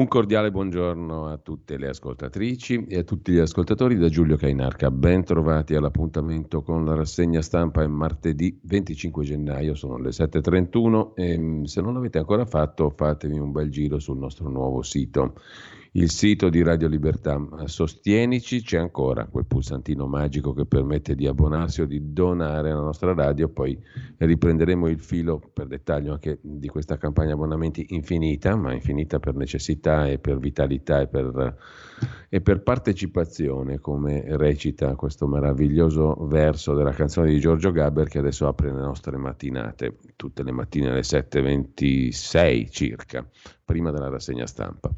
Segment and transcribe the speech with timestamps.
[0.00, 4.90] Un cordiale buongiorno a tutte le ascoltatrici e a tutti gli ascoltatori da Giulio Cainarca.
[4.90, 11.38] Ben trovati all'appuntamento con la rassegna stampa è martedì 25 gennaio, sono le 7.31 e
[11.38, 15.34] mm, se non l'avete ancora fatto fatevi un bel giro sul nostro nuovo sito
[15.92, 17.40] il sito di Radio Libertà.
[17.64, 23.12] Sostienici, c'è ancora quel pulsantino magico che permette di abbonarsi o di donare alla nostra
[23.12, 23.76] radio, poi
[24.18, 30.06] riprenderemo il filo per dettaglio anche di questa campagna abbonamenti infinita, ma infinita per necessità
[30.06, 31.56] e per vitalità e per,
[32.28, 38.46] e per partecipazione, come recita questo meraviglioso verso della canzone di Giorgio Gaber che adesso
[38.46, 43.26] apre le nostre mattinate, tutte le mattine alle 7.26 circa
[43.64, 44.90] prima della rassegna stampa.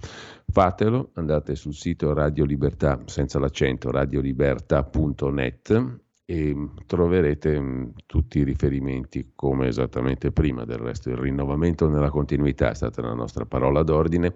[0.53, 9.33] Fatelo, andate sul sito Radio Libertà, senza l'accento, radiolibertà.net e troverete mm, tutti i riferimenti
[9.35, 11.09] come esattamente prima del resto.
[11.09, 14.35] Il rinnovamento nella continuità è stata la nostra parola d'ordine,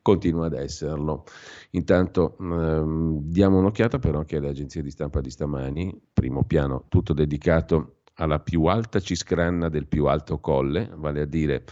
[0.00, 1.24] continua ad esserlo.
[1.72, 7.12] Intanto ehm, diamo un'occhiata però anche alle agenzie di stampa di stamani, primo piano, tutto
[7.12, 11.64] dedicato alla più alta ciscranna del più alto colle, vale a dire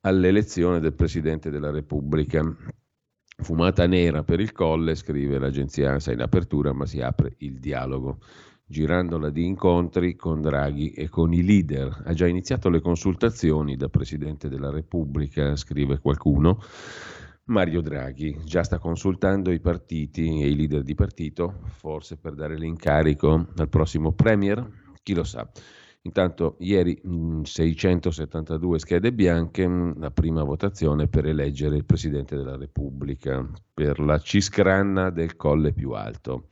[0.00, 2.42] all'elezione del Presidente della Repubblica.
[3.36, 8.18] Fumata nera per il colle, scrive l'agenzia ANSA in apertura, ma si apre il dialogo,
[8.64, 12.02] girandola di incontri con Draghi e con i leader.
[12.06, 16.62] Ha già iniziato le consultazioni da Presidente della Repubblica, scrive qualcuno.
[17.46, 22.56] Mario Draghi già sta consultando i partiti e i leader di partito, forse per dare
[22.56, 24.66] l'incarico al prossimo Premier,
[25.02, 25.46] chi lo sa.
[26.06, 32.56] Intanto ieri mh, 672 schede bianche, mh, la prima votazione per eleggere il Presidente della
[32.56, 36.48] Repubblica per la ciscranna del colle più alto.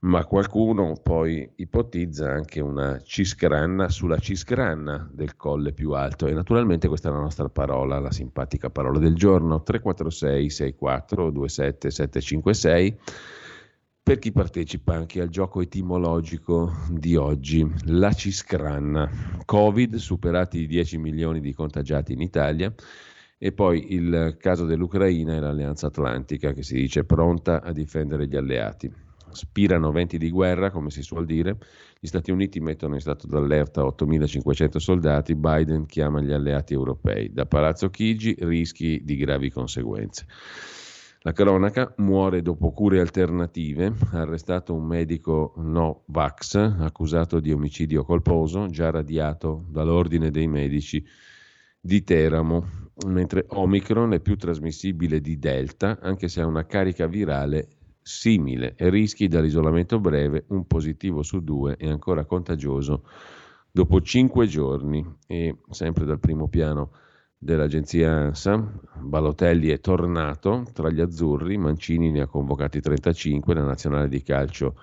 [0.00, 6.26] Ma qualcuno poi ipotizza anche una ciscranna sulla ciscranna del colle più alto.
[6.26, 9.62] E naturalmente questa è la nostra parola, la simpatica parola del giorno.
[9.62, 12.98] 346 64 27 756
[14.04, 19.10] per chi partecipa anche al gioco etimologico di oggi, la ciscranna.
[19.46, 22.70] Covid, superati i 10 milioni di contagiati in Italia,
[23.38, 28.36] e poi il caso dell'Ucraina e l'Alleanza Atlantica che si dice pronta a difendere gli
[28.36, 28.92] alleati.
[29.32, 31.56] Spirano venti di guerra, come si suol dire,
[31.98, 37.32] gli Stati Uniti mettono in stato d'allerta 8.500 soldati, Biden chiama gli alleati europei.
[37.32, 40.26] Da Palazzo Chigi rischi di gravi conseguenze.
[41.26, 48.66] La cronaca muore dopo cure alternative, arrestato un medico no vax accusato di omicidio colposo,
[48.66, 51.02] già radiato dall'ordine dei medici
[51.80, 57.68] di Teramo, mentre Omicron è più trasmissibile di Delta, anche se ha una carica virale
[58.02, 58.74] simile.
[58.76, 63.02] E rischi dall'isolamento breve, un positivo su due è ancora contagioso
[63.70, 65.02] dopo cinque giorni.
[65.26, 66.90] E sempre dal primo piano
[67.44, 74.08] dell'agenzia ANSA, Balotelli è tornato tra gli azzurri, Mancini ne ha convocati 35, la nazionale
[74.08, 74.80] di calcio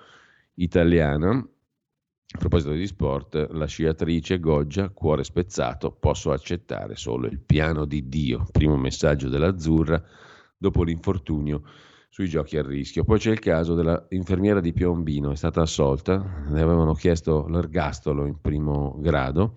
[0.54, 1.30] italiana.
[1.30, 8.08] A proposito di sport, la sciatrice Goggia, cuore spezzato, posso accettare solo il piano di
[8.08, 8.46] Dio.
[8.50, 10.02] Primo messaggio dell'azzurra
[10.56, 11.62] dopo l'infortunio
[12.08, 13.02] sui giochi a rischio.
[13.02, 18.40] Poi c'è il caso dell'infermiera di Piombino, è stata assolta, ne avevano chiesto l'ergastolo in
[18.40, 19.52] primo grado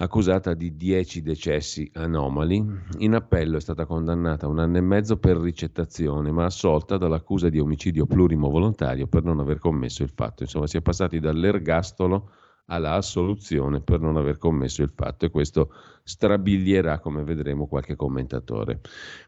[0.00, 2.64] accusata di 10 decessi anomali.
[2.98, 7.48] In appello è stata condannata a un anno e mezzo per ricettazione, ma assolta dall'accusa
[7.48, 10.44] di omicidio plurimo volontario per non aver commesso il fatto.
[10.44, 12.30] Insomma, si è passati dall'ergastolo
[12.66, 15.72] alla assoluzione per non aver commesso il fatto e questo
[16.04, 18.80] strabilierà, come vedremo, qualche commentatore,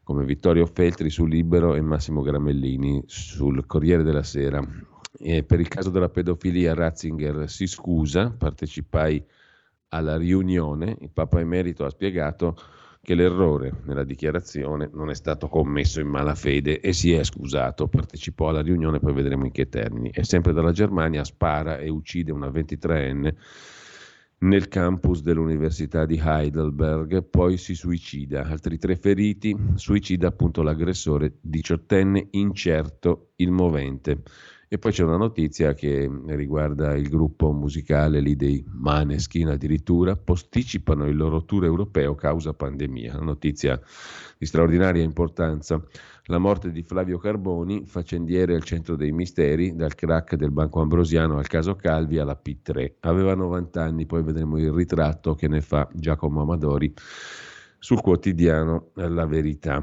[0.04, 4.62] come Vittorio Feltri su Libero e Massimo Gramellini sul Corriere della Sera.
[5.18, 9.24] E per il caso della pedofilia Ratzinger si scusa, partecipai
[9.90, 12.56] alla riunione il Papa Emerito ha spiegato
[13.02, 18.48] che l'errore nella dichiarazione non è stato commesso in malafede e si è scusato, partecipò
[18.48, 20.10] alla riunione, poi vedremo in che termini.
[20.10, 23.34] E sempre dalla Germania spara e uccide una 23enne
[24.42, 28.42] nel campus dell'Università di Heidelberg, poi si suicida.
[28.42, 34.22] Altri tre feriti, suicida appunto l'aggressore diciottenne incerto il movente.
[34.72, 41.08] E poi c'è una notizia che riguarda il gruppo musicale lì dei Maneskin addirittura, posticipano
[41.08, 43.16] il loro tour europeo causa pandemia.
[43.16, 43.80] Una notizia
[44.38, 45.84] di straordinaria importanza.
[46.26, 51.36] La morte di Flavio Carboni, faccendiere al centro dei misteri, dal crack del Banco Ambrosiano
[51.36, 52.92] al caso Calvi alla P3.
[53.00, 56.94] Aveva 90 anni, poi vedremo il ritratto che ne fa Giacomo Amadori
[57.76, 59.82] sul quotidiano La Verità.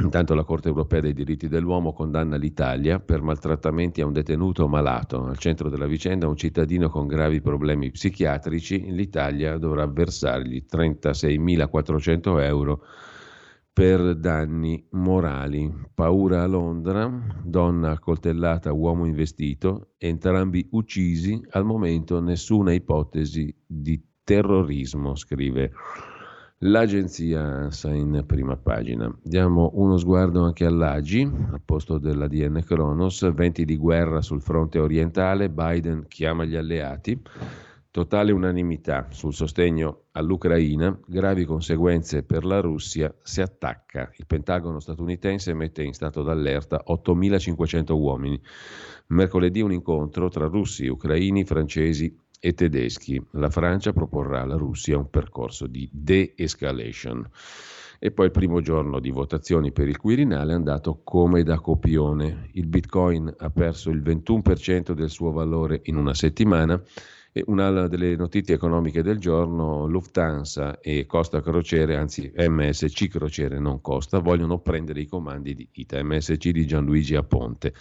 [0.00, 5.24] Intanto la Corte europea dei diritti dell'uomo condanna l'Italia per maltrattamenti a un detenuto malato.
[5.24, 8.90] Al centro della vicenda un cittadino con gravi problemi psichiatrici.
[8.92, 12.82] L'Italia dovrà versargli 36.400 euro
[13.72, 15.70] per danni morali.
[15.94, 17.08] Paura a Londra,
[17.44, 25.72] donna accoltellata, uomo investito, entrambi uccisi, al momento nessuna ipotesi di terrorismo, scrive
[26.62, 29.10] l'agenzia ANSA in prima pagina.
[29.22, 35.48] Diamo uno sguardo anche all'AGI, al posto dell'ADN Kronos, venti di guerra sul fronte orientale,
[35.48, 37.20] Biden chiama gli alleati.
[37.92, 44.10] Totale unanimità sul sostegno all'Ucraina, gravi conseguenze per la Russia se attacca.
[44.16, 48.40] Il Pentagono statunitense mette in stato d'allerta 8.500 uomini.
[49.08, 53.22] Mercoledì un incontro tra russi, ucraini, francesi e tedeschi.
[53.32, 57.28] La Francia proporrà alla Russia un percorso di de-escalation.
[58.02, 62.48] E poi il primo giorno di votazioni per il Quirinale è andato come da copione.
[62.52, 66.82] Il Bitcoin ha perso il 21% del suo valore in una settimana
[67.32, 73.80] e una delle notizie economiche del giorno, Lufthansa e Costa Crociere, anzi MSC Crociere non
[73.80, 77.74] Costa, vogliono prendere i comandi di ITA, MSC di Gianluigi Aponte.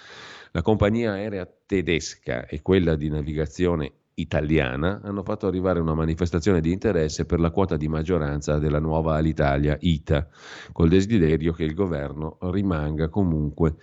[0.51, 6.71] La compagnia aerea tedesca e quella di navigazione italiana hanno fatto arrivare una manifestazione di
[6.71, 10.27] interesse per la quota di maggioranza della nuova Alitalia ITA,
[10.71, 13.75] col desiderio che il governo rimanga comunque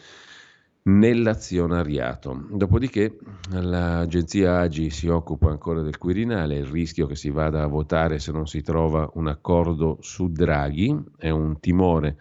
[0.87, 2.47] nell'azionariato.
[2.51, 3.19] Dopodiché
[3.51, 8.33] l'agenzia Agi si occupa ancora del Quirinale, il rischio che si vada a votare se
[8.33, 12.19] non si trova un accordo su Draghi è un timore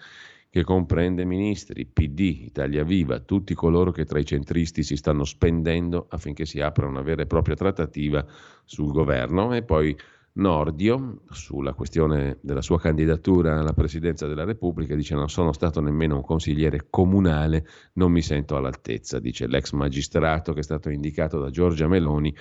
[0.55, 6.07] che comprende ministri, PD, Italia Viva, tutti coloro che tra i centristi si stanno spendendo
[6.09, 8.25] affinché si apra una vera e propria trattativa
[8.63, 9.53] sul governo.
[9.53, 9.93] E poi
[10.35, 16.15] Nordio, sulla questione della sua candidatura alla presidenza della Repubblica, dice non sono stato nemmeno
[16.15, 21.49] un consigliere comunale, non mi sento all'altezza, dice l'ex magistrato che è stato indicato da
[21.49, 22.33] Giorgia Meloni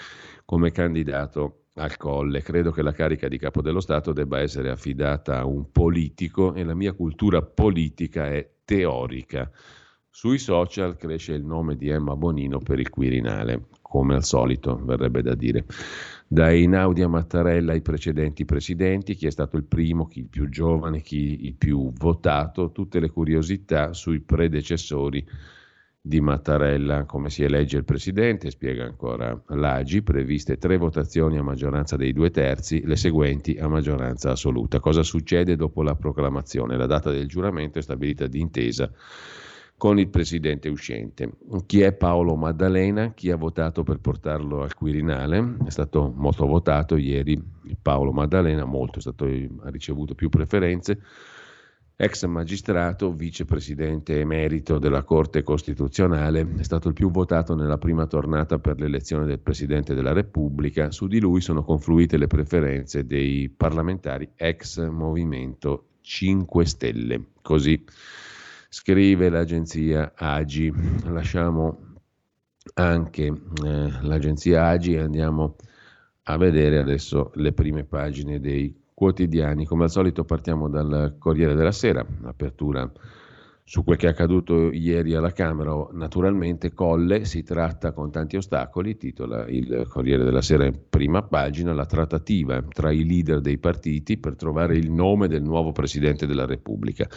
[0.45, 2.43] come candidato al colle.
[2.43, 6.65] Credo che la carica di capo dello Stato debba essere affidata a un politico e
[6.65, 9.51] la mia cultura politica è teorica.
[10.09, 15.23] Sui social cresce il nome di Emma Bonino per il Quirinale, come al solito, verrebbe
[15.23, 15.65] da dire.
[16.29, 20.49] Da Einaudi a Mattarella ai precedenti presidenti, chi è stato il primo, chi il più
[20.49, 25.27] giovane, chi il più votato, tutte le curiosità sui predecessori
[26.07, 31.97] di Mattarella, come si elegge il presidente, spiega ancora l'Agi, previste tre votazioni a maggioranza
[31.97, 34.81] dei due terzi, le seguenti a maggioranza assoluta.
[34.81, 36.77] Cosa succede dopo la proclamazione?
[36.77, 38.93] La data del giuramento è stabilita d'intesa
[39.79, 41.39] con il presidente uscente.
[41.65, 43.15] Chi è Paolo Maddalena?
[43.15, 45.57] Chi ha votato per portarlo al Quirinale?
[45.65, 47.43] È stato molto votato ieri
[47.81, 51.01] Paolo Maddalena, molto, stato, ha ricevuto più preferenze.
[51.97, 58.59] Ex magistrato, vicepresidente emerito della Corte Costituzionale, è stato il più votato nella prima tornata
[58.59, 60.91] per l'elezione del Presidente della Repubblica.
[60.91, 67.27] Su di lui sono confluite le preferenze dei parlamentari ex Movimento 5 Stelle.
[67.41, 67.85] Così
[68.69, 70.73] scrive l'agenzia Agi.
[71.05, 71.95] Lasciamo
[72.75, 75.55] anche eh, l'agenzia Agi e andiamo
[76.25, 79.67] a vedere adesso le prime pagine dei quotidiani.
[79.67, 82.91] Come al solito partiamo dal Corriere della Sera, apertura
[83.67, 88.99] su quel che è accaduto ieri alla Camera, naturalmente Colle si tratta con tanti ostacoli,
[88.99, 94.19] titola il Corriere della Sera in prima pagina, la trattativa tra i leader dei partiti
[94.19, 97.09] per trovare il nome del nuovo Presidente della Repubblica.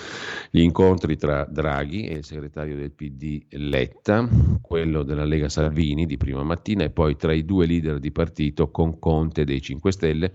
[0.50, 4.26] Gli incontri tra Draghi e il segretario del PD Letta,
[4.62, 8.72] quello della Lega Salvini di prima mattina e poi tra i due leader di partito
[8.72, 10.34] con Conte dei 5 Stelle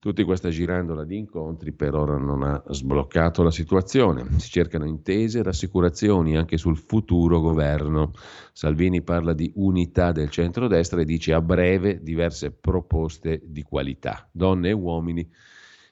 [0.00, 4.38] Tutti questa girandola di incontri per ora non ha sbloccato la situazione.
[4.38, 8.12] Si cercano intese e rassicurazioni anche sul futuro governo.
[8.52, 14.68] Salvini parla di unità del centrodestra e dice a breve diverse proposte di qualità, donne
[14.68, 15.28] e uomini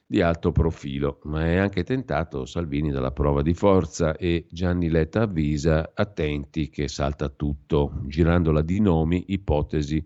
[0.05, 5.23] di alto profilo, ma è anche tentato Salvini dalla prova di forza e Gianni Letta
[5.23, 10.01] avvisa attenti che salta tutto, girandola di nomi, ipotesi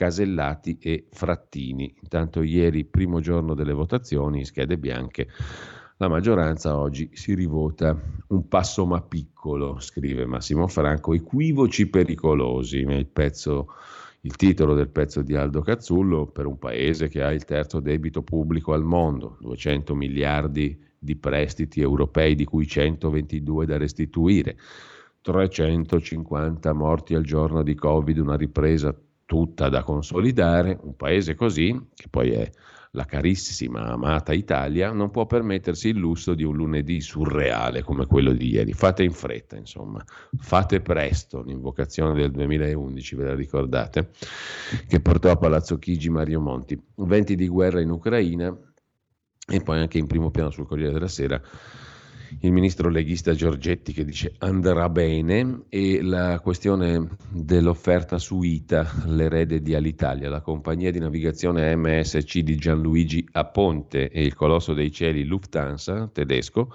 [0.00, 1.94] Casellati e Frattini.
[2.00, 5.28] Intanto ieri, primo giorno delle votazioni, schede bianche,
[5.98, 7.94] la maggioranza oggi si rivota
[8.28, 13.74] un passo ma piccolo, scrive Massimo Franco, equivoci pericolosi, il, pezzo,
[14.22, 18.22] il titolo del pezzo di Aldo Cazzullo per un paese che ha il terzo debito
[18.22, 24.56] pubblico al mondo, 200 miliardi di prestiti europei di cui 122 da restituire,
[25.20, 28.98] 350 morti al giorno di Covid, una ripresa
[29.30, 32.50] tutta da consolidare, un paese così, che poi è
[32.94, 38.32] la carissima, amata Italia, non può permettersi il lusso di un lunedì surreale come quello
[38.32, 38.72] di ieri.
[38.72, 40.02] Fate in fretta, insomma,
[40.36, 44.10] fate presto, l'invocazione del 2011, ve la ricordate,
[44.88, 46.76] che portò a Palazzo Chigi Mario Monti.
[46.96, 48.52] Venti di guerra in Ucraina
[49.46, 51.40] e poi anche in primo piano sul Corriere della Sera
[52.40, 59.60] il ministro leghista Giorgetti che dice andrà bene e la questione dell'offerta su ITA, l'erede
[59.60, 65.24] di Alitalia, la compagnia di navigazione MSC di Gianluigi Aponte e il colosso dei cieli
[65.24, 66.72] Lufthansa tedesco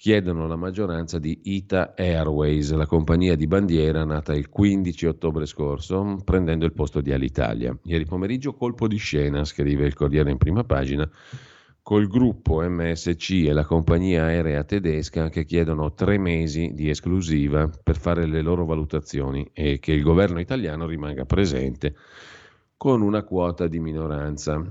[0.00, 6.16] chiedono la maggioranza di ITA Airways, la compagnia di bandiera nata il 15 ottobre scorso,
[6.24, 7.76] prendendo il posto di Alitalia.
[7.82, 11.06] Ieri pomeriggio colpo di scena, scrive il Corriere in prima pagina,
[11.82, 17.96] col gruppo MSC e la compagnia aerea tedesca che chiedono tre mesi di esclusiva per
[17.96, 21.94] fare le loro valutazioni e che il governo italiano rimanga presente
[22.76, 24.62] con una quota di minoranza.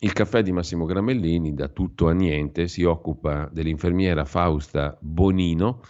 [0.00, 5.80] Il caffè di Massimo Gramellini, da tutto a niente, si occupa dell'infermiera Fausta Bonino,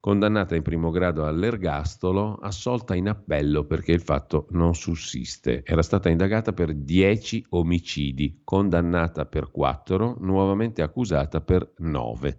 [0.00, 5.62] condannata in primo grado all'ergastolo, assolta in appello perché il fatto non sussiste.
[5.64, 12.38] Era stata indagata per 10 omicidi, condannata per 4, nuovamente accusata per 9.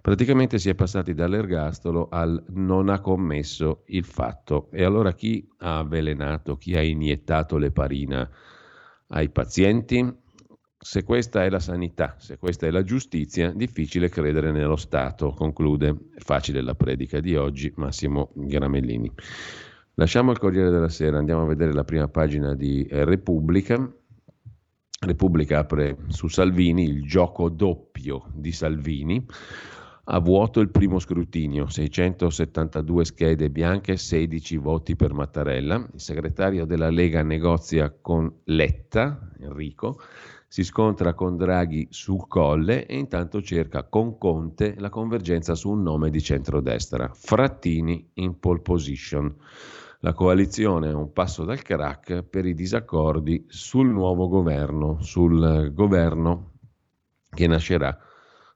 [0.00, 4.68] Praticamente si è passati dall'ergastolo al non ha commesso il fatto.
[4.70, 8.28] E allora chi ha avvelenato, chi ha iniettato l'eparina
[9.08, 10.24] ai pazienti?
[10.88, 16.10] Se questa è la sanità, se questa è la giustizia, difficile credere nello Stato, conclude.
[16.14, 19.10] Facile la predica di oggi, Massimo Gramellini.
[19.94, 23.92] Lasciamo il Corriere della Sera, andiamo a vedere la prima pagina di Repubblica.
[25.00, 29.26] Repubblica apre su Salvini il gioco doppio di Salvini.
[30.04, 35.84] A vuoto il primo scrutinio, 672 schede bianche, 16 voti per Mattarella.
[35.94, 40.00] Il segretario della Lega negozia con Letta, Enrico,
[40.56, 45.82] si scontra con Draghi sul colle e intanto cerca con Conte la convergenza su un
[45.82, 47.10] nome di centrodestra.
[47.12, 49.36] Frattini in pole position.
[50.00, 56.52] La coalizione è un passo dal crack per i disaccordi sul nuovo governo, sul governo
[57.28, 57.94] che nascerà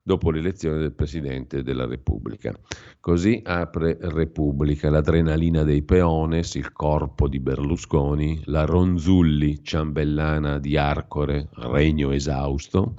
[0.02, 2.52] dopo l'elezione del Presidente della Repubblica.
[2.98, 11.48] Così apre Repubblica, l'adrenalina dei peones, il corpo di Berlusconi, la Ronzulli, ciambellana di Arcore,
[11.52, 12.94] regno esausto,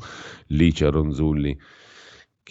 [0.48, 1.58] Licia Ronzulli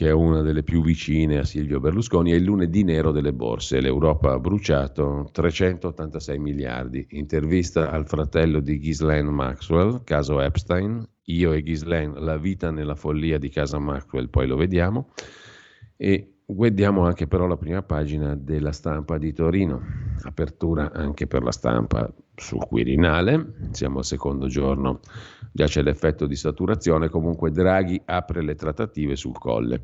[0.00, 3.82] che è una delle più vicine a Silvio Berlusconi, è il lunedì nero delle borse.
[3.82, 7.06] L'Europa ha bruciato 386 miliardi.
[7.10, 13.38] Intervista al fratello di Ghislaine Maxwell, caso Epstein, io e Ghislaine, la vita nella follia
[13.38, 15.10] di casa Maxwell, poi lo vediamo.
[15.96, 19.80] E guardiamo anche però la prima pagina della stampa di Torino,
[20.22, 25.00] apertura anche per la stampa sul Quirinale, siamo al secondo giorno,
[25.52, 29.82] già c'è l'effetto di saturazione, comunque Draghi apre le trattative sul colle.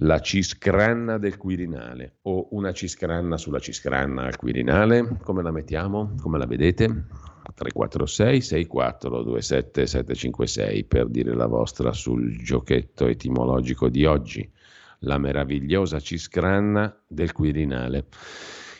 [0.00, 6.14] La ciscranna del Quirinale o una ciscranna sulla ciscranna al Quirinale, come la mettiamo?
[6.20, 7.04] Come la vedete?
[7.54, 14.50] 346 6427 756 per dire la vostra sul giochetto etimologico di oggi,
[15.00, 18.06] la meravigliosa ciscranna del Quirinale.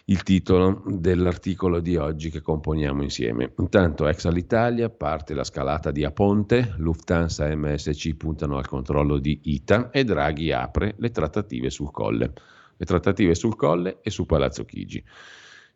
[0.08, 3.54] Il titolo dell'articolo di oggi che componiamo insieme.
[3.58, 9.40] Intanto, ex all'Italia, parte la scalata di Aponte, Lufthansa e MSC puntano al controllo di
[9.42, 12.32] ITA e Draghi apre le trattative sul Colle.
[12.76, 15.02] Le trattative sul Colle e su Palazzo Chigi.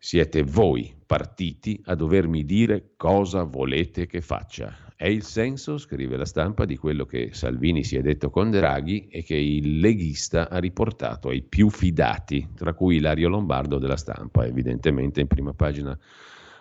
[0.03, 4.75] Siete voi, partiti, a dovermi dire cosa volete che faccia.
[4.97, 9.09] È il senso, scrive la stampa, di quello che Salvini si è detto con Draghi
[9.09, 14.47] e che il leghista ha riportato ai più fidati, tra cui Ilario Lombardo della stampa,
[14.47, 15.97] evidentemente in prima pagina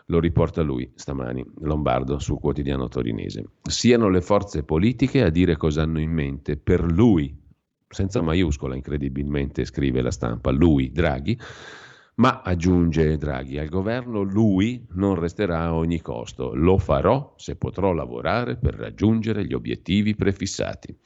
[0.08, 3.46] lo riporta lui stamani, Lombardo, sul quotidiano torinese.
[3.62, 7.34] Siano le forze politiche a dire cosa hanno in mente per lui,
[7.88, 11.40] senza maiuscola incredibilmente, scrive la stampa, lui, Draghi,
[12.20, 16.54] ma, aggiunge Draghi, al governo lui non resterà a ogni costo.
[16.54, 20.98] Lo farò se potrò lavorare per raggiungere gli obiettivi prefissati.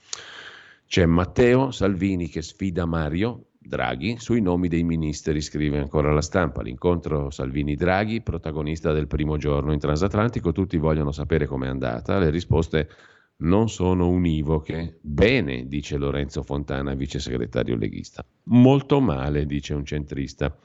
[0.88, 6.64] C'è Matteo Salvini che sfida Mario Draghi sui nomi dei ministeri, scrive ancora la stampa.
[6.64, 12.18] L'incontro Salvini-Draghi, protagonista del primo giorno in transatlantico, tutti vogliono sapere com'è andata.
[12.18, 12.90] Le risposte
[13.38, 14.98] non sono univoche.
[15.02, 18.26] Bene, dice Lorenzo Fontana, vice segretario leghista.
[18.46, 20.56] Molto male, dice un centrista.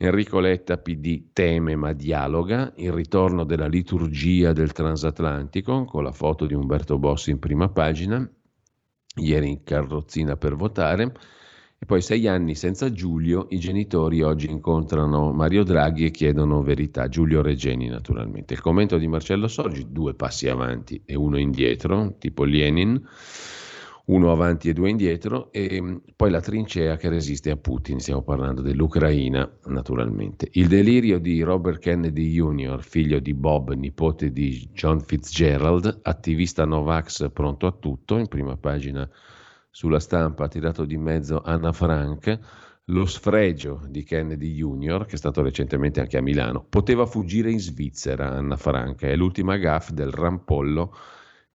[0.00, 6.46] Enrico Letta PD teme ma dialoga, il ritorno della liturgia del transatlantico con la foto
[6.46, 8.24] di Umberto Bossi in prima pagina,
[9.16, 11.12] ieri in carrozzina per votare,
[11.80, 17.08] e poi sei anni senza Giulio, i genitori oggi incontrano Mario Draghi e chiedono verità,
[17.08, 18.54] Giulio Regeni naturalmente.
[18.54, 23.04] Il commento di Marcello Sorgi, due passi avanti e uno indietro, tipo Lenin
[24.08, 28.22] uno avanti e due indietro, e mm, poi la trincea che resiste a Putin, stiamo
[28.22, 30.48] parlando dell'Ucraina naturalmente.
[30.52, 37.30] Il delirio di Robert Kennedy Jr., figlio di Bob, nipote di John Fitzgerald, attivista Novax
[37.32, 39.08] pronto a tutto, in prima pagina
[39.70, 42.38] sulla stampa ha tirato di mezzo Anna Frank,
[42.86, 47.60] lo sfregio di Kennedy Jr., che è stato recentemente anche a Milano, poteva fuggire in
[47.60, 50.94] Svizzera, Anna Frank, è l'ultima gaff del rampollo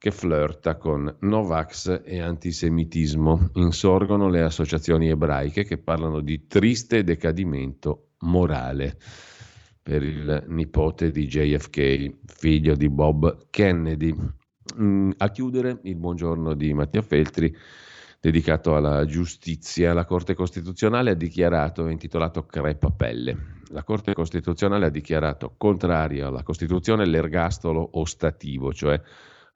[0.03, 3.51] che flirta con Novax e antisemitismo.
[3.55, 8.99] Insorgono le associazioni ebraiche che parlano di triste decadimento morale
[9.81, 14.13] per il nipote di JFK, figlio di Bob Kennedy.
[14.81, 17.57] Mm, a chiudere il buongiorno di Mattia Feltri
[18.19, 19.95] dedicato alla giustizia.
[19.95, 27.07] La Corte Costituzionale ha dichiarato, intitolato Crepapelle, la Corte Costituzionale ha dichiarato contrario alla Costituzione
[27.07, 29.01] l'ergastolo ostativo, cioè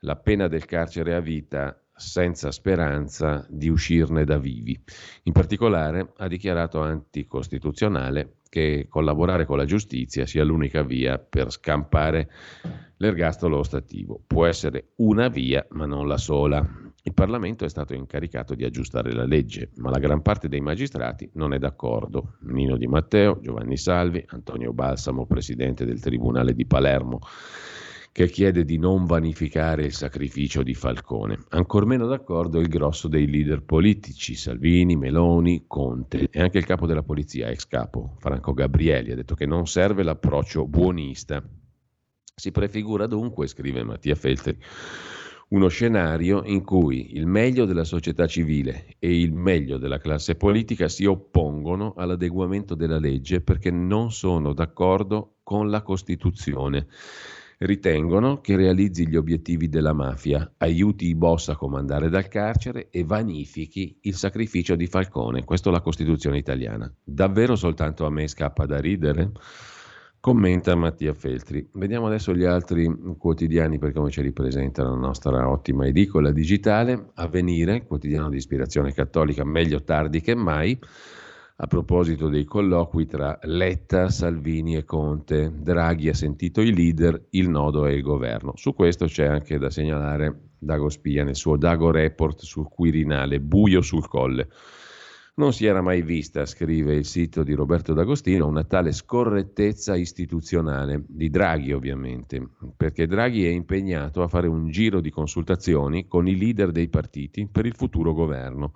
[0.00, 4.78] la pena del carcere a vita senza speranza di uscirne da vivi.
[5.24, 12.30] In particolare ha dichiarato anticostituzionale che collaborare con la giustizia sia l'unica via per scampare
[12.98, 14.22] l'ergastolo ostativo.
[14.26, 16.66] Può essere una via, ma non la sola.
[17.02, 21.28] Il Parlamento è stato incaricato di aggiustare la legge, ma la gran parte dei magistrati
[21.34, 22.36] non è d'accordo.
[22.42, 27.20] Nino Di Matteo, Giovanni Salvi, Antonio Balsamo, presidente del Tribunale di Palermo,
[28.16, 31.38] che chiede di non vanificare il sacrificio di Falcone.
[31.50, 36.86] Ancor meno d'accordo il grosso dei leader politici, Salvini, Meloni, Conte e anche il capo
[36.86, 41.46] della polizia, ex capo, Franco Gabrielli, ha detto che non serve l'approccio buonista.
[42.34, 44.56] Si prefigura dunque, scrive Mattia Feltri,
[45.48, 50.88] uno scenario in cui il meglio della società civile e il meglio della classe politica
[50.88, 56.86] si oppongono all'adeguamento della legge perché non sono d'accordo con la Costituzione.
[57.58, 63.02] Ritengono che realizzi gli obiettivi della mafia, aiuti i boss a comandare dal carcere e
[63.02, 65.42] vanifichi il sacrificio di Falcone.
[65.42, 66.92] Questa è la Costituzione italiana.
[67.02, 69.32] Davvero soltanto a me scappa da ridere?
[70.20, 71.66] Commenta Mattia Feltri.
[71.72, 77.10] Vediamo adesso gli altri quotidiani per come ci ripresenta la nostra ottima edicola digitale.
[77.14, 80.78] Avvenire, quotidiano di ispirazione cattolica, meglio tardi che mai.
[81.58, 87.48] A proposito dei colloqui tra Letta, Salvini e Conte, Draghi ha sentito i leader, il
[87.48, 88.52] nodo è il governo.
[88.56, 93.80] Su questo c'è anche da segnalare Dago Spia nel suo Dago Report sul Quirinale, buio
[93.80, 94.48] sul colle.
[95.36, 101.04] Non si era mai vista, scrive il sito di Roberto D'Agostino, una tale scorrettezza istituzionale,
[101.08, 106.36] di Draghi ovviamente, perché Draghi è impegnato a fare un giro di consultazioni con i
[106.36, 108.74] leader dei partiti per il futuro governo,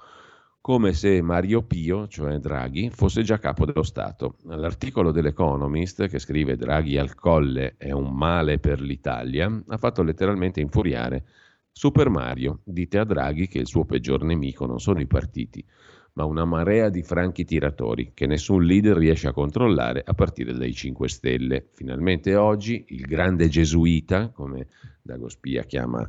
[0.61, 4.37] come se Mario Pio, cioè Draghi, fosse già capo dello Stato.
[4.45, 10.61] L'articolo dell'Economist, che scrive Draghi al colle è un male per l'Italia, ha fatto letteralmente
[10.61, 11.25] infuriare
[11.73, 12.61] Super Mario.
[12.65, 15.65] Dite a Draghi che il suo peggior nemico non sono i partiti
[16.13, 20.75] ma una marea di franchi tiratori che nessun leader riesce a controllare a partire dai
[20.75, 21.69] 5 Stelle.
[21.73, 24.67] Finalmente oggi il grande gesuita, come
[25.03, 26.07] Dagospia chiama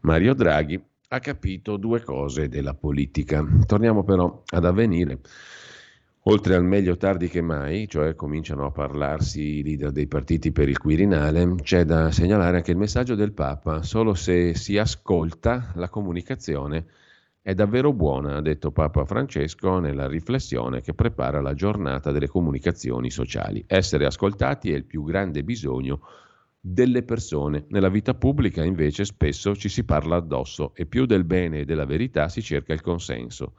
[0.00, 0.82] Mario Draghi,
[1.14, 3.46] ha capito due cose della politica.
[3.66, 5.20] Torniamo però ad avvenire.
[6.26, 10.70] Oltre al meglio tardi che mai, cioè cominciano a parlarsi i leader dei partiti per
[10.70, 13.82] il Quirinale, c'è da segnalare anche il messaggio del Papa.
[13.82, 16.86] Solo se si ascolta la comunicazione
[17.42, 23.10] è davvero buona, ha detto Papa Francesco nella riflessione che prepara la giornata delle comunicazioni
[23.10, 23.62] sociali.
[23.66, 26.00] Essere ascoltati è il più grande bisogno
[26.64, 27.64] delle persone.
[27.70, 31.84] Nella vita pubblica invece spesso ci si parla addosso e più del bene e della
[31.84, 33.54] verità si cerca il consenso.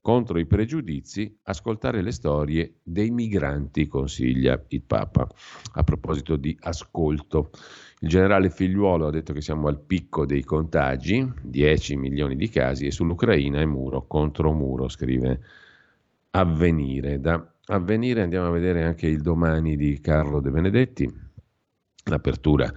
[0.00, 5.26] Contro i pregiudizi, ascoltare le storie dei migranti, consiglia il Papa.
[5.72, 7.50] A proposito di ascolto.
[8.00, 12.86] Il generale Figliuolo ha detto che siamo al picco dei contagi, 10 milioni di casi,
[12.86, 15.40] e sull'Ucraina è muro contro muro, scrive
[16.32, 17.18] Avvenire.
[17.18, 21.23] Da Avvenire andiamo a vedere anche il domani di Carlo De Benedetti,
[22.04, 22.72] l'apertura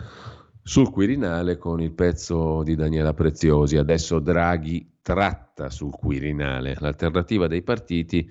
[0.61, 3.77] sul Quirinale con il pezzo di Daniela Preziosi.
[3.77, 6.75] Adesso Draghi tratta sul Quirinale.
[6.79, 8.29] L'alternativa dei partiti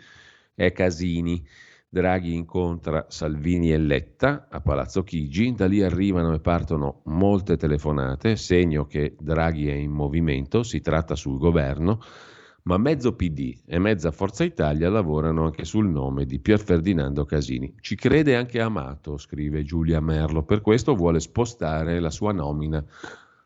[0.54, 1.44] è Casini.
[1.88, 8.36] Draghi incontra Salvini e Letta a Palazzo Chigi, da lì arrivano e partono molte telefonate,
[8.36, 12.00] segno che Draghi è in movimento, si tratta sul governo,
[12.66, 17.74] ma mezzo PD e mezza Forza Italia lavorano anche sul nome di Pier Ferdinando Casini.
[17.80, 22.84] Ci crede anche Amato, scrive Giulia Merlo, per questo vuole spostare la sua nomina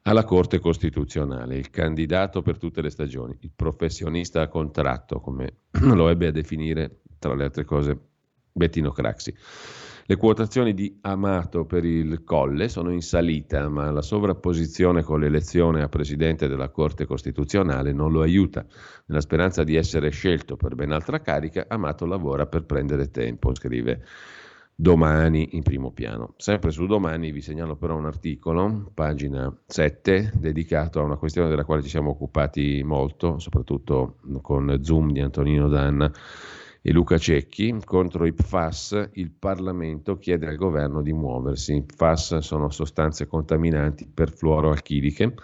[0.02, 6.09] alla Corte Costituzionale, il candidato per tutte le stagioni, il professionista a contratto, come lo
[6.09, 7.98] ebbe a definire, tra le altre cose,
[8.52, 9.35] Bettino Craxi.
[10.11, 15.83] Le quotazioni di Amato per il Colle sono in salita, ma la sovrapposizione con l'elezione
[15.83, 18.66] a presidente della Corte Costituzionale non lo aiuta.
[19.07, 24.03] Nella speranza di essere scelto per ben altra carica, Amato lavora per prendere tempo, scrive
[24.75, 26.35] domani in primo piano.
[26.38, 31.64] Sempre su domani vi segnalo però un articolo, pagina 7, dedicato a una questione della
[31.64, 36.11] quale ci siamo occupati molto, soprattutto con Zoom di Antonino Danna
[36.83, 37.77] e Luca Cecchi.
[37.85, 41.77] Contro i PFAS il Parlamento chiede al governo di muoversi.
[41.77, 45.35] I PFAS sono sostanze contaminanti per fluoroalchiliche.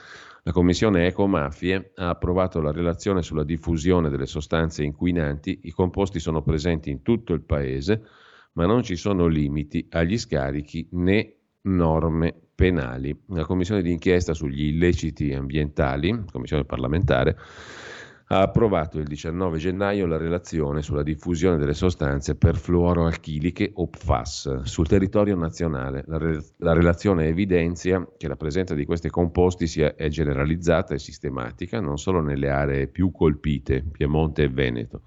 [0.42, 5.60] La Commissione Ecomafie ha approvato la relazione sulla diffusione delle sostanze inquinanti.
[5.62, 8.02] I composti sono presenti in tutto il Paese
[8.56, 13.16] ma non ci sono limiti agli scarichi né norme penali.
[13.28, 17.36] La commissione d'inchiesta sugli illeciti ambientali, commissione parlamentare,
[18.28, 24.88] ha approvato il 19 gennaio la relazione sulla diffusione delle sostanze perfluoroalchiliche o PFAS sul
[24.88, 26.02] territorio nazionale.
[26.08, 30.98] La, re- la, relazione evidenzia che la presenza di questi composti sia, è generalizzata e
[30.98, 35.02] sistematica non solo nelle aree più colpite, Piemonte e Veneto,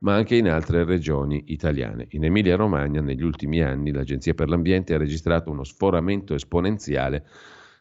[0.00, 2.08] ma anche in altre regioni italiane.
[2.10, 7.24] In Emilia-Romagna negli ultimi anni l'Agenzia per l'Ambiente ha registrato uno sforamento esponenziale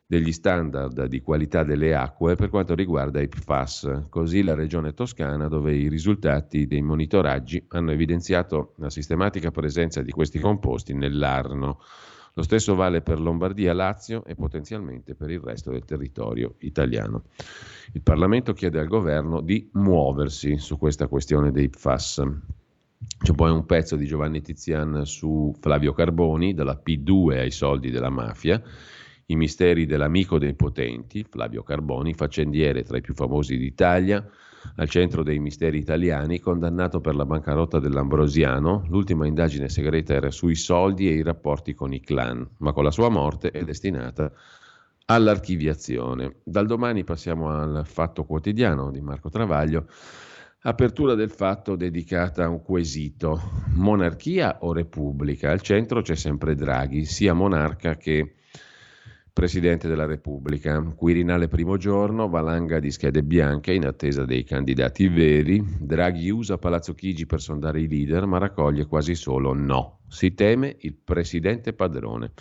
[0.09, 4.05] degli standard di qualità delle acque per quanto riguarda i PFAS.
[4.09, 10.09] Così la regione toscana, dove i risultati dei monitoraggi hanno evidenziato la sistematica presenza di
[10.09, 11.79] questi composti nell'Arno
[12.33, 17.25] lo stesso vale per Lombardia, Lazio e potenzialmente per il resto del territorio italiano.
[17.91, 22.23] Il Parlamento chiede al governo di muoversi su questa questione dei PFAS.
[23.21, 28.09] C'è poi un pezzo di Giovanni Tizian su Flavio Carboni, dalla P2 ai soldi della
[28.09, 28.61] mafia,
[29.31, 34.27] i misteri dell'amico dei potenti, Flavio Carboni, faccendiere tra i più famosi d'Italia,
[34.75, 38.85] al centro dei misteri italiani, condannato per la bancarotta dell'Ambrosiano.
[38.89, 42.91] L'ultima indagine segreta era sui soldi e i rapporti con i clan, ma con la
[42.91, 44.31] sua morte è destinata
[45.05, 46.37] all'archiviazione.
[46.43, 49.87] Dal domani passiamo al Fatto Quotidiano di Marco Travaglio.
[50.61, 53.39] Apertura del fatto dedicata a un quesito.
[53.75, 55.51] Monarchia o Repubblica?
[55.51, 58.33] Al centro c'è sempre Draghi, sia monarca che
[59.39, 60.81] Presidente della Repubblica.
[60.81, 65.63] Quirinale primo giorno, valanga di schede bianche in attesa dei candidati veri.
[65.79, 69.99] Draghi usa Palazzo Chigi per sondare i leader, ma raccoglie quasi solo no.
[70.09, 72.33] Si teme il presidente padrone.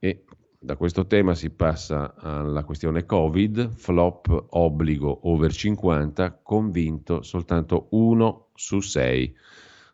[0.00, 0.24] E
[0.58, 8.48] da questo tema si passa alla questione Covid, flop obbligo over 50, convinto soltanto uno
[8.54, 9.32] su sei.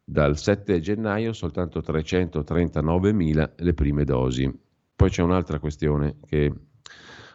[0.02, 4.63] Dal 7 gennaio soltanto 339.000 le prime dosi.
[4.96, 6.52] Poi c'è un'altra questione che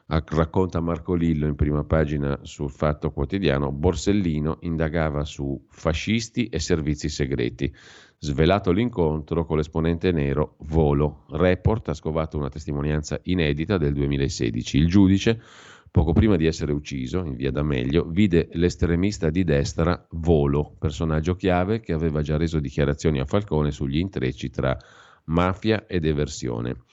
[0.08, 3.72] racconta Marco Lillo in prima pagina sul Fatto Quotidiano.
[3.72, 7.72] Borsellino indagava su fascisti e servizi segreti.
[8.17, 11.26] Svelato l'incontro con l'esponente nero Volo.
[11.30, 14.78] Report ha scovato una testimonianza inedita del 2016.
[14.78, 15.41] Il giudice,
[15.91, 21.82] poco prima di essere ucciso in via D'Amelio, vide l'estremista di destra Volo, personaggio chiave
[21.82, 24.78] che aveva già reso dichiarazioni a Falcone sugli intrecci tra
[25.26, 26.86] mafia ed eversione.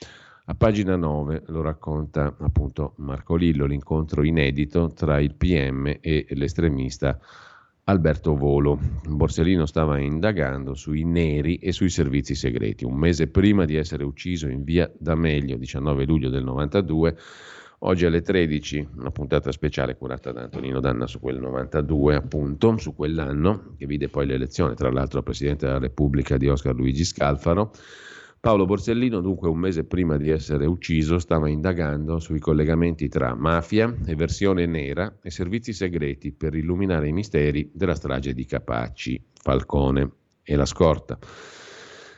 [0.48, 7.18] A pagina 9 lo racconta appunto Marco Lillo, l'incontro inedito tra il PM e l'estremista
[7.82, 8.78] Alberto Volo.
[9.08, 12.84] Borsellino stava indagando sui neri e sui servizi segreti.
[12.84, 17.16] Un mese prima di essere ucciso in via D'Amelio, 19 luglio del 92,
[17.80, 22.94] oggi alle 13, una puntata speciale curata da Antonino Danna su quel 92, appunto, su
[22.94, 27.72] quell'anno, che vide poi l'elezione, tra l'altro, al Presidente della Repubblica di Oscar Luigi Scalfaro.
[28.46, 33.92] Paolo Borsellino, dunque un mese prima di essere ucciso, stava indagando sui collegamenti tra mafia,
[34.06, 40.12] eversione nera e servizi segreti per illuminare i misteri della strage di Capaci, Falcone
[40.44, 41.18] e la scorta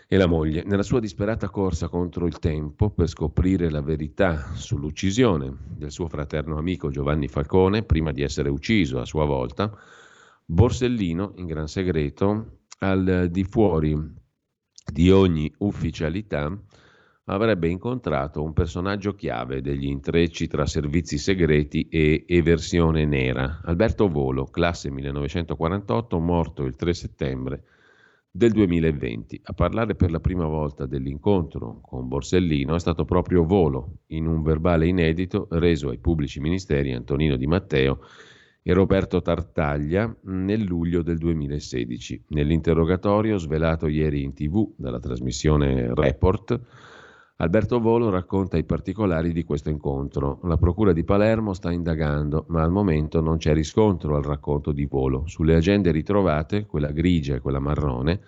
[0.06, 0.64] e la moglie.
[0.64, 6.58] Nella sua disperata corsa contro il tempo per scoprire la verità sull'uccisione del suo fraterno
[6.58, 9.74] amico Giovanni Falcone, prima di essere ucciso a sua volta,
[10.44, 14.26] Borsellino, in gran segreto, al di fuori
[14.92, 16.56] di ogni ufficialità,
[17.26, 24.46] avrebbe incontrato un personaggio chiave degli intrecci tra servizi segreti e eversione nera, Alberto Volo,
[24.46, 27.62] classe 1948, morto il 3 settembre
[28.30, 29.40] del 2020.
[29.44, 34.42] A parlare per la prima volta dell'incontro con Borsellino è stato proprio Volo, in un
[34.42, 38.00] verbale inedito reso ai pubblici ministeri Antonino Di Matteo
[38.62, 42.24] e Roberto Tartaglia nel luglio del 2016.
[42.28, 46.60] Nell'interrogatorio svelato ieri in tv dalla trasmissione Report,
[47.40, 50.40] Alberto Volo racconta i particolari di questo incontro.
[50.42, 54.86] La Procura di Palermo sta indagando, ma al momento non c'è riscontro al racconto di
[54.86, 55.22] Volo.
[55.26, 58.20] Sulle agende ritrovate, quella grigia e quella marrone,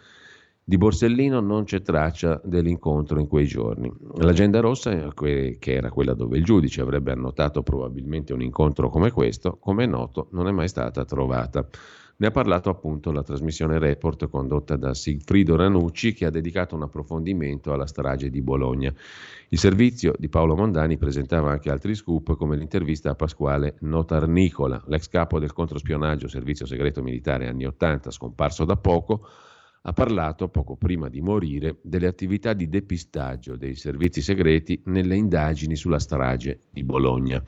[0.71, 3.93] Di Borsellino non c'è traccia dell'incontro in quei giorni.
[4.19, 9.57] L'agenda rossa, che era quella dove il giudice avrebbe annotato probabilmente un incontro come questo,
[9.59, 11.67] come è noto, non è mai stata trovata.
[12.19, 16.83] Ne ha parlato appunto la trasmissione Report condotta da Sigfrido Ranucci che ha dedicato un
[16.83, 18.95] approfondimento alla strage di Bologna.
[19.49, 25.09] Il servizio di Paolo Mondani presentava anche altri scoop come l'intervista a Pasquale Notarnicola, l'ex
[25.09, 29.27] capo del controspionaggio servizio segreto militare anni 80 scomparso da poco,
[29.83, 35.75] ha parlato, poco prima di morire, delle attività di depistaggio dei servizi segreti nelle indagini
[35.75, 37.43] sulla strage di Bologna.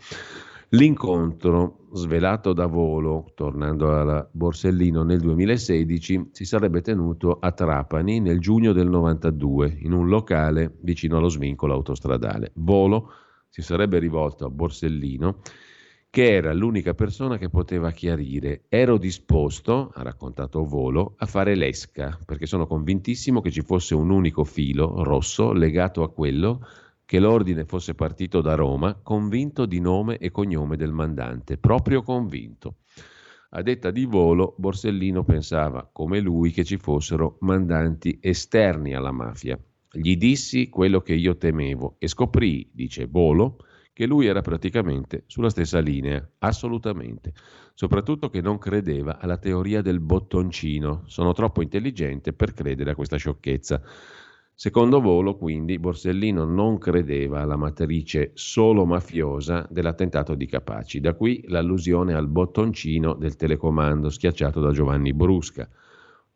[0.71, 8.41] L'incontro, svelato da volo, tornando alla Borsellino nel 2016, si sarebbe tenuto a Trapani nel
[8.41, 12.53] giugno del 92, in un locale vicino allo svincolo autostradale.
[12.55, 13.11] Volo
[13.51, 15.41] si sarebbe rivolto a Borsellino
[16.13, 18.65] che era l'unica persona che poteva chiarire.
[18.69, 24.11] Ero disposto, ha raccontato Volo, a fare l'esca, perché sono convintissimo che ci fosse un
[24.11, 26.67] unico filo rosso legato a quello
[27.07, 32.75] che l'ordine fosse partito da Roma, convinto di nome e cognome del mandante, proprio convinto.
[33.53, 39.59] A detta di Volo, Borsellino pensava, come lui, che ci fossero mandanti esterni alla mafia.
[39.91, 43.57] Gli dissi quello che io temevo e scoprì, dice Volo,
[43.93, 47.33] che lui era praticamente sulla stessa linea, assolutamente.
[47.75, 51.03] Soprattutto che non credeva alla teoria del bottoncino.
[51.07, 53.83] Sono troppo intelligente per credere a questa sciocchezza.
[54.55, 61.01] Secondo volo, quindi, Borsellino non credeva alla matrice solo mafiosa dell'attentato di Capaci.
[61.01, 65.69] Da qui l'allusione al bottoncino del telecomando schiacciato da Giovanni Brusca.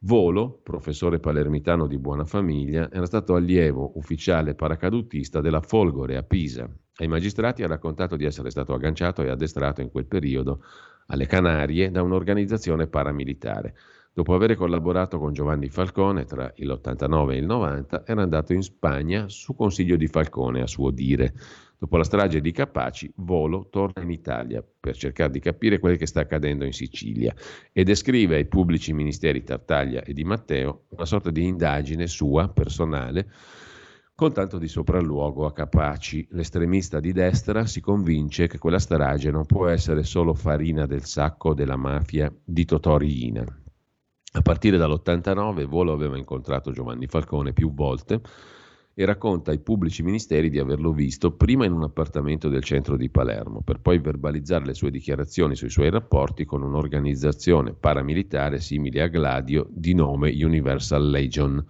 [0.00, 6.68] Volo, professore palermitano di buona famiglia, era stato allievo ufficiale paracadutista della Folgore a Pisa.
[6.98, 10.62] Ai magistrati ha raccontato di essere stato agganciato e addestrato in quel periodo
[11.08, 13.74] alle Canarie da un'organizzazione paramilitare.
[14.14, 19.28] Dopo aver collaborato con Giovanni Falcone tra l'89 e il 90, era andato in Spagna
[19.28, 21.34] su consiglio di Falcone, a suo dire.
[21.76, 26.06] Dopo la strage di Capaci, Volo torna in Italia per cercare di capire quel che
[26.06, 27.34] sta accadendo in Sicilia
[27.70, 33.30] e descrive ai pubblici ministeri Tartaglia e di Matteo una sorta di indagine sua, personale,
[34.16, 36.26] con tanto di sopralluogo a Capaci.
[36.30, 41.52] L'estremista di destra si convince che quella strage non può essere solo farina del sacco
[41.52, 43.44] della mafia di Totò Riina.
[44.32, 48.22] A partire dall'89 Volo aveva incontrato Giovanni Falcone più volte
[48.98, 53.10] e racconta ai pubblici ministeri di averlo visto prima in un appartamento del centro di
[53.10, 59.08] Palermo, per poi verbalizzare le sue dichiarazioni sui suoi rapporti con un'organizzazione paramilitare simile a
[59.08, 61.62] Gladio di nome Universal Legion.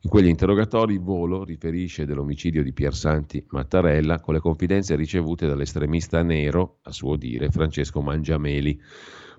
[0.00, 6.78] In quegli interrogatori Volo riferisce dell'omicidio di Piersanti Mattarella con le confidenze ricevute dall'estremista nero,
[6.82, 8.80] a suo dire, Francesco Mangiameli.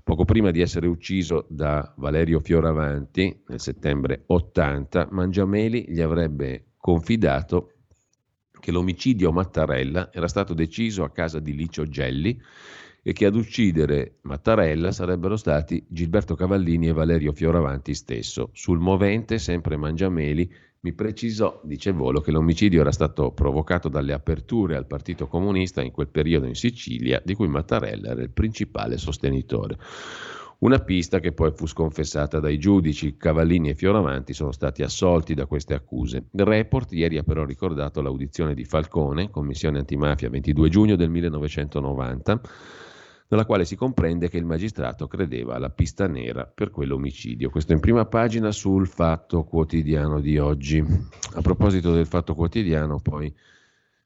[0.01, 7.73] Poco prima di essere ucciso da Valerio Fioravanti nel settembre 80, Mangiameli gli avrebbe confidato
[8.61, 12.41] che l'omicidio Mattarella era stato deciso a casa di Licio Gelli
[13.03, 18.51] e che ad uccidere Mattarella sarebbero stati Gilberto Cavallini e Valerio Fioravanti stesso.
[18.53, 24.77] Sul movente, sempre Mangiameli, mi precisò, dice Volo, che l'omicidio era stato provocato dalle aperture
[24.77, 29.77] al Partito Comunista in quel periodo in Sicilia, di cui Mattarella era il principale sostenitore.
[30.59, 33.15] Una pista che poi fu sconfessata dai giudici.
[33.15, 36.29] Cavallini e Fioravanti sono stati assolti da queste accuse.
[36.31, 42.41] Il report ieri ha però ricordato l'audizione di Falcone, Commissione antimafia 22 giugno del 1990,
[43.27, 47.51] nella quale si comprende che il magistrato credeva alla pista nera per quell'omicidio.
[47.51, 50.83] Questo in prima pagina sul Fatto Quotidiano di oggi.
[51.35, 53.31] A proposito del Fatto Quotidiano, poi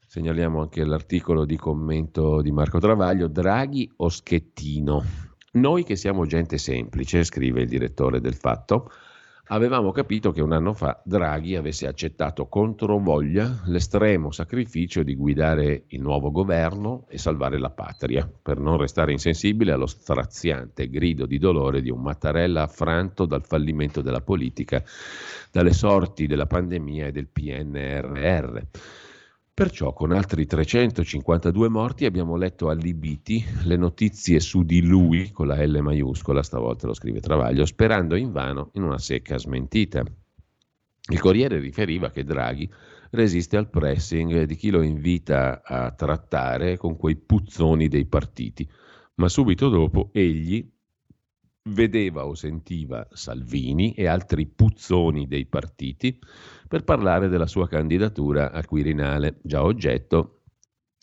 [0.06, 5.31] segnaliamo anche l'articolo di commento di Marco Travaglio, Draghi o Schettino?
[5.54, 8.90] Noi che siamo gente semplice, scrive il direttore del Fatto,
[9.48, 15.84] avevamo capito che un anno fa Draghi avesse accettato contro voglia l'estremo sacrificio di guidare
[15.88, 21.36] il nuovo governo e salvare la patria, per non restare insensibile allo straziante grido di
[21.36, 24.82] dolore di un Mattarella affranto dal fallimento della politica,
[25.50, 28.58] dalle sorti della pandemia e del PNRR.
[29.54, 35.62] Perciò con altri 352 morti abbiamo letto allibiti le notizie su di lui, con la
[35.62, 40.02] L maiuscola, stavolta lo scrive Travaglio, sperando invano in una secca smentita.
[41.10, 42.66] Il Corriere riferiva che Draghi
[43.10, 48.66] resiste al pressing di chi lo invita a trattare con quei puzzoni dei partiti,
[49.16, 50.66] ma subito dopo egli
[51.64, 56.18] vedeva o sentiva Salvini e altri puzzoni dei partiti
[56.66, 60.40] per parlare della sua candidatura al Quirinale, già oggetto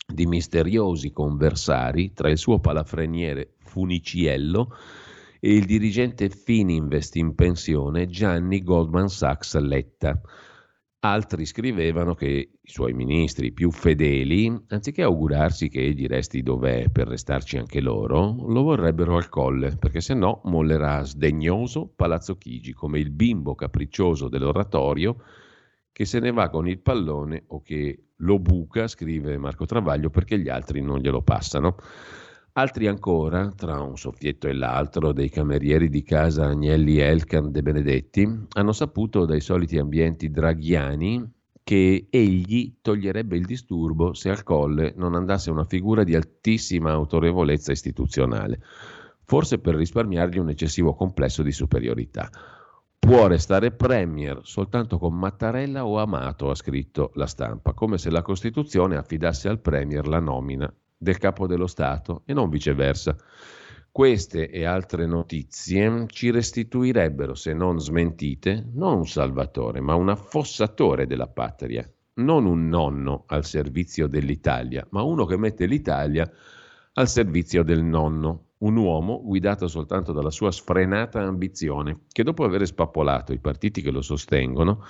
[0.06, 4.76] di misteriosi conversari tra il suo palafreniere Funiciello
[5.40, 10.20] e il dirigente Fininvest in pensione Gianni Goldman Sachs Letta.
[11.02, 12.28] Altri scrivevano che
[12.62, 18.36] i suoi ministri più fedeli, anziché augurarsi che egli resti dov'è per restarci anche loro,
[18.46, 24.28] lo vorrebbero al colle, perché se no mollerà sdegnoso Palazzo Chigi, come il bimbo capriccioso
[24.28, 25.24] dell'oratorio
[25.94, 30.38] che se ne va con il pallone o che lo buca, scrive Marco Travaglio, perché
[30.38, 31.78] gli altri non glielo passano.
[32.60, 38.48] Altri ancora, tra un soffietto e l'altro, dei camerieri di casa Agnelli Elkan De Benedetti,
[38.50, 41.26] hanno saputo dai soliti ambienti draghiani
[41.64, 47.72] che egli toglierebbe il disturbo se al colle non andasse una figura di altissima autorevolezza
[47.72, 48.60] istituzionale,
[49.24, 52.30] forse per risparmiargli un eccessivo complesso di superiorità.
[53.00, 58.22] Può restare premier soltanto con Mattarella o Amato, ha scritto la stampa, come se la
[58.22, 63.16] Costituzione affidasse al premier la nomina del capo dello Stato e non viceversa.
[63.92, 71.08] Queste e altre notizie ci restituirebbero, se non smentite, non un salvatore, ma un affossatore
[71.08, 76.30] della patria, non un nonno al servizio dell'Italia, ma uno che mette l'Italia
[76.94, 82.66] al servizio del nonno, un uomo guidato soltanto dalla sua sfrenata ambizione, che dopo aver
[82.68, 84.84] spappolato i partiti che lo sostengono,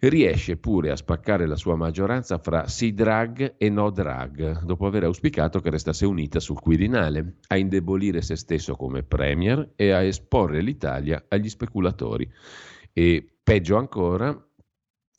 [0.00, 5.04] riesce pure a spaccare la sua maggioranza fra sì drag e no drag, dopo aver
[5.04, 10.60] auspicato che restasse unita sul Quirinale, a indebolire se stesso come premier e a esporre
[10.60, 12.30] l'Italia agli speculatori.
[12.92, 14.48] E peggio ancora,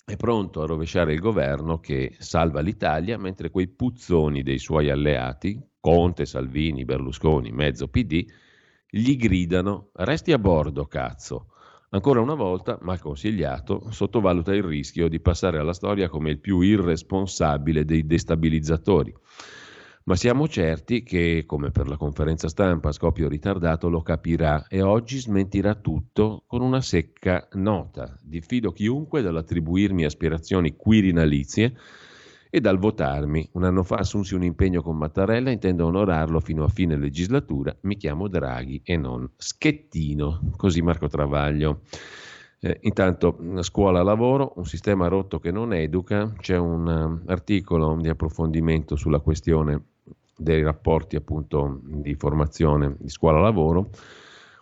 [0.06, 5.62] è pronto a rovesciare il governo che salva l'Italia, mentre quei puzzoni dei suoi alleati,
[5.80, 8.26] Conte, Salvini, Berlusconi, mezzo PD,
[8.90, 11.52] gli gridano resti a bordo, cazzo.
[11.92, 16.60] Ancora una volta, mal consigliato, sottovaluta il rischio di passare alla storia come il più
[16.62, 19.12] irresponsabile dei destabilizzatori.
[20.04, 24.84] Ma siamo certi che, come per la conferenza stampa a scoppio ritardato, lo capirà e
[24.84, 28.16] oggi smentirà tutto con una secca nota.
[28.22, 31.76] Diffido chiunque dall'attribuirmi aspirazioni quirinalizie
[32.50, 33.48] e dal votarmi.
[33.54, 37.96] Un anno fa assunsi un impegno con Mattarella, intendo onorarlo fino a fine legislatura, mi
[37.96, 41.82] chiamo Draghi e non Schettino, così Marco Travaglio.
[42.62, 48.98] Eh, intanto scuola-lavoro, un sistema rotto che non educa, c'è un um, articolo di approfondimento
[48.98, 49.84] sulla questione
[50.36, 53.90] dei rapporti appunto di formazione di scuola-lavoro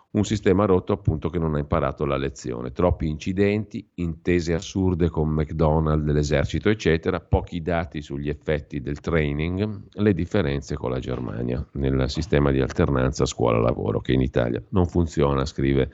[0.10, 2.72] un sistema rotto appunto che non ha imparato la lezione.
[2.72, 10.14] Troppi incidenti, intese assurde con McDonald's, dell'esercito, eccetera, pochi dati sugli effetti del training, le
[10.14, 15.92] differenze con la Germania nel sistema di alternanza scuola-lavoro che in Italia non funziona, scrive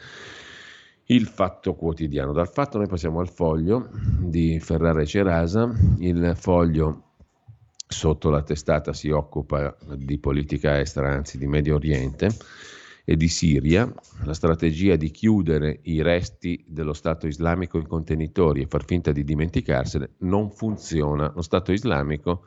[1.07, 2.31] il Fatto Quotidiano.
[2.33, 7.09] Dal Fatto noi passiamo al foglio di Ferrara e Cerasa, il foglio
[7.87, 12.29] sotto la testata si occupa di politica estera, anzi di Medio Oriente
[13.05, 13.91] e di Siria,
[14.23, 19.23] la strategia di chiudere i resti dello Stato islamico in contenitori e far finta di
[19.23, 21.31] dimenticarsene non funziona.
[21.35, 22.45] Lo Stato islamico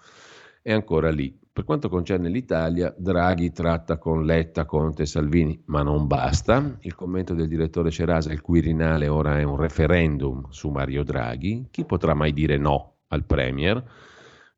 [0.62, 1.38] è ancora lì.
[1.52, 6.76] Per quanto concerne l'Italia, Draghi tratta con Letta, Conte e Salvini, ma non basta.
[6.80, 11.68] Il commento del direttore Cerasa, il Quirinale ora è un referendum su Mario Draghi.
[11.70, 13.82] Chi potrà mai dire no al Premier?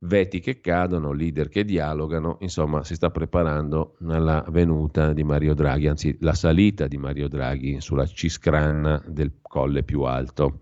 [0.00, 5.88] Veti che cadono, leader che dialogano, insomma si sta preparando alla venuta di Mario Draghi,
[5.88, 10.60] anzi la salita di Mario Draghi sulla ciscranna del colle più alto.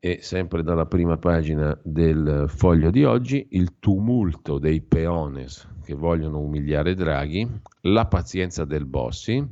[0.00, 6.38] E sempre dalla prima pagina del foglio di oggi, il tumulto dei peones che vogliono
[6.38, 7.48] umiliare Draghi,
[7.82, 9.44] la pazienza del Bossi,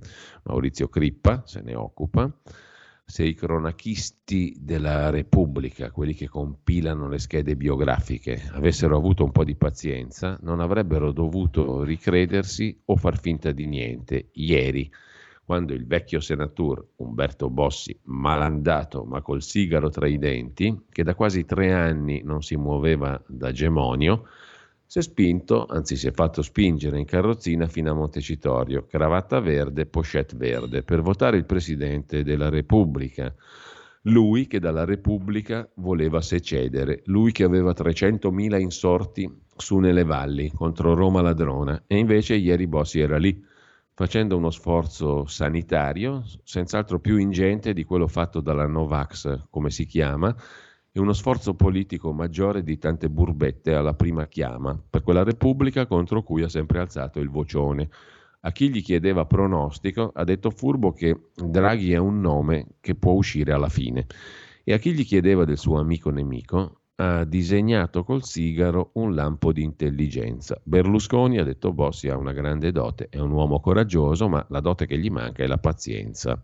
[0.45, 2.31] Maurizio Crippa se ne occupa,
[3.09, 9.45] se i cronachisti della Repubblica, quelli che compilano le schede biografiche, avessero avuto un po'
[9.45, 14.91] di pazienza, non avrebbero dovuto ricredersi o far finta di niente ieri,
[15.45, 21.15] quando il vecchio senatore Umberto Bossi, malandato ma col sigaro tra i denti, che da
[21.15, 24.25] quasi tre anni non si muoveva da gemonio,
[24.87, 29.87] si è spinto, anzi si è fatto spingere in carrozzina fino a Montecitorio, cravatta verde,
[29.87, 33.35] pochette verde, per votare il Presidente della Repubblica.
[34.03, 40.95] Lui che dalla Repubblica voleva secedere, lui che aveva 300.000 insorti su nelle valli contro
[40.95, 43.43] Roma ladrona e invece ieri Bossi era lì
[43.93, 50.37] facendo uno sforzo sanitario, senz'altro più ingente di quello fatto dalla Novax, come si chiama,
[50.97, 56.23] e uno sforzo politico maggiore di tante burbette alla prima chiama per quella Repubblica contro
[56.23, 57.91] cui ha sempre alzato il vocione.
[58.41, 63.13] A chi gli chiedeva pronostico ha detto furbo che Draghi è un nome che può
[63.13, 64.07] uscire alla fine
[64.65, 69.53] e a chi gli chiedeva del suo amico nemico ha disegnato col sigaro un lampo
[69.53, 70.59] di intelligenza.
[70.65, 74.87] Berlusconi, ha detto Bossi, ha una grande dote, è un uomo coraggioso, ma la dote
[74.87, 76.43] che gli manca è la pazienza.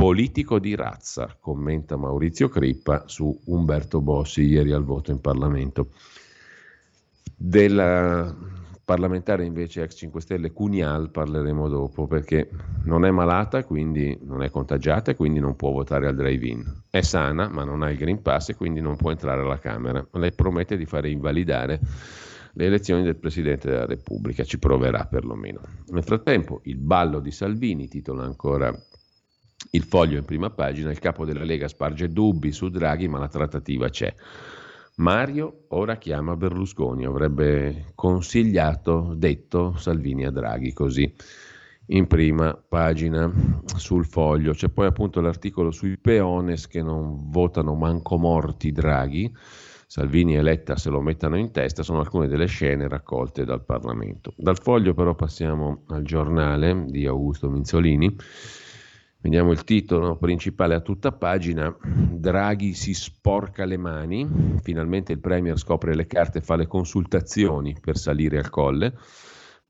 [0.00, 5.88] Politico di razza, commenta Maurizio Crippa su Umberto Bossi ieri al voto in Parlamento.
[7.36, 8.34] Della
[8.82, 12.48] parlamentare invece ex 5 Stelle Cunial parleremo dopo perché
[12.84, 16.64] non è malata, quindi non è contagiata e quindi non può votare al drive-in.
[16.88, 20.02] È sana ma non ha il Green Pass e quindi non può entrare alla Camera.
[20.12, 21.78] Lei promette di fare invalidare
[22.54, 25.60] le elezioni del Presidente della Repubblica, ci proverà perlomeno.
[25.88, 28.74] Nel frattempo il ballo di Salvini, titola ancora
[29.72, 33.28] il foglio in prima pagina, il capo della Lega sparge dubbi su Draghi ma la
[33.28, 34.12] trattativa c'è.
[34.96, 41.14] Mario ora chiama Berlusconi, avrebbe consigliato, detto Salvini a Draghi, così
[41.86, 43.32] in prima pagina
[43.76, 44.52] sul foglio.
[44.52, 49.32] C'è poi appunto l'articolo sui peones che non votano manco morti Draghi.
[49.86, 54.32] Salvini e Letta se lo mettano in testa, sono alcune delle scene raccolte dal Parlamento.
[54.36, 58.14] Dal foglio però passiamo al giornale di Augusto Minzolini
[59.22, 61.76] Vediamo il titolo principale a tutta pagina.
[61.82, 64.26] Draghi si sporca le mani.
[64.62, 68.94] Finalmente il Premier scopre le carte e fa le consultazioni per salire al colle,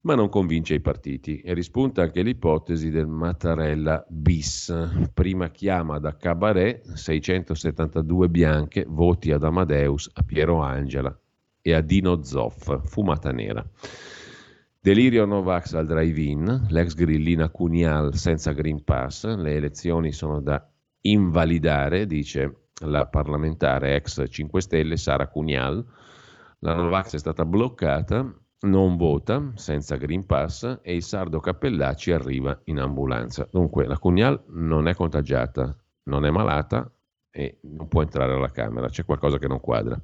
[0.03, 1.41] ma non convince i partiti.
[1.41, 4.73] E rispunta anche l'ipotesi del Mattarella bis.
[5.13, 11.19] Prima chiama da Cabaret 672 bianche, voti ad Amadeus, a Piero Angela
[11.61, 13.67] e a Dino Zoff, fumata nera.
[14.83, 20.67] Delirio Novax al drive-in, l'ex grillina Cunial senza Green Pass, le elezioni sono da
[21.03, 25.85] invalidare, dice la parlamentare ex 5 Stelle Sara Cunial.
[26.61, 32.59] La Novax è stata bloccata, non vota senza Green Pass e il sardo Cappellacci arriva
[32.65, 33.47] in ambulanza.
[33.51, 36.91] Dunque la Cunial non è contagiata, non è malata
[37.31, 40.01] e non può entrare alla Camera, c'è qualcosa che non quadra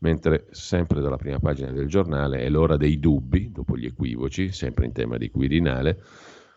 [0.00, 4.86] mentre sempre dalla prima pagina del giornale è l'ora dei dubbi, dopo gli equivoci, sempre
[4.86, 6.02] in tema di Quirinale,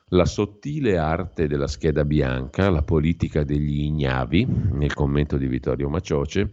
[0.10, 6.52] la sottile arte della scheda bianca, la politica degli ignavi, nel commento di Vittorio Macioce,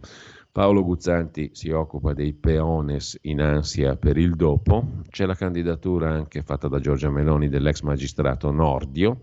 [0.51, 6.41] Paolo Guzzanti si occupa dei peones in ansia per il dopo, c'è la candidatura anche
[6.41, 9.21] fatta da Giorgia Meloni dell'ex magistrato Nordio,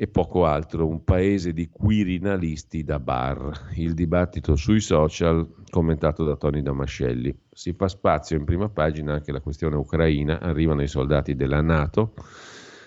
[0.00, 3.70] e poco altro, un paese di quirinalisti da bar.
[3.74, 7.36] Il dibattito sui social commentato da Tony Damascelli.
[7.50, 12.14] Si fa spazio in prima pagina anche la questione ucraina, arrivano i soldati della Nato,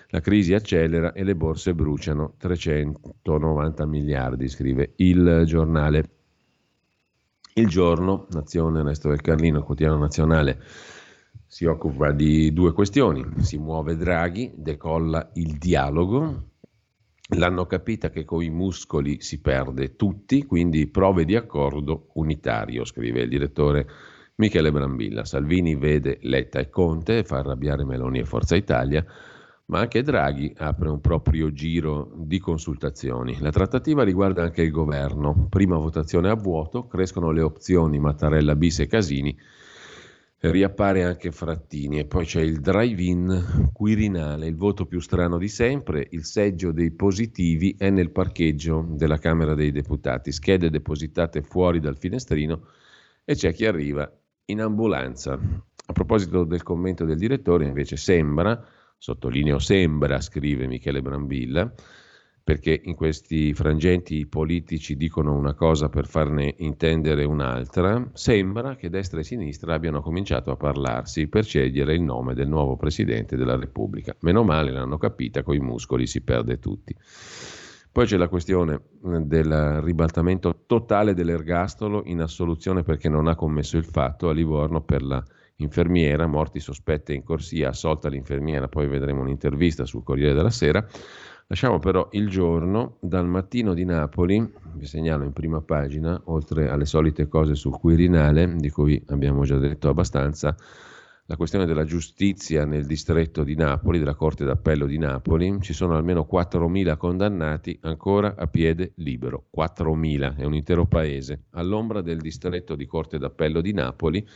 [0.08, 6.08] la crisi accelera e le borse bruciano 390 miliardi, scrive il giornale.
[7.52, 10.62] Il giorno, Nazione Ernesto del Carlino, quotidiano nazionale,
[11.46, 13.22] si occupa di due questioni.
[13.42, 16.51] Si muove Draghi, decolla il dialogo,
[17.34, 23.22] L'hanno capita che con i muscoli si perde tutti, quindi prove di accordo unitario, scrive
[23.22, 23.86] il direttore
[24.34, 25.24] Michele Brambilla.
[25.24, 29.04] Salvini vede Letta e Conte fa arrabbiare Meloni e Forza Italia,
[29.66, 33.38] ma anche Draghi apre un proprio giro di consultazioni.
[33.40, 35.46] La trattativa riguarda anche il governo.
[35.48, 39.34] Prima votazione a vuoto, crescono le opzioni Mattarella bis e Casini
[40.50, 41.98] riappare anche Frattini.
[41.98, 46.90] E poi c'è il drive-in Quirinale, il voto più strano di sempre, il seggio dei
[46.90, 52.66] positivi è nel parcheggio della Camera dei Deputati, schede depositate fuori dal finestrino
[53.24, 54.10] e c'è chi arriva
[54.46, 55.38] in ambulanza.
[55.84, 58.64] A proposito del commento del direttore, invece sembra,
[58.98, 61.72] sottolineo sembra, scrive Michele Brambilla,
[62.44, 68.90] perché in questi frangenti i politici dicono una cosa per farne intendere un'altra, sembra che
[68.90, 73.56] destra e sinistra abbiano cominciato a parlarsi per scegliere il nome del nuovo Presidente della
[73.56, 74.16] Repubblica.
[74.20, 76.96] Meno male l'hanno capita, coi muscoli si perde tutti.
[77.92, 83.84] Poi c'è la questione del ribaltamento totale dell'ergastolo in assoluzione perché non ha commesso il
[83.84, 85.22] fatto a Livorno per la
[85.56, 90.84] infermiera, morti sospette in corsia, assolta l'infermiera, poi vedremo un'intervista sul Corriere della Sera.
[91.48, 96.86] Lasciamo però il giorno dal mattino di Napoli, vi segnalo in prima pagina, oltre alle
[96.86, 100.56] solite cose sul Quirinale, di cui abbiamo già detto abbastanza,
[101.26, 105.94] la questione della giustizia nel distretto di Napoli, della Corte d'Appello di Napoli, ci sono
[105.94, 109.46] almeno 4.000 condannati ancora a piede libero.
[109.56, 111.44] 4.000, è un intero paese.
[111.50, 114.26] All'ombra del distretto di Corte d'Appello di Napoli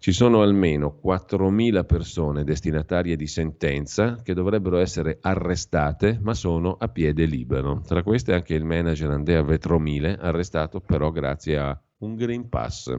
[0.00, 6.88] ci sono almeno 4.000 persone destinatarie di sentenza che dovrebbero essere arrestate ma sono a
[6.88, 7.80] piede libero.
[7.84, 12.96] Tra queste anche il manager Andrea Vetromile, arrestato però grazie a un Green Pass.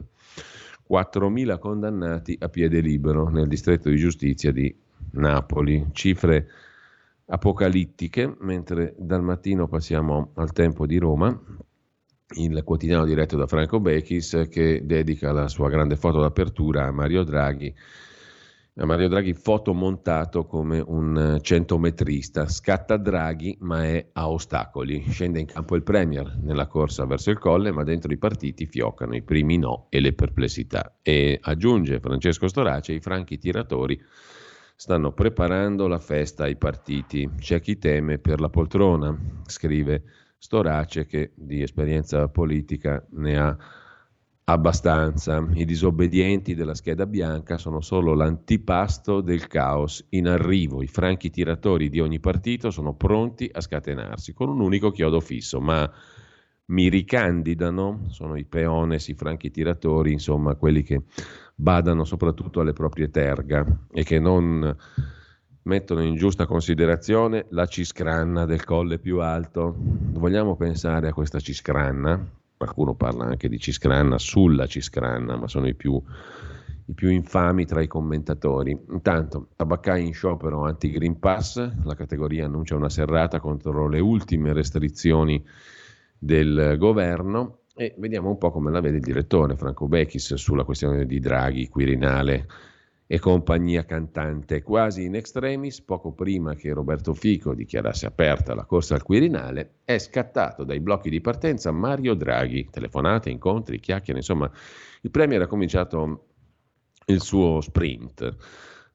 [0.90, 4.74] 4.000 condannati a piede libero nel distretto di giustizia di
[5.12, 5.86] Napoli.
[5.92, 6.48] Cifre
[7.26, 11.40] apocalittiche, mentre dal mattino passiamo al tempo di Roma
[12.36, 17.24] il quotidiano diretto da Franco Bechis che dedica la sua grande foto d'apertura a Mario
[17.24, 17.74] Draghi
[18.76, 22.48] a Mario Draghi fotomontato come un centometrista.
[22.48, 25.04] Scatta Draghi, ma è a ostacoli.
[25.10, 29.14] Scende in campo il Premier nella corsa verso il colle, ma dentro i partiti fioccano
[29.14, 30.96] i primi no e le perplessità.
[31.02, 34.00] E aggiunge Francesco Storace, i franchi tiratori
[34.74, 37.28] stanno preparando la festa ai partiti.
[37.36, 39.14] C'è chi teme per la poltrona,
[39.44, 40.04] scrive
[40.42, 43.54] Storace che di esperienza politica ne ha
[44.44, 45.46] abbastanza.
[45.52, 50.82] I disobbedienti della scheda bianca sono solo l'antipasto del caos in arrivo.
[50.82, 55.60] I franchi tiratori di ogni partito sono pronti a scatenarsi con un unico chiodo fisso,
[55.60, 55.88] ma
[56.68, 61.02] mi ricandidano, sono i peones, i franchi tiratori, insomma quelli che
[61.54, 64.74] badano soprattutto alle proprie terga e che non
[65.62, 69.74] mettono in giusta considerazione la ciscranna del colle più alto.
[69.76, 72.38] Vogliamo pensare a questa ciscranna?
[72.60, 75.94] qualcuno parla anche di Ciscranna, sulla Ciscranna, ma sono i più,
[76.84, 78.78] i più infami tra i commentatori.
[78.90, 85.42] Intanto, tabaccai in sciopero anti-Green Pass, la categoria annuncia una serrata contro le ultime restrizioni
[86.18, 91.06] del governo e vediamo un po' come la vede il direttore Franco Bechis sulla questione
[91.06, 92.46] di Draghi, Quirinale
[93.12, 94.62] e compagnia cantante.
[94.62, 99.98] Quasi in extremis, poco prima che Roberto Fico dichiarasse aperta la corsa al Quirinale, è
[99.98, 102.68] scattato dai blocchi di partenza Mario Draghi.
[102.70, 104.48] Telefonate, incontri, chiacchiere, insomma,
[105.00, 106.26] il Premier ha cominciato
[107.06, 108.36] il suo sprint.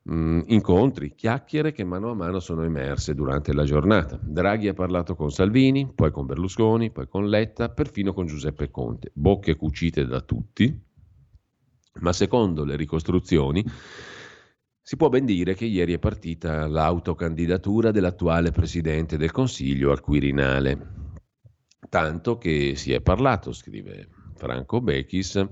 [0.10, 4.18] Mm, incontri, chiacchiere che mano a mano sono emerse durante la giornata.
[4.22, 9.12] Draghi ha parlato con Salvini, poi con Berlusconi, poi con Letta, perfino con Giuseppe Conte.
[9.14, 10.74] Bocche cucite da tutti,
[12.00, 13.64] ma secondo le ricostruzioni
[14.82, 20.78] si può ben dire che ieri è partita l'autocandidatura dell'attuale Presidente del Consiglio al Quirinale,
[21.90, 25.44] tanto che si è parlato, scrive Franco Bechis,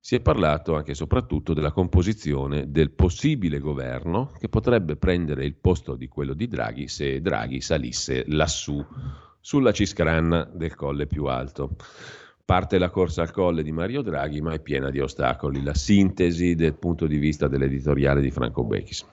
[0.00, 5.54] si è parlato anche e soprattutto della composizione del possibile governo che potrebbe prendere il
[5.54, 8.84] posto di quello di Draghi se Draghi salisse lassù,
[9.40, 11.76] sulla ciscranna del colle più alto.
[12.46, 15.62] Parte la corsa al colle di Mario Draghi, ma è piena di ostacoli.
[15.62, 19.06] La sintesi del punto di vista dell'editoriale di Franco Bechis.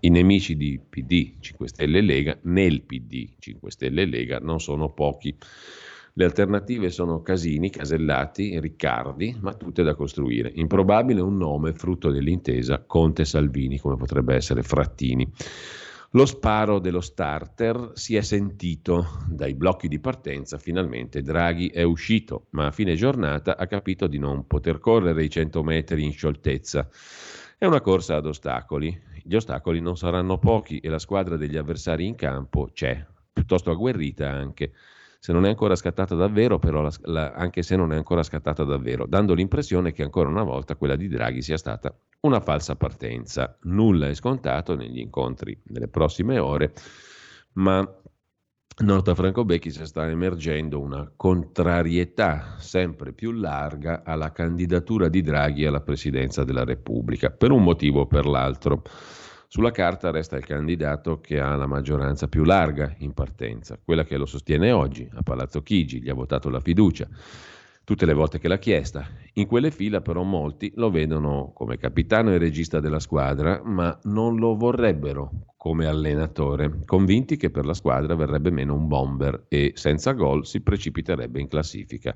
[0.00, 4.58] I nemici di PD, 5 Stelle e Lega, nel PD, 5 Stelle e Lega, non
[4.58, 5.36] sono pochi.
[6.14, 10.50] Le alternative sono Casini, Casellati, Riccardi, ma tutte da costruire.
[10.54, 15.30] Improbabile un nome frutto dell'intesa Conte-Salvini, come potrebbe essere Frattini.
[16.12, 19.26] Lo sparo dello starter si è sentito.
[19.28, 24.18] Dai blocchi di partenza, finalmente Draghi è uscito, ma a fine giornata ha capito di
[24.18, 26.88] non poter correre i 100 metri in scioltezza.
[27.58, 32.06] È una corsa ad ostacoli, gli ostacoli non saranno pochi e la squadra degli avversari
[32.06, 34.72] in campo c'è, piuttosto agguerrita anche
[35.18, 38.62] se non è ancora scattata davvero, però la, la, anche se non è ancora scattata
[38.64, 43.58] davvero, dando l'impressione che ancora una volta quella di Draghi sia stata una falsa partenza.
[43.62, 46.72] Nulla è scontato negli incontri delle prossime ore,
[47.54, 47.84] ma
[48.80, 55.66] nota Franco Becchi si sta emergendo una contrarietà sempre più larga alla candidatura di Draghi
[55.66, 58.82] alla presidenza della Repubblica, per un motivo o per l'altro.
[59.50, 64.18] Sulla carta resta il candidato che ha la maggioranza più larga in partenza, quella che
[64.18, 67.08] lo sostiene oggi a Palazzo Chigi, gli ha votato la fiducia
[67.88, 69.06] tutte le volte che l'ha chiesta.
[69.32, 74.36] In quelle fila però molti lo vedono come capitano e regista della squadra, ma non
[74.36, 80.12] lo vorrebbero come allenatore, convinti che per la squadra verrebbe meno un bomber e senza
[80.12, 82.14] gol si precipiterebbe in classifica.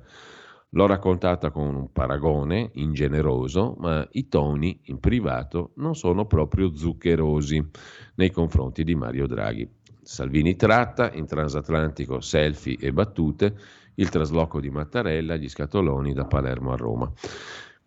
[0.74, 7.62] L'ho raccontata con un paragone ingeneroso, ma i toni in privato non sono proprio zuccherosi
[8.14, 9.68] nei confronti di Mario Draghi.
[10.00, 13.54] Salvini tratta in transatlantico selfie e battute,
[13.96, 17.12] il trasloco di Mattarella, gli scatoloni da Palermo a Roma.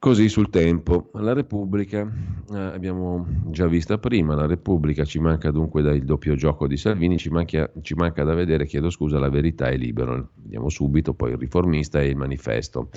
[0.06, 2.08] Così sul tempo, la Repubblica,
[2.54, 7.18] eh, abbiamo già vista prima, la Repubblica ci manca dunque dal doppio gioco di Salvini,
[7.18, 11.32] ci, manca, ci manca da vedere, chiedo scusa, la verità è libero, vediamo subito, poi
[11.32, 12.92] il riformista e il manifesto.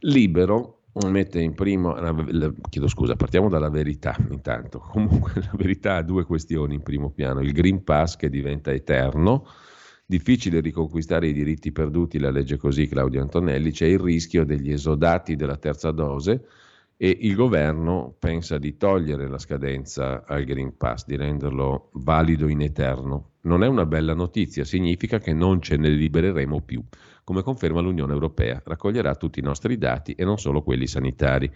[0.00, 1.94] Libero mette in primo,
[2.68, 7.40] chiedo scusa, partiamo dalla verità intanto, comunque la verità ha due questioni in primo piano,
[7.40, 9.46] il Green Pass che diventa eterno,
[10.08, 15.34] Difficile riconquistare i diritti perduti, la legge così Claudio Antonelli, c'è il rischio degli esodati
[15.34, 16.46] della terza dose
[16.96, 22.60] e il governo pensa di togliere la scadenza al Green Pass, di renderlo valido in
[22.60, 23.32] eterno.
[23.42, 26.84] Non è una bella notizia, significa che non ce ne libereremo più,
[27.24, 31.50] come conferma l'Unione Europea, raccoglierà tutti i nostri dati e non solo quelli sanitari.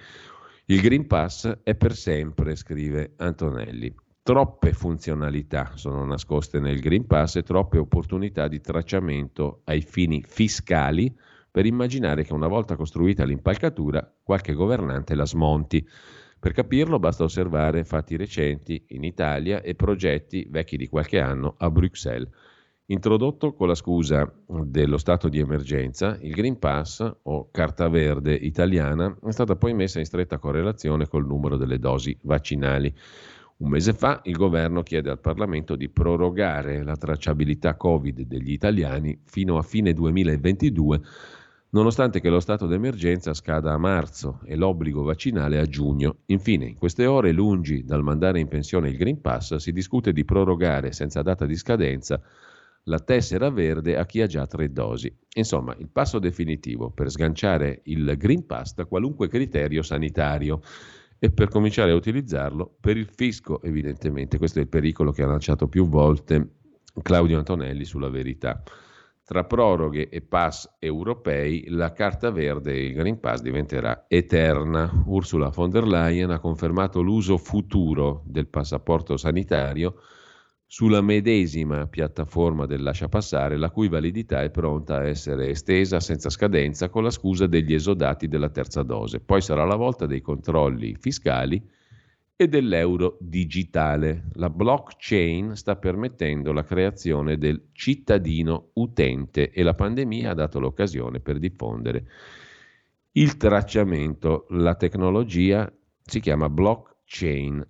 [0.66, 3.94] Il Green Pass è per sempre, scrive Antonelli.
[4.22, 11.12] Troppe funzionalità sono nascoste nel Green Pass e troppe opportunità di tracciamento ai fini fiscali
[11.50, 15.88] per immaginare che una volta costruita l'impalcatura qualche governante la smonti.
[16.38, 21.70] Per capirlo basta osservare fatti recenti in Italia e progetti vecchi di qualche anno a
[21.70, 22.28] Bruxelles.
[22.90, 29.16] Introdotto con la scusa dello stato di emergenza, il Green Pass o carta verde italiana
[29.24, 32.94] è stata poi messa in stretta correlazione col numero delle dosi vaccinali.
[33.60, 39.20] Un mese fa il governo chiede al Parlamento di prorogare la tracciabilità Covid degli italiani
[39.24, 41.00] fino a fine 2022
[41.70, 46.20] nonostante che lo stato d'emergenza scada a marzo e l'obbligo vaccinale a giugno.
[46.26, 50.24] Infine, in queste ore, lungi dal mandare in pensione il Green Pass, si discute di
[50.24, 52.20] prorogare senza data di scadenza
[52.84, 55.14] la tessera verde a chi ha già tre dosi.
[55.34, 60.62] Insomma, il passo definitivo per sganciare il Green Pass da qualunque criterio sanitario
[61.22, 64.38] e per cominciare a utilizzarlo per il fisco, evidentemente.
[64.38, 66.54] Questo è il pericolo che ha lanciato più volte
[67.02, 68.62] Claudio Antonelli sulla verità.
[69.22, 74.90] Tra proroghe e pass europei, la carta verde e il Green Pass diventerà eterna.
[75.06, 80.00] Ursula von der Leyen ha confermato l'uso futuro del passaporto sanitario
[80.72, 86.30] sulla medesima piattaforma del lascia passare, la cui validità è pronta a essere estesa senza
[86.30, 89.18] scadenza con la scusa degli esodati della terza dose.
[89.18, 91.60] Poi sarà la volta dei controlli fiscali
[92.36, 94.28] e dell'euro digitale.
[94.34, 101.18] La blockchain sta permettendo la creazione del cittadino utente e la pandemia ha dato l'occasione
[101.18, 102.06] per diffondere
[103.14, 104.46] il tracciamento.
[104.50, 105.68] La tecnologia
[106.00, 106.89] si chiama blockchain,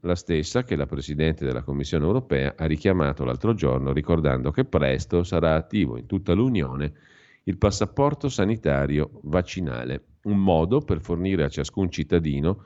[0.00, 5.22] la stessa che la Presidente della Commissione europea ha richiamato l'altro giorno ricordando che presto
[5.24, 6.92] sarà attivo in tutta l'Unione
[7.44, 12.64] il passaporto sanitario vaccinale, un modo per fornire a ciascun cittadino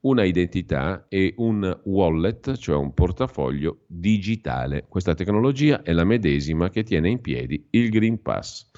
[0.00, 4.86] una identità e un wallet, cioè un portafoglio digitale.
[4.88, 8.70] Questa tecnologia è la medesima che tiene in piedi il Green Pass.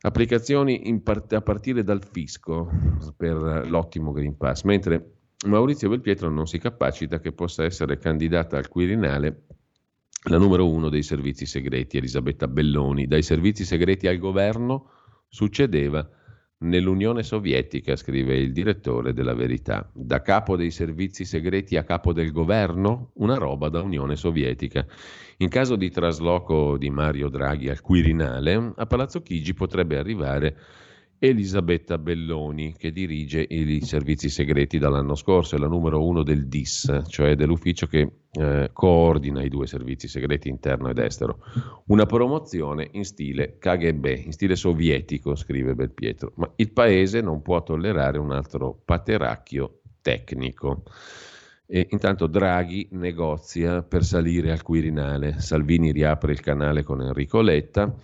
[0.00, 2.70] Applicazioni part- a partire dal fisco
[3.16, 8.68] per l'ottimo Green Pass, mentre Maurizio Belpietro non si capacita che possa essere candidata al
[8.68, 9.44] Quirinale
[10.24, 13.06] la numero uno dei servizi segreti, Elisabetta Belloni.
[13.06, 14.90] Dai servizi segreti al governo
[15.28, 16.06] succedeva
[16.62, 22.32] Nell'Unione Sovietica, scrive il direttore della Verità, da capo dei servizi segreti a capo del
[22.32, 24.84] governo, una roba da Unione Sovietica.
[25.38, 30.58] In caso di trasloco di Mario Draghi al Quirinale, a Palazzo Chigi potrebbe arrivare
[31.22, 37.02] Elisabetta Belloni, che dirige i servizi segreti dall'anno scorso, è la numero uno del DIS,
[37.08, 41.40] cioè dell'ufficio che eh, coordina i due servizi segreti interno ed estero.
[41.88, 47.62] Una promozione in stile KGB, in stile sovietico, scrive Belpietro, ma il paese non può
[47.62, 50.84] tollerare un altro pateracchio tecnico.
[51.66, 55.38] E intanto Draghi negozia per salire al Quirinale.
[55.38, 57.94] Salvini riapre il canale con Enrico Letta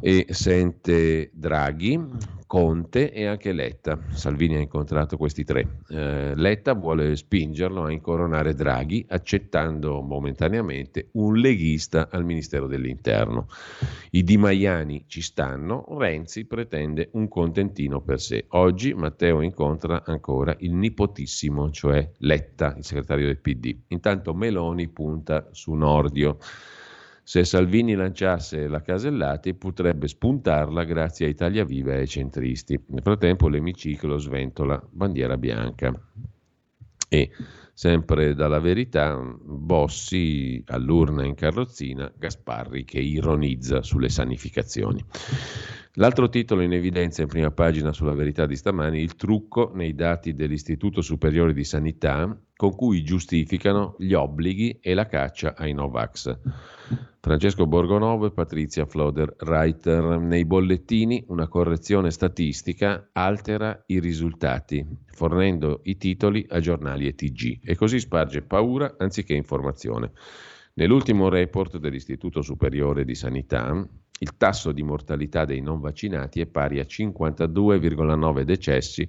[0.00, 1.98] e sente Draghi,
[2.46, 3.98] Conte e anche Letta.
[4.10, 5.78] Salvini ha incontrato questi tre.
[5.88, 13.48] Eh, Letta vuole spingerlo a incoronare Draghi accettando momentaneamente un leghista al Ministero dell'Interno.
[14.10, 18.44] I Di Maiani ci stanno, Renzi pretende un contentino per sé.
[18.50, 23.74] Oggi Matteo incontra ancora il nipotissimo, cioè Letta, il segretario del PD.
[23.88, 26.38] Intanto Meloni punta su Nordio.
[27.26, 32.78] Se Salvini lanciasse la Casellati potrebbe spuntarla grazie a Italia Viva e ai centristi.
[32.88, 35.90] Nel frattempo l'emiciclo sventola bandiera bianca.
[37.08, 37.30] E
[37.72, 45.02] sempre dalla verità, Bossi all'urna in carrozzina, Gasparri che ironizza sulle sanificazioni.
[45.96, 50.34] L'altro titolo in evidenza in prima pagina sulla verità di stamani, il trucco nei dati
[50.34, 56.36] dell'Istituto Superiore di Sanità con cui giustificano gli obblighi e la caccia ai Novax.
[57.20, 60.18] Francesco Borgonovo e Patrizia Floder-Reiter.
[60.18, 67.60] Nei bollettini una correzione statistica altera i risultati, fornendo i titoli a giornali e TG
[67.62, 70.10] e così sparge paura anziché informazione.
[70.76, 73.86] Nell'ultimo report dell'Istituto Superiore di Sanità,
[74.18, 79.08] il tasso di mortalità dei non vaccinati è pari a 52,9 decessi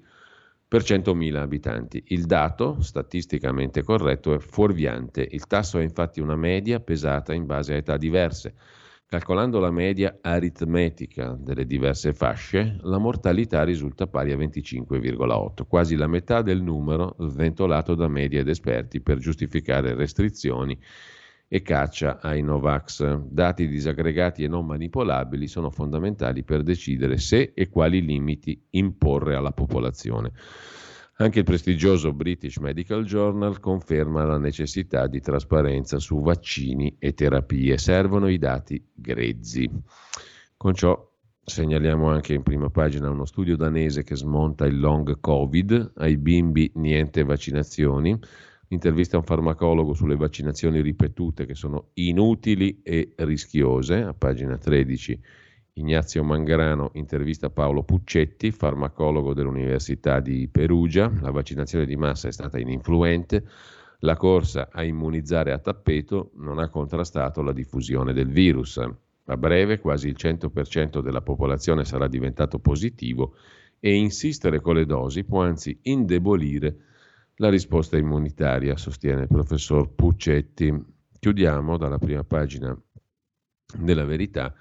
[0.67, 2.03] per 100.000 abitanti.
[2.09, 5.27] Il dato, statisticamente corretto, è fuorviante.
[5.31, 8.53] Il tasso è infatti una media pesata in base a età diverse.
[9.07, 16.07] Calcolando la media aritmetica delle diverse fasce, la mortalità risulta pari a 25,8, quasi la
[16.07, 20.77] metà del numero sventolato da media ed esperti per giustificare restrizioni
[21.47, 23.21] e caccia ai Novax.
[23.29, 29.51] Dati disaggregati e non manipolabili sono fondamentali per decidere se e quali limiti imporre alla
[29.51, 30.31] popolazione.
[31.17, 37.77] Anche il prestigioso British Medical Journal conferma la necessità di trasparenza su vaccini e terapie.
[37.77, 39.69] Servono i dati grezzi.
[40.57, 41.13] Con ciò
[41.47, 46.71] Segnaliamo anche in prima pagina uno studio danese che smonta il long covid, ai bimbi
[46.73, 48.17] niente vaccinazioni,
[48.69, 55.19] intervista a un farmacologo sulle vaccinazioni ripetute che sono inutili e rischiose, a pagina 13
[55.77, 62.57] Ignazio Mangrano intervista Paolo Puccetti, farmacologo dell'Università di Perugia, la vaccinazione di massa è stata
[62.57, 63.43] ininfluente,
[63.99, 68.77] la corsa a immunizzare a tappeto non ha contrastato la diffusione del virus.
[68.77, 73.35] A breve quasi il 100% della popolazione sarà diventato positivo
[73.81, 76.77] e insistere con le dosi può anzi indebolire
[77.37, 80.73] la risposta immunitaria, sostiene il professor Puccetti.
[81.19, 82.77] Chiudiamo dalla prima pagina
[83.77, 84.53] della verità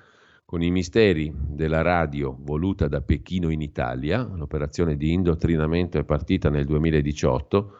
[0.44, 4.22] con i misteri della radio voluta da Pechino in Italia.
[4.22, 7.76] L'operazione di indottrinamento è partita nel 2018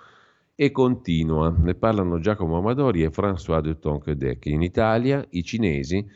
[0.55, 1.55] e continua.
[1.57, 4.47] Ne parlano Giacomo Amadori e François de Tonquedec.
[4.47, 6.07] In Italia i cinesi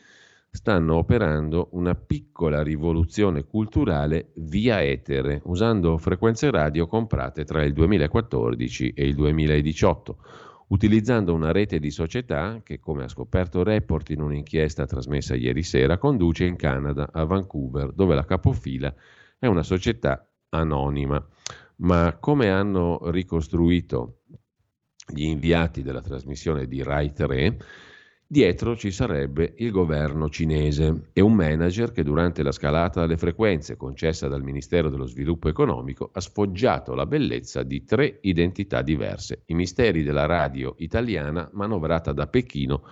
[0.51, 8.93] stanno operando una piccola rivoluzione culturale via etere, usando frequenze radio comprate tra il 2014
[8.93, 10.17] e il 2018,
[10.69, 15.97] utilizzando una rete di società che, come ha scoperto Report in un'inchiesta trasmessa ieri sera,
[15.97, 18.93] conduce in Canada, a Vancouver, dove la capofila
[19.37, 21.23] è una società anonima.
[21.77, 24.23] Ma come hanno ricostruito
[25.07, 27.57] gli inviati della trasmissione di Rai 3,
[28.31, 33.75] Dietro ci sarebbe il governo cinese e un manager che durante la scalata alle frequenze
[33.75, 39.55] concessa dal Ministero dello Sviluppo Economico ha sfoggiato la bellezza di tre identità diverse, i
[39.55, 42.83] misteri della radio italiana manovrata da Pechino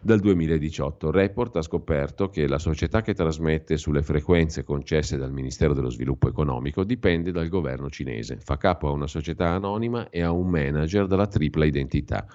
[0.00, 1.10] dal 2018.
[1.10, 6.28] Report ha scoperto che la società che trasmette sulle frequenze concesse dal Ministero dello Sviluppo
[6.28, 11.08] Economico dipende dal governo cinese, fa capo a una società anonima e a un manager
[11.08, 12.28] dalla tripla identità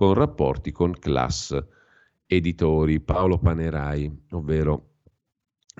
[0.00, 1.62] con rapporti con class
[2.24, 4.92] editori Paolo Panerai, ovvero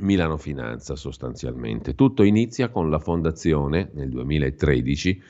[0.01, 1.95] Milano Finanza sostanzialmente.
[1.95, 5.23] Tutto inizia con la fondazione nel 2013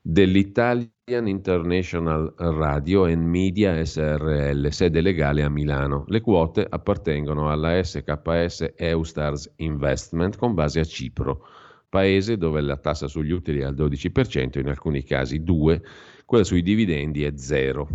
[0.00, 6.04] dell'Italian International Radio and Media SRL, sede legale a Milano.
[6.06, 11.46] Le quote appartengono alla SKS Eustars Investment con base a Cipro,
[11.90, 15.82] paese dove la tassa sugli utili è al 12%, in alcuni casi 2%,
[16.24, 17.86] quella sui dividendi è 0%.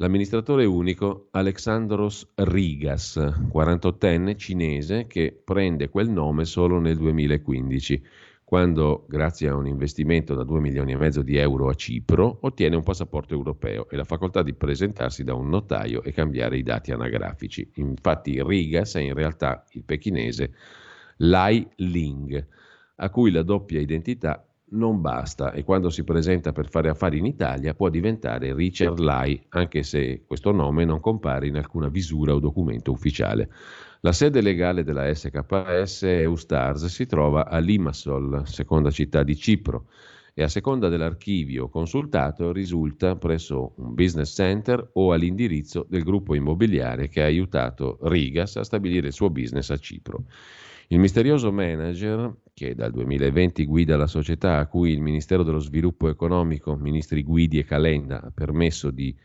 [0.00, 8.02] L'amministratore unico Alexandros Rigas, 48enne cinese che prende quel nome solo nel 2015,
[8.42, 12.76] quando, grazie a un investimento da 2 milioni e mezzo di euro a Cipro, ottiene
[12.76, 16.92] un passaporto europeo e la facoltà di presentarsi da un notaio e cambiare i dati
[16.92, 17.70] anagrafici.
[17.74, 20.54] Infatti Rigas è in realtà il pechinese
[21.18, 22.46] Lai Ling,
[22.96, 27.26] a cui la doppia identità non basta e quando si presenta per fare affari in
[27.26, 32.40] Italia può diventare Richard Lai, anche se questo nome non compare in alcuna visura o
[32.40, 33.50] documento ufficiale.
[34.00, 39.86] La sede legale della SKS Eustars si trova a Limassol, seconda città di Cipro,
[40.32, 47.08] e a seconda dell'archivio consultato risulta presso un business center o all'indirizzo del gruppo immobiliare
[47.08, 50.24] che ha aiutato Rigas a stabilire il suo business a Cipro.
[50.88, 56.10] Il misterioso manager, che dal 2020 guida la società a cui il Ministero dello Sviluppo
[56.10, 59.16] Economico, ministri Guidi e Calenda, ha permesso di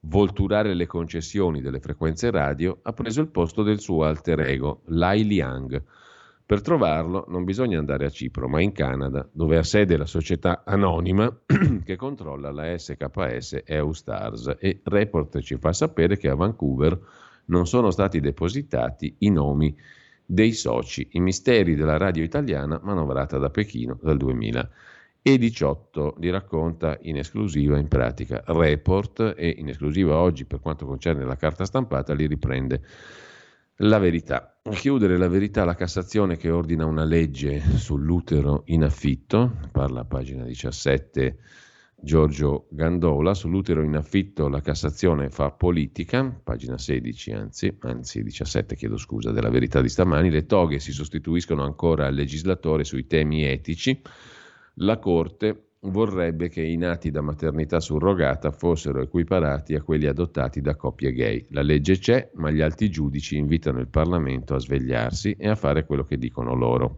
[0.00, 5.24] volturare le concessioni delle frequenze radio, ha preso il posto del suo alter ego, Lai
[5.24, 5.80] Liang.
[6.44, 10.64] Per trovarlo non bisogna andare a Cipro, ma in Canada, dove ha sede la società
[10.66, 11.32] anonima
[11.84, 16.98] che controlla la SKS Eustars e Report ci fa sapere che a Vancouver
[17.44, 19.72] non sono stati depositati i nomi
[20.24, 26.16] dei soci, i misteri della radio italiana manovrata da Pechino dal 2018.
[26.18, 31.36] Li racconta in esclusiva in pratica Report e in esclusiva oggi per quanto concerne la
[31.36, 32.82] carta stampata li riprende
[33.76, 34.60] la verità.
[34.70, 40.44] Chiudere la verità la Cassazione che ordina una legge sull'utero in affitto, parla a pagina
[40.44, 41.38] 17
[42.04, 48.96] Giorgio Gandola, sull'utero in affitto la Cassazione fa politica, pagina 16 anzi, anzi 17 chiedo
[48.96, 54.02] scusa, della verità di stamani, le toghe si sostituiscono ancora al legislatore sui temi etici,
[54.74, 60.74] la Corte vorrebbe che i nati da maternità surrogata fossero equiparati a quelli adottati da
[60.74, 61.46] coppie gay.
[61.50, 65.86] La legge c'è, ma gli alti giudici invitano il Parlamento a svegliarsi e a fare
[65.86, 66.96] quello che dicono loro.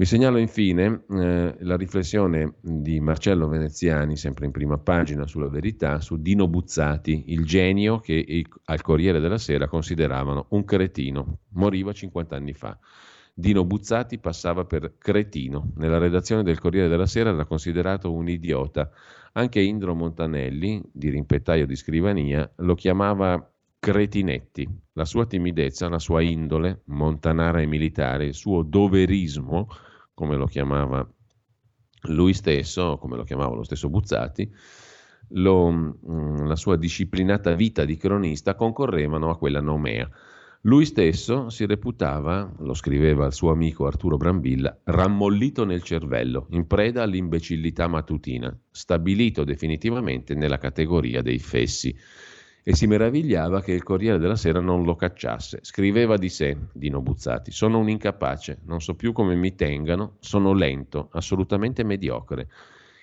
[0.00, 6.00] Vi segnalo infine eh, la riflessione di Marcello Veneziani, sempre in prima pagina sulla verità,
[6.00, 11.40] su Dino Buzzati, il genio che i, al Corriere della Sera consideravano un cretino.
[11.50, 12.78] Moriva 50 anni fa.
[13.34, 15.72] Dino Buzzati passava per cretino.
[15.76, 18.90] Nella redazione del Corriere della Sera era considerato un idiota.
[19.32, 24.66] Anche Indro Montanelli, di rimpettaio di scrivania, lo chiamava Cretinetti.
[24.94, 29.68] La sua timidezza, la sua indole montanara e militare, il suo doverismo,
[30.20, 31.10] come lo chiamava
[32.08, 34.52] lui stesso, come lo chiamava lo stesso Buzzati,
[35.28, 40.06] lo, mm, la sua disciplinata vita di cronista concorrevano a quella nomea.
[40.64, 46.66] Lui stesso si reputava, lo scriveva il suo amico Arturo Brambilla, rammollito nel cervello, in
[46.66, 51.96] preda all'imbecillità matutina, stabilito definitivamente nella categoria dei fessi.
[52.62, 55.60] E si meravigliava che il Corriere della Sera non lo cacciasse.
[55.62, 60.52] Scriveva di sé, Dino Buzzati, sono un incapace, non so più come mi tengano, sono
[60.52, 62.48] lento, assolutamente mediocre.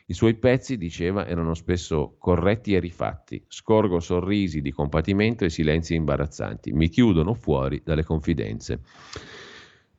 [0.10, 3.43] I suoi pezzi, diceva, erano spesso corretti e rifatti.
[3.47, 6.72] Scorgo sorrisi di compatimento e silenzi imbarazzanti.
[6.72, 8.80] Mi chiudono fuori dalle confidenze.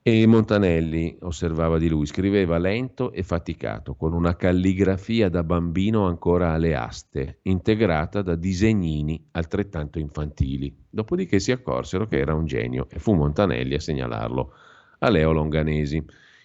[0.01, 6.53] E Montanelli, osservava di lui, scriveva lento e faticato, con una calligrafia da bambino ancora
[6.53, 10.75] alle aste, integrata da disegnini altrettanto infantili.
[10.89, 14.53] Dopodiché si accorsero che era un genio e fu Montanelli a segnalarlo
[15.01, 16.03] a Leo Longanesi.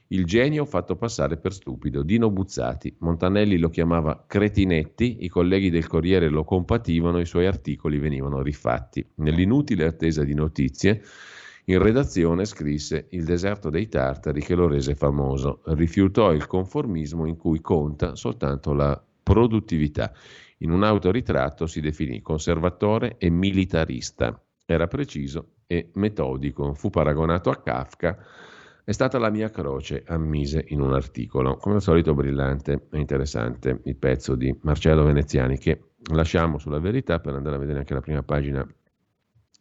[0.08, 2.98] Il genio fatto passare per stupido, Dino Buzzati.
[3.00, 9.08] Montanelli lo chiamava Cretinetti, i colleghi del Corriere lo compativano, i suoi articoli venivano rifatti.
[9.16, 11.02] Nell'inutile attesa di notizie,
[11.66, 15.62] in redazione scrisse Il deserto dei tartari che lo rese famoso.
[15.66, 20.12] Rifiutò il conformismo in cui conta soltanto la produttività.
[20.60, 24.40] In un autoritratto si definì conservatore e militarista.
[24.66, 26.74] Era preciso e metodico.
[26.74, 28.18] Fu paragonato a Kafka
[28.86, 31.56] è stata la mia croce, ammise in un articolo.
[31.56, 37.20] Come al solito brillante e interessante il pezzo di Marcello Veneziani che lasciamo sulla verità
[37.20, 38.68] per andare a vedere anche la prima pagina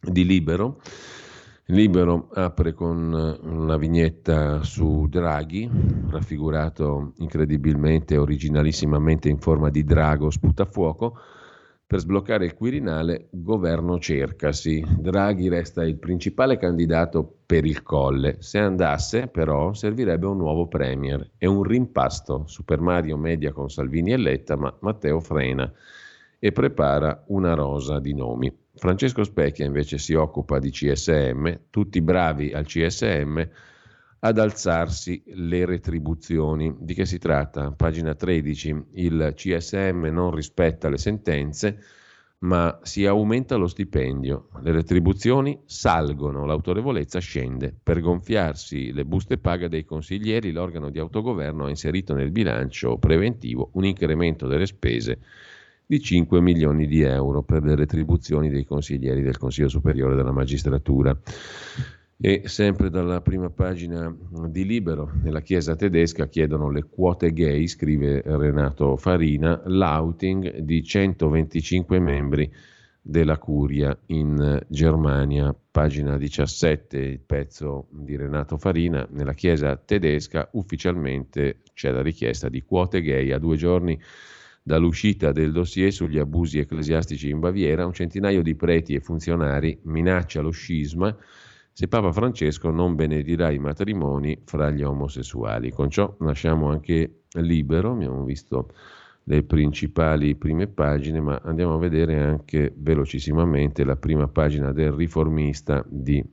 [0.01, 0.81] di Libero.
[1.67, 5.69] Libero apre con una vignetta su Draghi,
[6.09, 11.17] raffigurato incredibilmente, originalissimamente in forma di drago sputafuoco
[11.87, 14.83] per sbloccare il Quirinale, governo cercasi.
[14.97, 18.37] Draghi resta il principale candidato per il colle.
[18.39, 22.43] Se andasse, però, servirebbe un nuovo premier e un rimpasto.
[22.45, 25.71] Super Mario media con Salvini e Letta, ma Matteo frena
[26.39, 28.62] e prepara una rosa di nomi.
[28.75, 33.41] Francesco Specchia invece si occupa di CSM, tutti bravi al CSM,
[34.19, 36.75] ad alzarsi le retribuzioni.
[36.79, 37.71] Di che si tratta?
[37.71, 38.85] Pagina 13.
[38.93, 41.83] Il CSM non rispetta le sentenze,
[42.39, 44.49] ma si aumenta lo stipendio.
[44.61, 47.75] Le retribuzioni salgono, l'autorevolezza scende.
[47.81, 53.69] Per gonfiarsi le buste paga dei consiglieri, l'organo di autogoverno ha inserito nel bilancio preventivo
[53.73, 55.19] un incremento delle spese
[55.93, 61.15] di 5 milioni di euro per le retribuzioni dei consiglieri del Consiglio Superiore della Magistratura.
[62.19, 64.15] E sempre dalla prima pagina
[64.47, 71.99] di Libero, nella chiesa tedesca chiedono le quote gay, scrive Renato Farina, l'outing di 125
[71.99, 72.51] membri
[72.99, 81.59] della Curia in Germania, pagina 17, il pezzo di Renato Farina, nella chiesa tedesca ufficialmente
[81.73, 83.99] c'è la richiesta di quote gay a due giorni
[84.63, 90.41] dall'uscita del dossier sugli abusi ecclesiastici in Baviera, un centinaio di preti e funzionari minaccia
[90.41, 91.15] lo scisma
[91.75, 95.71] se Papa Francesco non benedirà i matrimoni fra gli omosessuali.
[95.71, 98.69] Con ciò lasciamo anche libero, abbiamo visto
[99.23, 105.83] le principali prime pagine, ma andiamo a vedere anche velocissimamente la prima pagina del riformista
[105.87, 106.23] di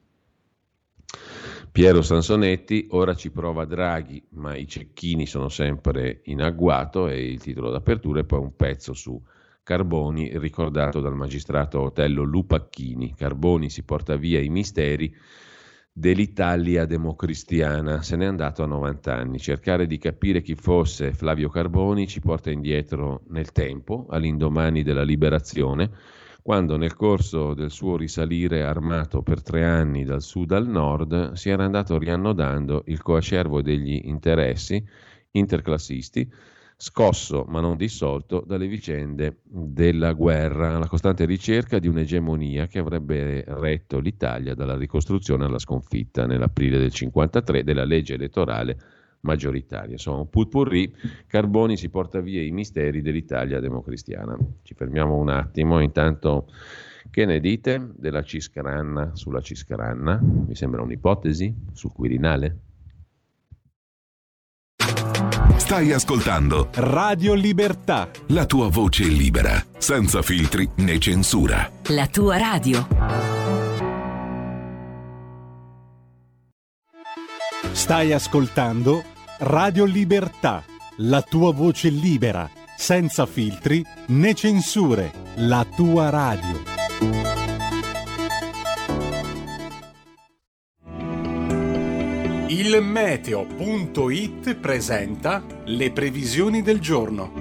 [1.73, 7.41] Piero Sansonetti, ora ci prova Draghi, ma i cecchini sono sempre in agguato, è il
[7.41, 9.23] titolo d'apertura e poi un pezzo su
[9.63, 13.15] Carboni, ricordato dal magistrato Otello Lupacchini.
[13.15, 15.15] Carboni si porta via i misteri
[15.93, 18.03] dell'Italia democristiana.
[18.03, 19.39] Se n'è andato a 90 anni.
[19.39, 25.89] Cercare di capire chi fosse Flavio Carboni ci porta indietro nel tempo, all'indomani della liberazione,
[26.51, 31.49] quando nel corso del suo risalire armato per tre anni dal sud al nord si
[31.49, 34.85] era andato riannodando il coacervo degli interessi
[35.31, 36.29] interclassisti
[36.77, 43.45] scosso ma non dissolto dalle vicende della guerra, la costante ricerca di un'egemonia che avrebbe
[43.47, 48.77] retto l'Italia dalla ricostruzione alla sconfitta nell'aprile del 1953 della legge elettorale
[49.21, 49.93] maggioritaria.
[49.93, 50.95] Insomma, putpurri,
[51.27, 54.37] Carboni si porta via i misteri dell'Italia democristiana.
[54.63, 56.49] Ci fermiamo un attimo, intanto
[57.11, 60.21] che ne dite della Ciscaranna sulla Ciscaranna?
[60.21, 62.59] Mi sembra un'ipotesi sul Quirinale?
[65.57, 68.11] Stai ascoltando Radio Libertà.
[68.29, 71.71] La tua voce libera, senza filtri né censura.
[71.91, 73.40] La tua radio.
[77.73, 79.03] Stai ascoltando
[79.39, 80.63] Radio Libertà,
[80.99, 86.69] la tua voce libera, senza filtri né censure, la tua radio.
[92.49, 97.33] Il meteo.it presenta le previsioni del giorno.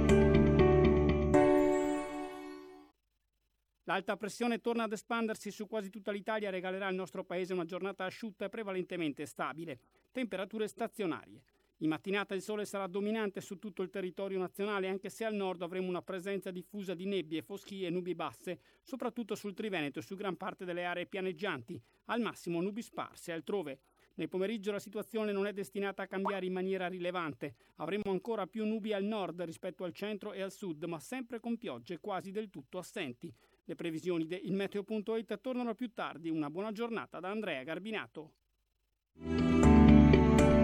[3.90, 7.66] L'alta pressione torna ad espandersi su quasi tutta l'Italia e regalerà al nostro paese una
[7.66, 9.80] giornata asciutta e prevalentemente stabile.
[10.12, 11.44] Temperature stazionarie.
[11.82, 15.62] In mattinata il sole sarà dominante su tutto il territorio nazionale, anche se al nord
[15.62, 20.16] avremo una presenza diffusa di nebbie, foschie e nubi basse, soprattutto sul Triveneto e su
[20.16, 23.80] gran parte delle aree pianeggianti, al massimo nubi sparse altrove.
[24.16, 27.56] Nel pomeriggio la situazione non è destinata a cambiare in maniera rilevante.
[27.78, 31.58] Avremo ancora più nubi al nord rispetto al centro e al sud, ma sempre con
[31.58, 33.34] piogge quasi del tutto assenti.
[33.64, 36.30] Le previsioni di ilmeteo.it tornano più tardi.
[36.30, 38.34] Una buona giornata da Andrea Garbinato.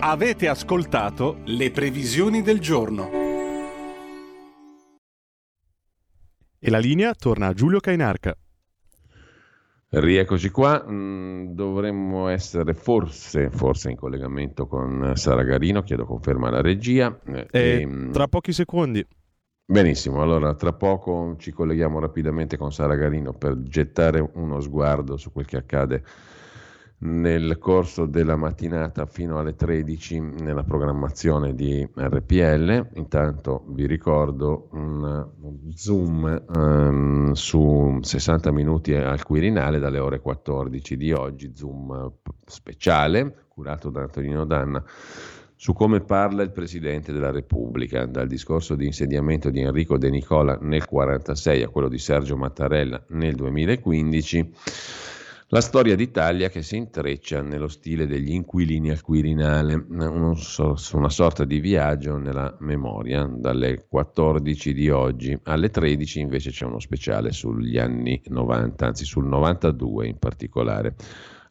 [0.07, 3.09] Avete ascoltato le previsioni del giorno.
[6.59, 8.37] E la linea torna a Giulio Cainarca.
[9.89, 16.61] Rieccoci qua, mm, dovremmo essere forse, forse in collegamento con Sara Garino, chiedo conferma alla
[16.61, 17.19] regia.
[17.25, 19.03] Eh, e, mm, tra pochi secondi.
[19.65, 25.31] Benissimo, allora tra poco ci colleghiamo rapidamente con Sara Garino per gettare uno sguardo su
[25.31, 26.03] quel che accade
[26.97, 32.89] nel corso della mattinata fino alle 13 nella programmazione di RPL.
[32.93, 35.27] Intanto vi ricordo un
[35.73, 42.13] zoom um, su 60 minuti al Quirinale dalle ore 14 di oggi, zoom
[42.45, 44.83] speciale curato da Antonino Danna
[45.57, 50.57] su come parla il Presidente della Repubblica, dal discorso di insediamento di Enrico De Nicola
[50.59, 54.53] nel 1946 a quello di Sergio Mattarella nel 2015
[55.55, 61.61] la storia d'Italia che si intreccia nello stile degli inquilini al Quirinale, una sorta di
[61.61, 68.21] viaggio nella memoria, dalle 14 di oggi alle 13 invece c'è uno speciale sugli anni
[68.25, 70.95] 90, anzi sul 92 in particolare.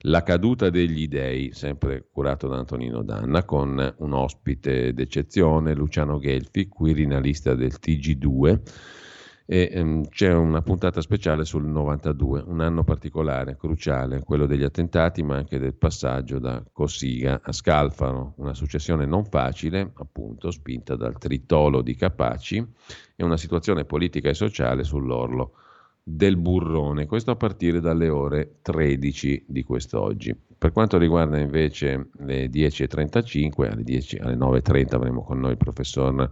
[0.01, 6.69] La caduta degli dei, sempre curato da Antonino Danna, con un ospite d'eccezione, Luciano Gelfi,
[6.69, 8.61] quirinalista del TG2
[9.47, 15.23] e ehm, c'è una puntata speciale sul 92, un anno particolare, cruciale, quello degli attentati
[15.23, 21.19] ma anche del passaggio da Cossiga a Scalfaro, una successione non facile, appunto, spinta dal
[21.19, 22.67] tritolo di Capaci
[23.17, 25.53] e una situazione politica e sociale sull'orlo
[26.07, 30.37] del burrone, questo a partire dalle ore 13 di quest'oggi.
[30.57, 36.31] Per quanto riguarda invece le 10.35, alle, 10, alle 9.30 avremo con noi il professor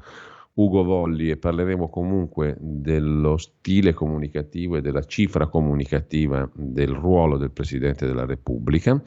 [0.55, 7.53] Ugo Volli e parleremo comunque dello stile comunicativo e della cifra comunicativa del ruolo del
[7.53, 9.03] Presidente della Repubblica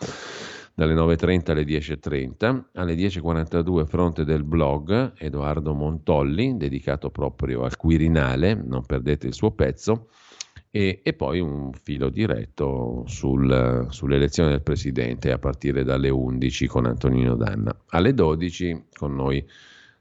[0.76, 2.64] dalle 9.30 alle 10.30.
[2.74, 9.52] Alle 10.42 fronte del blog Edoardo Montolli, dedicato proprio al Quirinale, non perdete il suo
[9.52, 10.10] pezzo,
[10.70, 16.86] e, e poi un filo diretto sul, sull'elezione del Presidente a partire dalle 11 con
[16.86, 17.74] Antonino Danna.
[17.92, 19.46] Alle 12 con noi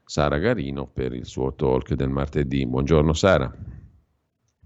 [0.05, 2.65] Sara Garino per il suo talk del martedì.
[2.65, 3.51] Buongiorno Sara.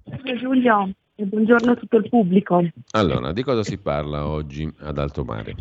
[0.03, 2.61] Buongiorno Giulio e buongiorno a tutto il pubblico.
[2.91, 5.55] Allora, di cosa si parla oggi ad Alto Mare?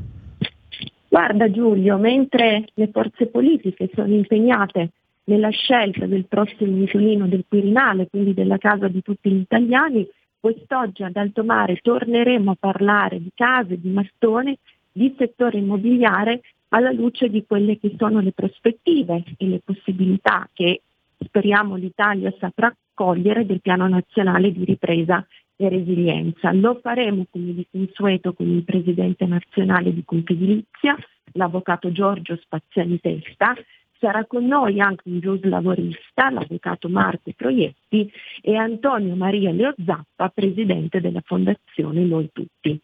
[1.08, 4.90] Guarda Giulio, mentre le forze politiche sono impegnate
[5.24, 10.08] nella scelta del prossimo inquilino del Quirinale, quindi della casa di tutti gli italiani,
[10.40, 14.58] quest'oggi ad Alto Mare torneremo a parlare di case, di mastone,
[14.90, 20.82] di settore immobiliare alla luce di quelle che sono le prospettive e le possibilità che
[21.18, 25.24] speriamo l'Italia saprà cogliere del piano nazionale di ripresa
[25.56, 26.52] e resilienza.
[26.52, 30.96] Lo faremo come di consueto con il presidente nazionale di Confedilizia,
[31.32, 33.54] l'avvocato Giorgio Spaziani Testa,
[33.98, 38.10] sarà con noi anche un gius lavorista, l'avvocato Marco Proietti
[38.40, 42.80] e Antonio Maria Leo Zappa, presidente della Fondazione Noi Tutti.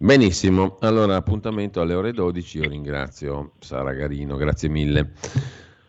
[0.00, 5.14] Benissimo, allora appuntamento alle ore 12, io ringrazio Sara Garino, grazie mille.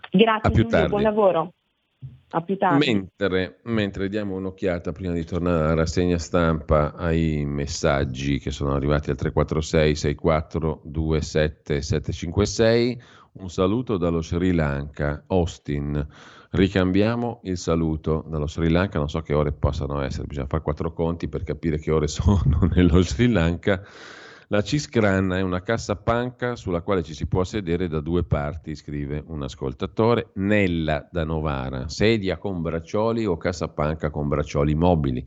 [0.10, 0.89] Grazie, a più tardi.
[0.89, 1.53] buon lavoro.
[2.32, 2.91] A più tardi.
[2.91, 9.12] Mentre, mentre, diamo un'occhiata prima di tornare alla rassegna stampa ai messaggi che sono arrivati
[9.12, 13.01] al 346 64 27 756,
[13.34, 16.07] un saluto dallo Sri Lanka, Austin.
[16.52, 20.91] Ricambiamo il saluto dallo Sri Lanka, non so che ore possano essere, bisogna fare quattro
[20.93, 23.84] conti per capire che ore sono nello Sri Lanka.
[24.47, 28.74] La Ciscranna è una cassa panca sulla quale ci si può sedere da due parti,
[28.74, 30.32] scrive un ascoltatore.
[30.36, 35.24] Nella da Novara, sedia con braccioli o cassa panca con braccioli mobili.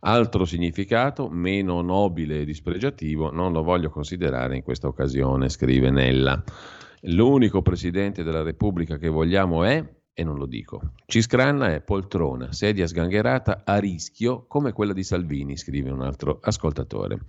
[0.00, 6.44] Altro significato, meno nobile e dispregiativo, non lo voglio considerare in questa occasione, scrive Nella.
[7.02, 10.94] L'unico presidente della Repubblica che vogliamo è e non lo dico.
[11.06, 17.20] Ciscranna è poltrona, sedia sgangherata a rischio come quella di Salvini, scrive un altro ascoltatore.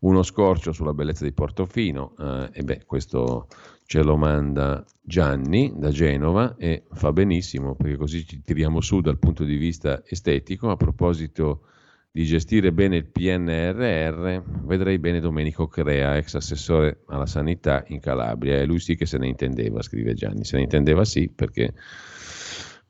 [0.00, 3.46] Uno scorcio sulla bellezza di Portofino, eh, e beh, questo
[3.84, 9.18] ce lo manda Gianni da Genova e fa benissimo perché così ci tiriamo su dal
[9.18, 10.68] punto di vista estetico.
[10.68, 11.66] A proposito
[12.10, 18.58] di gestire bene il PNRR, vedrei bene Domenico Crea, ex assessore alla sanità in Calabria,
[18.58, 21.72] e lui sì che se ne intendeva, scrive Gianni, se ne intendeva sì perché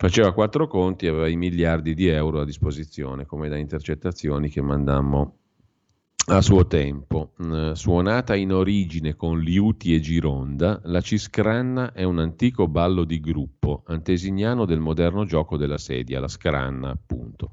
[0.03, 4.61] faceva quattro conti e aveva i miliardi di euro a disposizione come da intercettazioni che
[4.61, 5.37] mandammo
[6.27, 7.35] a suo tempo.
[7.41, 13.21] Mm, suonata in origine con liuti e gironda, la ciscranna è un antico ballo di
[13.21, 17.53] gruppo, antesignano del moderno gioco della sedia, la scranna appunto.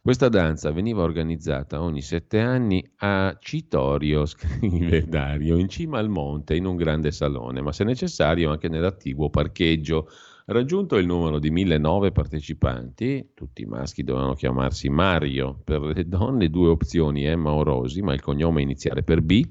[0.00, 6.56] Questa danza veniva organizzata ogni sette anni a Citorio, scrive Dario, in cima al monte,
[6.56, 10.08] in un grande salone, ma se necessario anche nell'attiguo parcheggio
[10.46, 16.50] Raggiunto il numero di 1009 partecipanti, tutti i maschi dovevano chiamarsi Mario, per le donne
[16.50, 19.42] due opzioni Emma o Rosi, ma il cognome iniziale per B,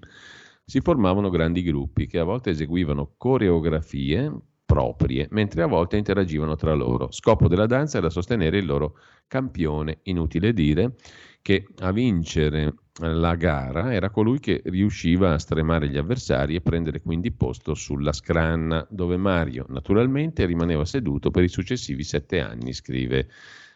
[0.63, 4.31] si formavano grandi gruppi che a volte eseguivano coreografie
[4.63, 7.09] proprie, mentre a volte interagivano tra loro.
[7.09, 10.93] Scopo della danza era sostenere il loro campione, inutile dire
[11.41, 17.01] che a vincere la gara era colui che riusciva a stremare gli avversari e prendere
[17.01, 23.29] quindi posto sulla scranna, dove Mario naturalmente rimaneva seduto per i successivi sette anni, scrive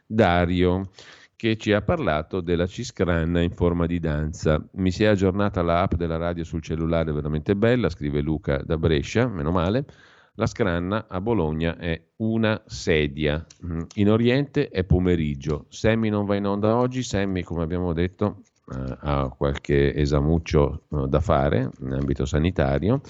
[0.06, 0.92] Dario
[1.36, 4.64] che ci ha parlato della Ciscranna in forma di danza.
[4.74, 9.28] Mi si è aggiornata l'app della radio sul cellulare, veramente bella, scrive Luca da Brescia,
[9.28, 9.86] meno male.
[10.34, 13.44] La scranna a Bologna è una sedia.
[13.66, 15.66] Mm, in Oriente è pomeriggio.
[15.70, 17.02] Semmi non va in onda oggi.
[17.02, 23.02] Semmi, come abbiamo detto, ha qualche esamuccio eh, da fare in ambito sanitario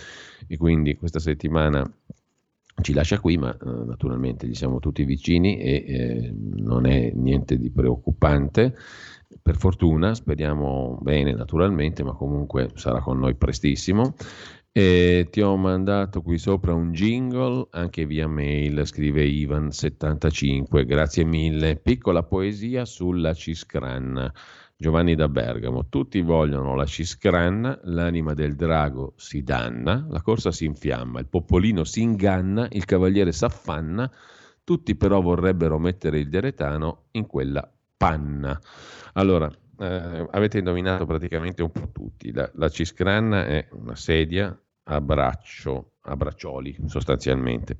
[0.47, 1.83] e quindi questa settimana
[2.81, 7.57] ci lascia qui, ma eh, naturalmente gli siamo tutti vicini e eh, non è niente
[7.57, 8.75] di preoccupante.
[9.41, 14.13] Per fortuna, speriamo bene naturalmente, ma comunque sarà con noi prestissimo.
[14.71, 21.77] E ti ho mandato qui sopra un jingle anche via mail, scrive Ivan75, grazie mille.
[21.77, 24.31] Piccola poesia sulla ciscranna.
[24.79, 30.65] Giovanni da Bergamo, tutti vogliono la ciscranna, l'anima del drago si danna, la corsa si
[30.65, 34.07] infiamma, il popolino si inganna, il cavaliere s'affanna,
[34.63, 37.67] tutti però vorrebbero mettere il deretano in quella
[37.97, 38.61] panna.
[39.13, 44.55] Allora, eh, avete indovinato praticamente un po' tutti, la, la ciscranna è una sedia
[44.89, 47.77] a braccio, a braccioli sostanzialmente,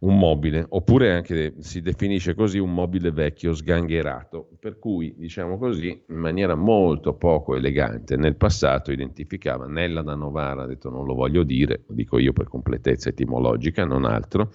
[0.00, 6.04] un mobile, oppure anche si definisce così un mobile vecchio sgangherato, per cui diciamo così
[6.08, 11.14] in maniera molto poco elegante nel passato identificava Nella da Novara, ha detto non lo
[11.14, 14.50] voglio dire, lo dico io per completezza etimologica, non altro,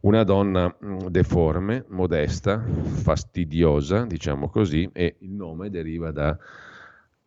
[0.00, 6.36] una donna mm, deforme, modesta, fastidiosa, diciamo così, e il nome deriva da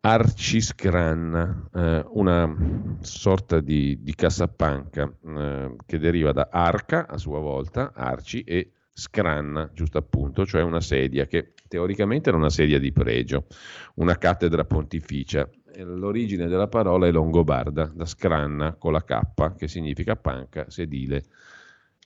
[0.02, 2.56] Arciscran, eh, una
[3.02, 9.70] sorta di, di cassapanca eh, che deriva da arca a sua volta, arci, e scranna,
[9.74, 13.48] giusto appunto, cioè una sedia che teoricamente era una sedia di pregio,
[13.96, 15.50] una cattedra pontificia.
[15.76, 21.26] L'origine della parola è longobarda, da scranna con la K, che significa panca, sedile,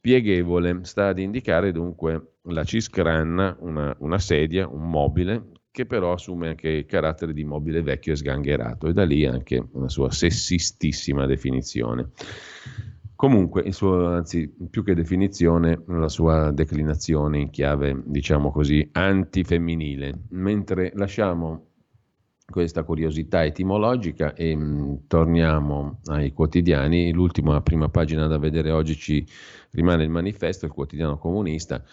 [0.02, 0.80] pieghevole.
[0.84, 6.70] Sta ad indicare dunque la ciscranna, una, una sedia, un mobile che però assume anche
[6.70, 12.12] il carattere di mobile vecchio e sgangherato e da lì anche una sua sessistissima definizione.
[13.16, 20.26] Comunque, suo, anzi, più che definizione, la sua declinazione in chiave, diciamo così, antifemminile.
[20.30, 21.70] Mentre lasciamo
[22.46, 28.96] questa curiosità etimologica e mh, mm, torniamo ai quotidiani, l'ultima prima pagina da vedere oggi
[28.96, 29.26] ci
[29.72, 31.84] rimane il manifesto, il quotidiano comunista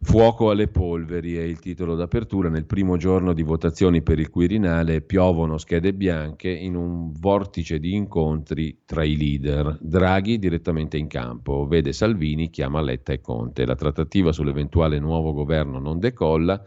[0.00, 2.48] Fuoco alle polveri è il titolo d'apertura.
[2.48, 7.94] Nel primo giorno di votazioni per il Quirinale piovono schede bianche in un vortice di
[7.94, 9.76] incontri tra i leader.
[9.80, 13.66] Draghi direttamente in campo, vede Salvini, chiama Letta e Conte.
[13.66, 16.64] La trattativa sull'eventuale nuovo governo non decolla.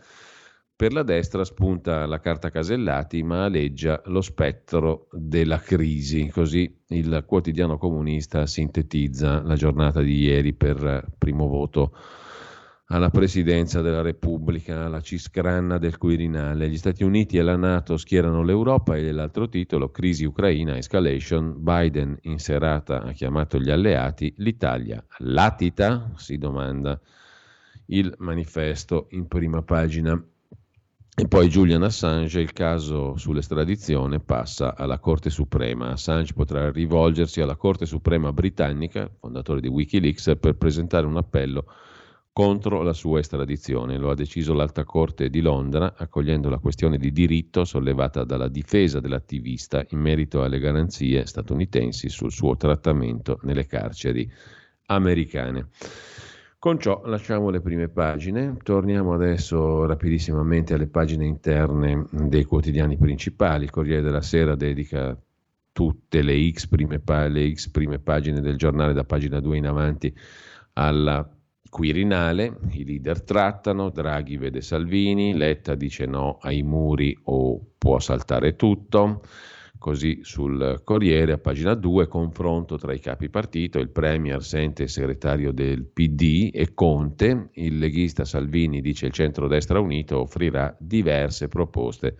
[0.75, 6.29] Per la destra spunta la carta Casellati, ma aleggia lo spettro della crisi.
[6.29, 11.95] Così il quotidiano comunista sintetizza la giornata di ieri per primo voto
[12.91, 16.69] alla presidenza della Repubblica, la ciscranna del Quirinale.
[16.69, 22.17] Gli Stati Uniti e la Nato schierano l'Europa e l'altro titolo, crisi ucraina, escalation, Biden
[22.23, 26.11] in serata ha chiamato gli alleati, l'Italia latita?
[26.17, 26.99] si domanda
[27.87, 30.21] il manifesto in prima pagina.
[31.13, 35.91] E poi Julian Assange, il caso sull'estradizione passa alla Corte Suprema.
[35.91, 41.65] Assange potrà rivolgersi alla Corte Suprema britannica, fondatore di Wikileaks, per presentare un appello
[42.33, 43.97] contro la sua estradizione.
[43.97, 48.99] Lo ha deciso l'Alta Corte di Londra, accogliendo la questione di diritto sollevata dalla difesa
[48.99, 54.29] dell'attivista in merito alle garanzie statunitensi sul suo trattamento nelle carceri
[54.87, 55.67] americane.
[56.57, 63.63] Con ciò lasciamo le prime pagine, torniamo adesso rapidissimamente alle pagine interne dei quotidiani principali.
[63.63, 65.17] Il Corriere della Sera dedica
[65.71, 69.65] tutte le X prime, pa- le X prime pagine del giornale da pagina 2 in
[69.65, 70.15] avanti
[70.73, 71.27] alla
[71.71, 78.57] Quirinale, i leader trattano, Draghi vede Salvini, Letta dice no ai muri o può saltare
[78.57, 79.21] tutto.
[79.79, 84.89] Così sul Corriere, a pagina 2, confronto tra i capi partito, il Premier sente il
[84.89, 92.17] segretario del PD e Conte, il leghista Salvini dice il centrodestra unito offrirà diverse proposte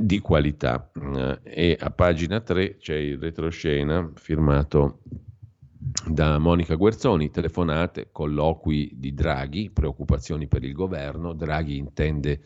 [0.00, 0.90] di qualità.
[0.94, 4.98] Eh, e a pagina 3 c'è il retroscena firmato
[5.82, 12.42] da Monica Guerzoni, telefonate, colloqui di Draghi, preoccupazioni per il governo, Draghi intende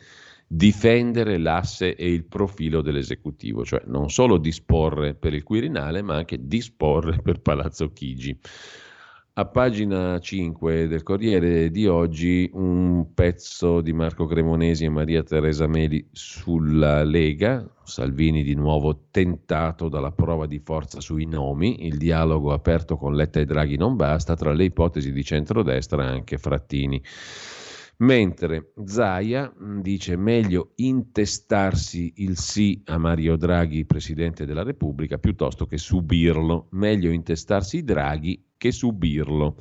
[0.47, 6.47] difendere l'asse e il profilo dell'esecutivo, cioè non solo disporre per il Quirinale, ma anche
[6.47, 8.39] disporre per Palazzo Chigi.
[9.37, 15.67] A pagina 5 del Corriere di oggi un pezzo di Marco Cremonesi e Maria Teresa
[15.67, 22.53] Meli sulla Lega, Salvini di nuovo tentato dalla prova di forza sui nomi, il dialogo
[22.53, 27.03] aperto con Letta e Draghi non basta, tra le ipotesi di centrodestra anche Frattini.
[28.05, 29.51] Mentre Zaia
[29.81, 36.69] dice meglio intestarsi il sì a Mario Draghi, Presidente della Repubblica, piuttosto che subirlo.
[36.73, 39.57] Meglio intestarsi Draghi che subirlo.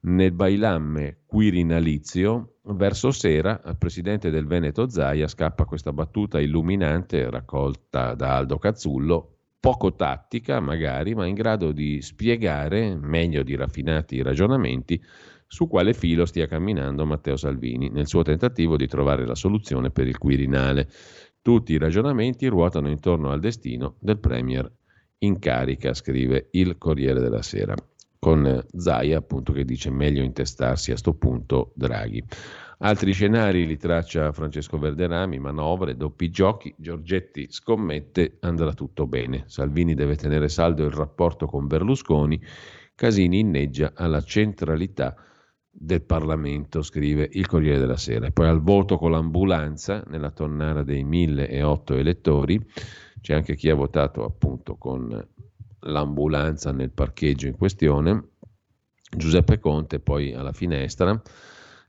[0.00, 8.12] Nel bailamme quirinalizio, verso sera, al Presidente del Veneto Zaia scappa questa battuta illuminante raccolta
[8.14, 15.02] da Aldo Cazzullo, poco tattica magari, ma in grado di spiegare, meglio di raffinati ragionamenti,
[15.48, 20.06] su quale filo stia camminando Matteo Salvini nel suo tentativo di trovare la soluzione per
[20.06, 20.88] il Quirinale.
[21.40, 24.70] Tutti i ragionamenti ruotano intorno al destino del Premier
[25.20, 27.74] in carica, scrive il Corriere della Sera,
[28.18, 32.22] con Zaia appunto che dice meglio intestarsi a sto punto Draghi.
[32.80, 39.44] Altri scenari li traccia Francesco Verderami, manovre, doppi giochi, Giorgetti scommette, andrà tutto bene.
[39.46, 42.40] Salvini deve tenere saldo il rapporto con Berlusconi,
[42.94, 45.16] Casini inneggia alla centralità
[45.80, 48.30] del Parlamento, scrive il Corriere della Sera.
[48.30, 52.60] poi al voto con l'ambulanza, nella tonnara dei 1008 elettori,
[53.20, 55.26] c'è anche chi ha votato appunto con
[55.80, 58.30] l'ambulanza nel parcheggio in questione,
[59.16, 61.20] Giuseppe Conte poi alla finestra,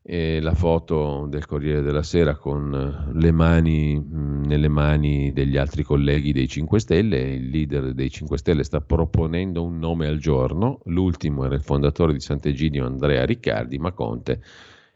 [0.01, 4.03] e la foto del Corriere della Sera con eh, le mani
[4.49, 9.63] nelle mani degli altri colleghi dei 5 Stelle, il leader dei 5 Stelle sta proponendo
[9.63, 14.41] un nome al giorno, l'ultimo era il fondatore di Sant'Egidio Andrea Riccardi, ma Conte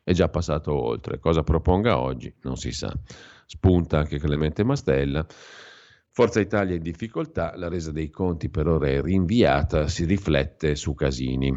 [0.04, 2.34] è già passato oltre, cosa proponga oggi?
[2.42, 2.92] Non si sa.
[3.46, 5.26] Spunta anche Clemente Mastella
[6.16, 10.94] Forza Italia in difficoltà, la resa dei conti per ora è rinviata, si riflette su
[10.94, 11.52] Casini.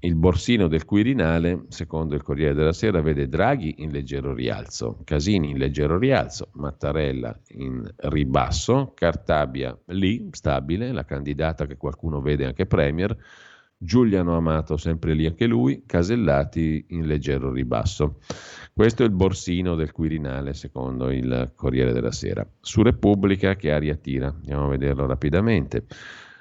[0.00, 5.50] Il borsino del Quirinale, secondo il Corriere della Sera, vede Draghi in leggero rialzo, Casini
[5.50, 12.64] in leggero rialzo, Mattarella in ribasso, Cartabia lì, stabile, la candidata che qualcuno vede anche
[12.64, 13.14] Premier,
[13.76, 18.20] Giuliano Amato, sempre lì anche lui, Casellati in leggero ribasso.
[18.78, 22.48] Questo è il borsino del Quirinale, secondo il Corriere della Sera.
[22.60, 24.28] Su Repubblica, che aria tira?
[24.28, 25.84] Andiamo a vederlo rapidamente.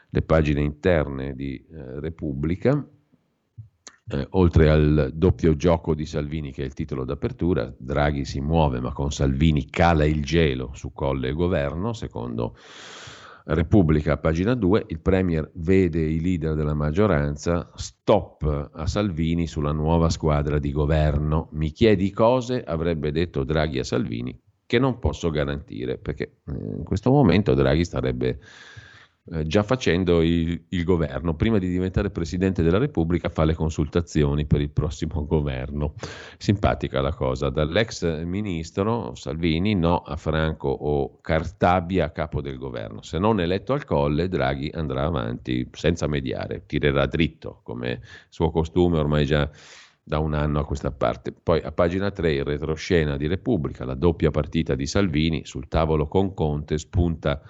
[0.08, 2.88] Le pagine interne di eh, Repubblica,
[4.10, 8.82] eh, oltre al doppio gioco di Salvini, che è il titolo d'apertura, Draghi si muove,
[8.82, 12.56] ma con Salvini cala il gelo su colle e governo, secondo
[13.50, 20.10] Repubblica, pagina 2, il Premier vede i leader della maggioranza, stop a Salvini sulla nuova
[20.10, 21.48] squadra di governo.
[21.54, 26.84] Mi chiedi cose, avrebbe detto Draghi a Salvini, che non posso garantire, perché eh, in
[26.84, 28.40] questo momento Draghi starebbe
[29.30, 31.36] eh, già facendo il, il, governo.
[31.36, 35.96] Prima di diventare Presidente della Repubblica fa le consultazioni per il prossimo governo.
[36.38, 37.50] Simpatica la cosa.
[37.50, 43.02] Dall'ex ministro Salvini no a Franco o Cartabia a capo del governo.
[43.02, 48.98] Se non eletto al colle, Draghi andrà avanti senza mediare, tirerà dritto come suo costume
[48.98, 49.50] ormai già
[50.08, 51.34] da un anno a questa parte.
[51.34, 56.08] Poi a pagina 3 il retroscena di Repubblica, la doppia partita di Salvini sul tavolo
[56.08, 57.42] con Conte spunta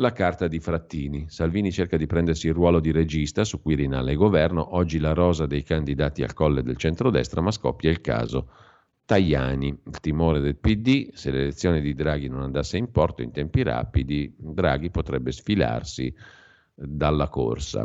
[0.00, 1.26] la carta di Frattini.
[1.28, 5.46] Salvini cerca di prendersi il ruolo di regista su Quirinale e governo, oggi la rosa
[5.46, 8.50] dei candidati al colle del centrodestra, ma scoppia il caso
[9.04, 9.68] Tajani.
[9.68, 14.34] Il timore del PD, se l'elezione di Draghi non andasse in porto in tempi rapidi,
[14.38, 16.12] Draghi potrebbe sfilarsi
[16.74, 17.84] dalla corsa.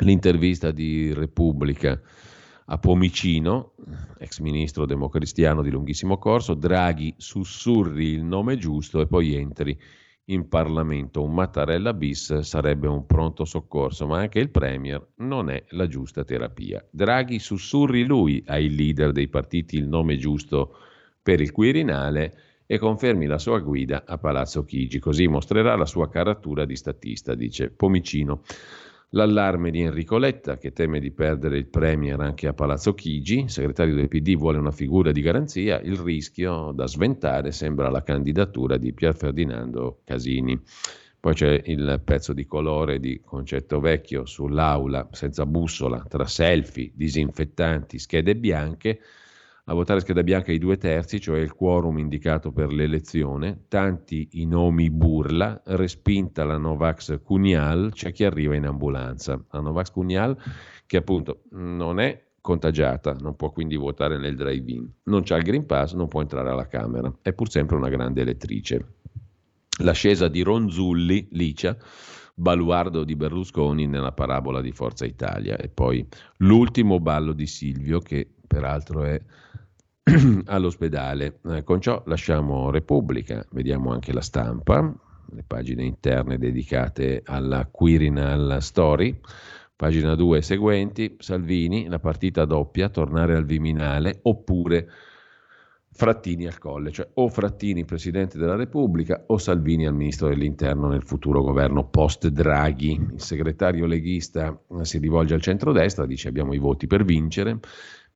[0.00, 1.98] L'intervista di Repubblica
[2.66, 3.72] a Pomicino,
[4.18, 9.78] ex ministro democristiano di lunghissimo corso, Draghi sussurri il nome giusto e poi entri
[10.26, 11.22] in Parlamento.
[11.22, 16.24] Un Mattarella bis sarebbe un pronto soccorso, ma anche il Premier non è la giusta
[16.24, 16.84] terapia.
[16.90, 20.78] Draghi sussurri lui ai leader dei partiti il nome giusto
[21.22, 26.08] per il Quirinale e confermi la sua guida a Palazzo Chigi, così mostrerà la sua
[26.08, 28.42] caratura di statista, dice Pomicino.
[29.10, 33.50] L'allarme di Enrico Letta, che teme di perdere il Premier anche a Palazzo Chigi, il
[33.50, 38.76] segretario del PD vuole una figura di garanzia, il rischio da sventare sembra la candidatura
[38.76, 40.60] di Pier Ferdinando Casini.
[41.20, 48.00] Poi c'è il pezzo di colore di Concetto Vecchio sull'aula senza bussola, tra selfie, disinfettanti,
[48.00, 49.00] schede bianche
[49.68, 54.46] a votare scheda bianca i due terzi, cioè il quorum indicato per l'elezione, tanti i
[54.46, 59.42] nomi burla, respinta la Novax Cunial, c'è chi arriva in ambulanza.
[59.50, 60.36] La Novax Cunial
[60.86, 65.66] che appunto non è contagiata, non può quindi votare nel drive-in, non c'ha il Green
[65.66, 68.94] Pass, non può entrare alla Camera, è pur sempre una grande elettrice.
[69.80, 71.76] L'ascesa di Ronzulli, Licia,
[72.36, 76.06] baluardo di Berlusconi nella parabola di Forza Italia e poi
[76.38, 79.20] l'ultimo ballo di Silvio che peraltro è
[80.46, 81.40] all'ospedale.
[81.48, 84.94] Eh, con ciò lasciamo Repubblica, vediamo anche la stampa,
[85.32, 89.18] le pagine interne dedicate alla Quirinal Story.
[89.74, 94.88] Pagina 2 seguenti, Salvini, la partita doppia, tornare al Viminale oppure
[95.90, 101.02] Frattini al colle, cioè o Frattini Presidente della Repubblica o Salvini al Ministro dell'Interno nel
[101.02, 102.92] futuro governo post Draghi.
[103.14, 107.58] Il segretario leghista si rivolge al centrodestra, dice abbiamo i voti per vincere,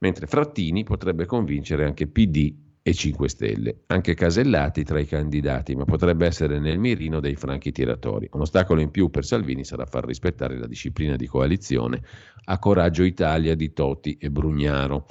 [0.01, 5.85] mentre Frattini potrebbe convincere anche PD e 5 Stelle, anche Casellati tra i candidati, ma
[5.85, 8.29] potrebbe essere nel mirino dei franchi tiratori.
[8.33, 12.03] Un ostacolo in più per Salvini sarà far rispettare la disciplina di coalizione
[12.45, 15.07] a Coraggio Italia di Toti e Brugnaro.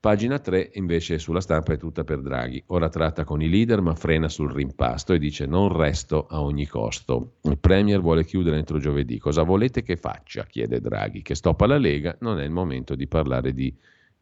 [0.00, 2.62] Pagina 3 invece sulla stampa è tutta per Draghi.
[2.66, 6.66] Ora tratta con i leader ma frena sul rimpasto e dice non resto a ogni
[6.66, 7.36] costo.
[7.44, 9.18] Il Premier vuole chiudere entro giovedì.
[9.18, 10.44] Cosa volete che faccia?
[10.44, 11.22] chiede Draghi.
[11.22, 13.74] Che stoppa la Lega non è il momento di parlare di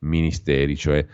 [0.02, 1.06] ministeri, cioè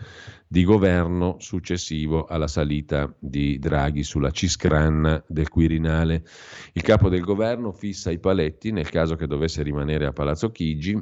[0.47, 6.25] di governo successivo alla salita di Draghi sulla Ciscran del Quirinale.
[6.73, 10.97] Il capo del governo fissa i paletti nel caso che dovesse rimanere a Palazzo Chigi,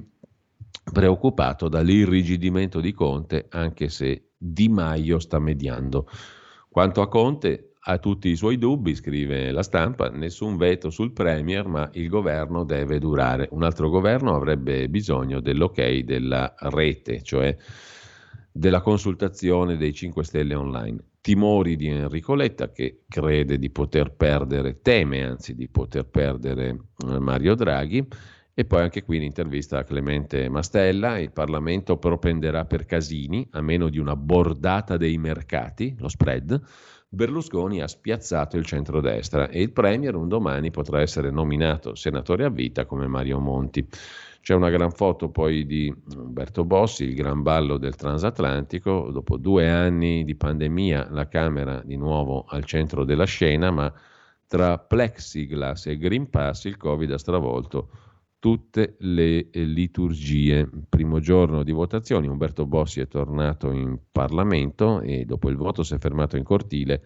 [0.92, 6.08] preoccupato dall'irrigidimento di Conte, anche se Di Maio sta mediando.
[6.70, 11.68] Quanto a Conte, ha tutti i suoi dubbi, scrive la stampa, nessun veto sul Premier,
[11.68, 13.48] ma il governo deve durare.
[13.52, 17.56] Un altro governo avrebbe bisogno dell'ok della rete, cioè
[18.52, 20.98] della consultazione dei 5 Stelle online.
[21.22, 26.78] Timori di Enrico Letta che crede di poter perdere, teme anzi di poter perdere
[27.08, 28.06] eh, Mario Draghi.
[28.60, 33.88] E poi anche qui l'intervista a Clemente Mastella, il Parlamento propenderà per Casini, a meno
[33.88, 36.60] di una bordata dei mercati, lo spread,
[37.10, 42.50] Berlusconi ha spiazzato il centrodestra e il Premier un domani potrà essere nominato senatore a
[42.50, 43.88] vita come Mario Monti.
[44.42, 49.10] C'è una gran foto poi di Umberto Bossi, il gran ballo del transatlantico.
[49.12, 53.94] Dopo due anni di pandemia la Camera di nuovo al centro della scena, ma
[54.46, 57.90] tra plexiglass e Green Pass il Covid ha stravolto
[58.40, 60.70] tutte le eh, liturgie.
[60.90, 65.96] Primo giorno di votazioni, Umberto Bossi è tornato in Parlamento e dopo il voto si
[65.96, 67.04] è fermato in cortile,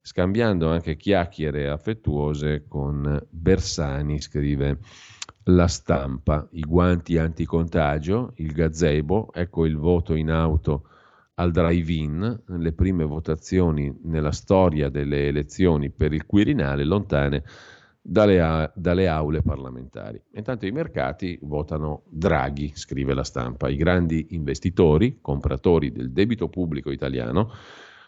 [0.00, 4.78] scambiando anche chiacchiere affettuose con Bersani, scrive
[5.44, 10.84] la stampa, i guanti anticontagio, il gazebo, ecco il voto in auto
[11.34, 17.44] al drive-in, le prime votazioni nella storia delle elezioni per il Quirinale lontane
[18.10, 20.20] dalle, a, dalle, aule parlamentari.
[20.32, 23.68] Intanto i mercati votano Draghi, scrive la stampa.
[23.68, 27.52] I grandi investitori, compratori del debito pubblico italiano,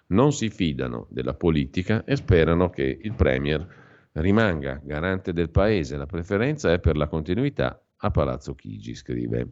[0.06, 3.66] non si fidano della politica e sperano che il Premier
[4.12, 5.98] rimanga garante del paese.
[5.98, 9.48] La preferenza è per la continuità a Palazzo Chigi, scrive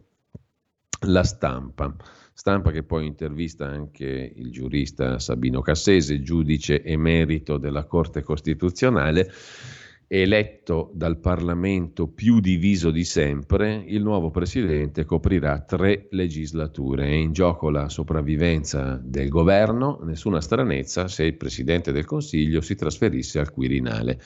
[1.07, 1.95] la stampa.
[2.33, 9.31] Stampa che poi intervista anche il giurista Sabino Cassese, giudice emerito della Corte Costituzionale
[10.10, 17.05] eletto dal Parlamento più diviso di sempre, il nuovo presidente coprirà tre legislature.
[17.05, 22.74] È in gioco la sopravvivenza del governo, nessuna stranezza se il presidente del Consiglio si
[22.74, 24.18] trasferisse al Quirinale.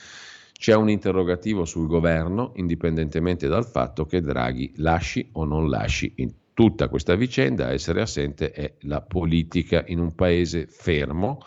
[0.53, 6.31] C'è un interrogativo sul governo, indipendentemente dal fatto che Draghi lasci o non lasci in
[6.53, 7.73] tutta questa vicenda.
[7.73, 11.39] Essere assente è la politica in un paese fermo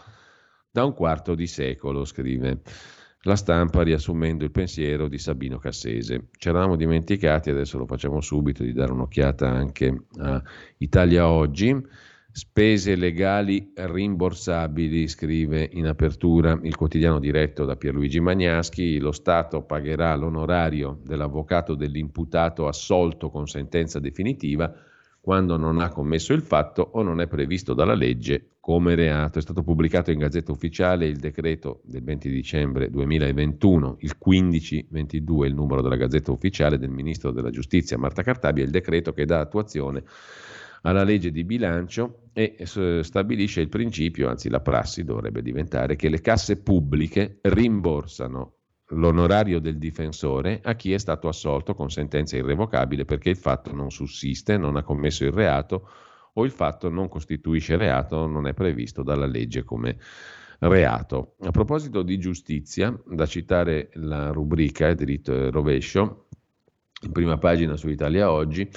[0.70, 2.60] da un quarto di secolo, scrive
[3.26, 6.28] la stampa riassumendo il pensiero di Sabino Cassese.
[6.38, 10.40] Ci eravamo dimenticati, adesso lo facciamo subito, di dare un'occhiata anche a
[10.78, 11.76] Italia Oggi.
[12.30, 18.98] Spese legali rimborsabili, scrive in apertura il quotidiano diretto da Pierluigi Magnaschi.
[18.98, 24.72] Lo Stato pagherà l'onorario dell'avvocato dell'imputato assolto con sentenza definitiva
[25.26, 29.40] quando non ha commesso il fatto o non è previsto dalla legge come reato.
[29.40, 35.54] È stato pubblicato in Gazzetta Ufficiale il decreto del 20 dicembre 2021, il 1522, il
[35.54, 40.04] numero della Gazzetta Ufficiale del Ministro della Giustizia Marta Cartabia, il decreto che dà attuazione
[40.82, 46.20] alla legge di bilancio e stabilisce il principio, anzi la prassi dovrebbe diventare, che le
[46.20, 48.55] casse pubbliche rimborsano
[48.90, 53.90] l'onorario del difensore a chi è stato assolto con sentenza irrevocabile perché il fatto non
[53.90, 55.88] sussiste, non ha commesso il reato
[56.34, 59.96] o il fatto non costituisce reato, non è previsto dalla legge come
[60.60, 61.34] reato.
[61.40, 66.26] A proposito di giustizia, da citare la rubrica diritto e rovescio,
[67.02, 68.70] in prima pagina su Italia Oggi,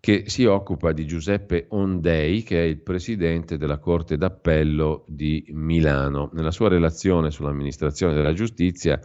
[0.00, 6.30] che si occupa di Giuseppe Ondei, che è il presidente della Corte d'Appello di Milano.
[6.32, 8.98] Nella sua relazione sull'amministrazione della giustizia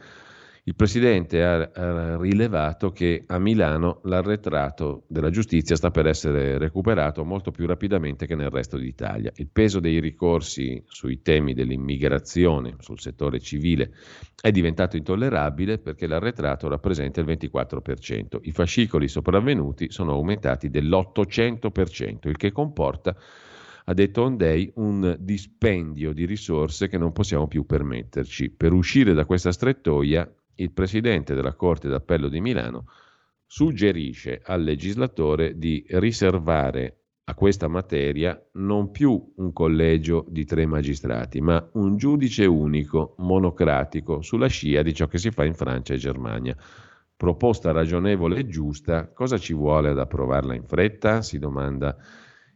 [0.67, 7.51] il Presidente ha, rilevato che a Milano l'arretrato della giustizia sta per essere recuperato molto
[7.51, 9.31] più rapidamente che nel resto d'Italia.
[9.35, 13.91] Il peso dei ricorsi sui temi dell'immigrazione, sul settore civile,
[14.41, 18.39] è diventato intollerabile perché l'arretrato rappresenta il 24%.
[18.41, 23.15] I fascicoli sopravvenuti sono aumentati dell'800%, il che comporta
[23.87, 28.49] ha detto Ondei, un dispendio di risorse che non possiamo più permetterci.
[28.49, 32.85] Per uscire da questa strettoia il Presidente della Corte d'Appello di Milano
[33.45, 41.41] suggerisce al legislatore di riservare a questa materia non più un collegio di tre magistrati,
[41.41, 45.97] ma un giudice unico, monocratico, sulla scia di ciò che si fa in Francia e
[45.97, 46.55] Germania.
[47.17, 51.23] Proposta ragionevole e giusta, cosa ci vuole ad approvarla in fretta?
[51.23, 51.97] Si domanda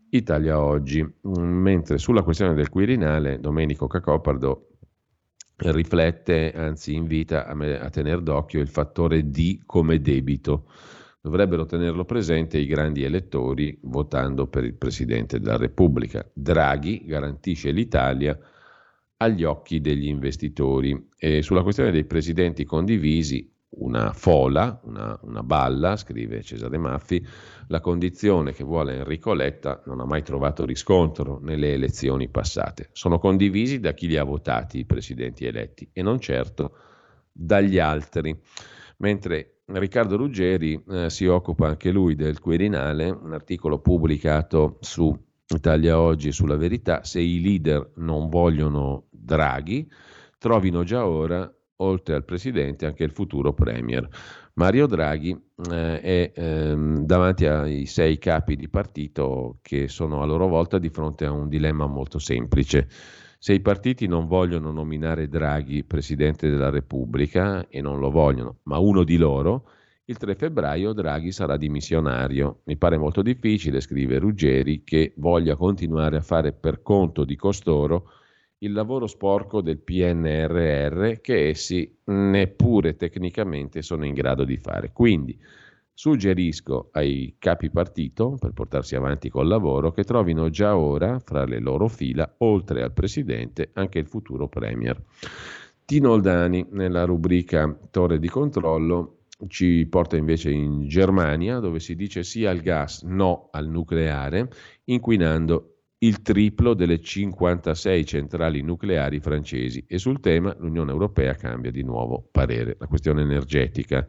[0.09, 1.07] Italia Oggi.
[1.21, 4.68] Mentre sulla questione del Quirinale, Domenico Cacopardo
[5.59, 10.65] riflette, anzi invita a, me, a tenere d'occhio il fattore D come debito.
[11.21, 16.25] Dovrebbero tenerlo presente i grandi elettori votando per il Presidente della Repubblica.
[16.33, 18.39] Draghi garantisce l'Italia
[19.17, 21.09] agli occhi degli investitori.
[21.17, 27.25] E sulla questione dei presidenti condivisi, una fola, una, una, balla, scrive Cesare Maffi,
[27.67, 32.89] la condizione che vuole Enrico Letta non ha mai trovato riscontro nelle elezioni passate.
[32.93, 36.75] Sono condivisi da chi li ha votati i presidenti eletti e non certo
[37.31, 38.37] dagli altri.
[38.97, 45.15] Mentre Riccardo Ruggeri eh, si occupa anche lui del Quirinale, un articolo pubblicato su
[45.47, 49.89] Italia Oggi sulla verità, se i leader non vogliono Draghi,
[50.37, 51.51] trovino già ora
[51.81, 54.07] oltre al presidente anche il futuro premier.
[54.53, 55.37] Mario Draghi
[55.71, 60.89] eh, è ehm, davanti ai sei capi di partito che sono a loro volta di
[60.89, 62.87] fronte a un dilemma molto semplice.
[63.41, 68.79] Se i partiti non vogliono nominare Draghi presidente della Repubblica e non lo vogliono, ma
[68.79, 69.69] uno di loro,
[70.03, 72.61] il 3 febbraio Draghi sarà dimissionario.
[72.65, 78.09] Mi pare molto difficile, scrive Ruggeri, che voglia continuare a fare per conto di costoro
[78.59, 84.91] il lavoro sporco del PNRR che essi neppure tecnicamente sono in grado di fare.
[84.91, 85.37] Quindi
[85.93, 91.59] suggerisco ai capi partito, per portarsi avanti col lavoro, che trovino già ora fra le
[91.59, 95.01] loro fila, oltre al Presidente, anche il futuro Premier.
[95.85, 102.23] Tino Oldani, nella rubrica Torre di controllo, ci porta invece in Germania, dove si dice
[102.23, 104.49] sì al gas, no al nucleare,
[104.85, 111.83] inquinando il triplo delle 56 centrali nucleari francesi e sul tema l'Unione Europea cambia di
[111.83, 112.77] nuovo parere.
[112.79, 114.07] La questione energetica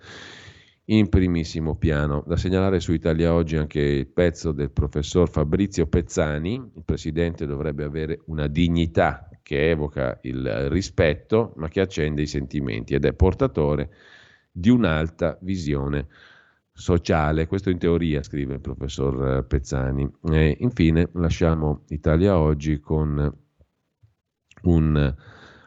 [0.86, 2.22] in primissimo piano.
[2.26, 7.84] Da segnalare su Italia Oggi anche il pezzo del professor Fabrizio Pezzani, il presidente dovrebbe
[7.84, 13.90] avere una dignità che evoca il rispetto ma che accende i sentimenti ed è portatore
[14.52, 16.06] di un'alta visione
[16.80, 20.10] sociale, questo in teoria, scrive il professor eh, Pezzani.
[20.30, 23.32] E infine lasciamo Italia Oggi con
[24.62, 25.14] un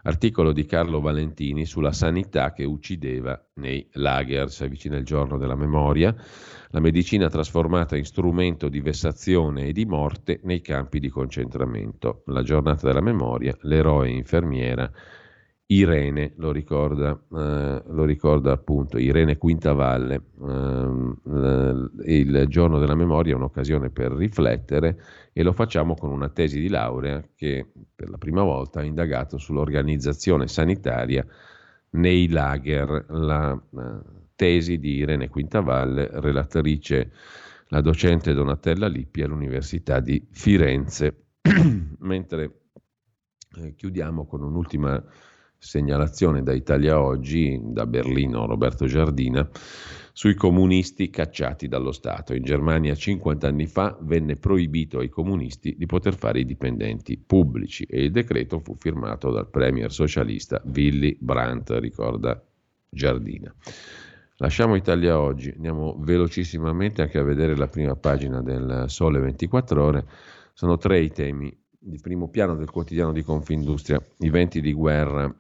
[0.06, 4.50] articolo di Carlo Valentini sulla sanità che uccideva nei lager.
[4.50, 6.14] Si avvicina il giorno della memoria,
[6.70, 12.24] la medicina trasformata in strumento di vessazione e di morte nei campi di concentramento.
[12.26, 14.92] La giornata della memoria, l'eroe infermiera
[15.76, 20.22] Irene, lo ricorda, eh, lo ricorda appunto Irene Quintavalle.
[20.42, 25.02] Eh, il giorno della memoria è un'occasione per riflettere
[25.34, 29.38] e lo facciamo con una tesi di laurea che per la prima volta ha indagato
[29.38, 31.26] sull'organizzazione sanitaria
[31.92, 33.60] nei lager, la
[34.36, 37.12] tesi di Irene Quintavalle, relatrice,
[37.68, 41.26] la docente Donatella Lippi all'Università di Firenze.
[42.00, 42.52] Mentre
[43.58, 45.04] eh, chiudiamo con un'ultima
[45.64, 49.50] segnalazione da Italia Oggi, da Berlino Roberto Giardina,
[50.12, 52.36] sui comunisti cacciati dallo Stato.
[52.36, 57.86] In Germania 50 anni fa venne proibito ai comunisti di poter fare i dipendenti pubblici
[57.86, 62.40] e il decreto fu firmato dal premier socialista Willy Brandt, ricorda
[62.90, 63.54] Giardina.
[64.38, 70.06] Lasciamo Italia oggi, andiamo velocissimamente anche a vedere la prima pagina del Sole 24 ore.
[70.54, 75.34] Sono tre i temi di primo piano del quotidiano di Confindustria, i venti di guerra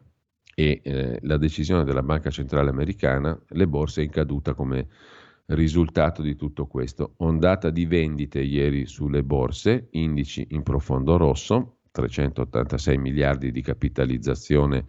[0.55, 4.87] e eh, la decisione della Banca Centrale Americana, le borse in caduta come
[5.47, 7.13] risultato di tutto questo.
[7.17, 14.85] Ondata di vendite ieri sulle borse, indici in profondo rosso, 386 miliardi di capitalizzazione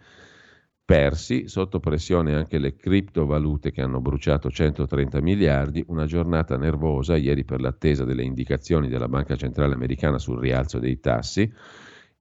[0.85, 7.43] persi, sotto pressione anche le criptovalute che hanno bruciato 130 miliardi, una giornata nervosa ieri
[7.43, 11.51] per l'attesa delle indicazioni della Banca Centrale Americana sul rialzo dei tassi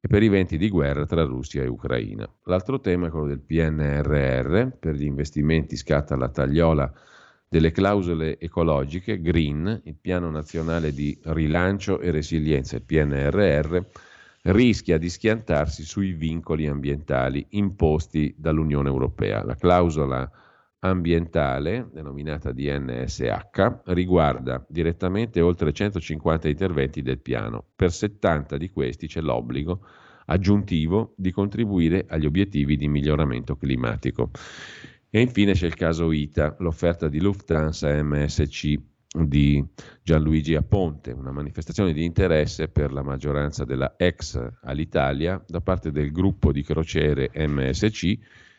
[0.05, 2.29] e per i venti di guerra tra Russia e Ucraina.
[2.43, 6.93] L'altro tema è quello del PNRR, per gli investimenti scatta la tagliola
[7.49, 13.79] delle clausole ecologiche, Green, il piano nazionale di rilancio e resilienza, il PNRR,
[14.43, 19.43] rischia di schiantarsi sui vincoli ambientali imposti dall'Unione Europea.
[19.43, 20.31] La clausola
[20.85, 27.65] ambientale, denominata DNSH, riguarda direttamente oltre 150 interventi del piano.
[27.75, 29.81] Per 70 di questi c'è l'obbligo
[30.27, 34.31] aggiuntivo di contribuire agli obiettivi di miglioramento climatico.
[35.09, 38.75] E infine c'è il caso ITA, l'offerta di Lufthansa MSC
[39.17, 39.65] di
[40.03, 46.11] Gianluigi Aponte, una manifestazione di interesse per la maggioranza della ex all'Italia da parte del
[46.11, 48.19] gruppo di crociere MSC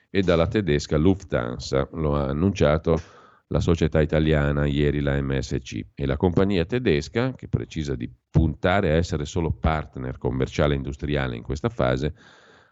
[0.10, 1.90] e dalla tedesca Lufthansa.
[1.94, 3.00] Lo ha annunciato
[3.48, 8.96] la società italiana ieri, la MSC, e la compagnia tedesca, che precisa di puntare a
[8.96, 12.14] essere solo partner commerciale e industriale in questa fase,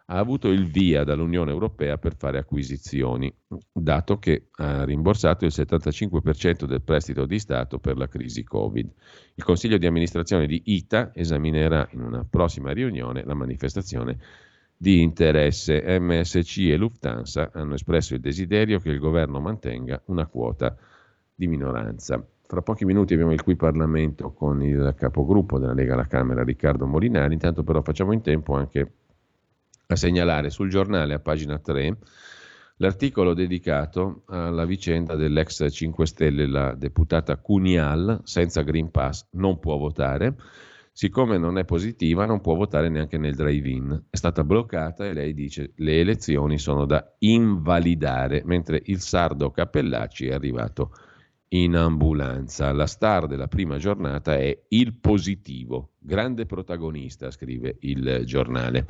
[0.08, 3.34] ha avuto il via dall'Unione Europea per fare acquisizioni,
[3.72, 8.92] dato che ha rimborsato il 75% del prestito di Stato per la crisi Covid.
[9.36, 14.18] Il Consiglio di amministrazione di ITA esaminerà in una prossima riunione la manifestazione
[14.76, 16.00] di interesse.
[16.00, 20.76] MSC e Lufthansa hanno espresso il desiderio che il governo mantenga una quota
[21.34, 22.26] di minoranza.
[22.45, 26.86] Fra pochi minuti abbiamo il qui Parlamento con il capogruppo della Lega alla Camera, Riccardo
[26.86, 27.34] Molinari.
[27.34, 28.91] Intanto però facciamo in tempo anche
[29.88, 31.98] a segnalare sul giornale a pagina 3
[32.78, 39.78] l'articolo dedicato alla vicenda dell'ex 5 Stelle, la deputata Cunial, senza Green Pass non può
[39.78, 40.36] votare.
[40.95, 44.06] Siccome non è positiva, non può votare neanche nel drive-in.
[44.11, 50.28] È stata bloccata e lei dice le elezioni sono da invalidare, mentre il sardo Cappellacci
[50.28, 50.91] è arrivato
[51.54, 52.72] in ambulanza.
[52.72, 58.86] La star della prima giornata è il positivo, grande protagonista, scrive il giornale.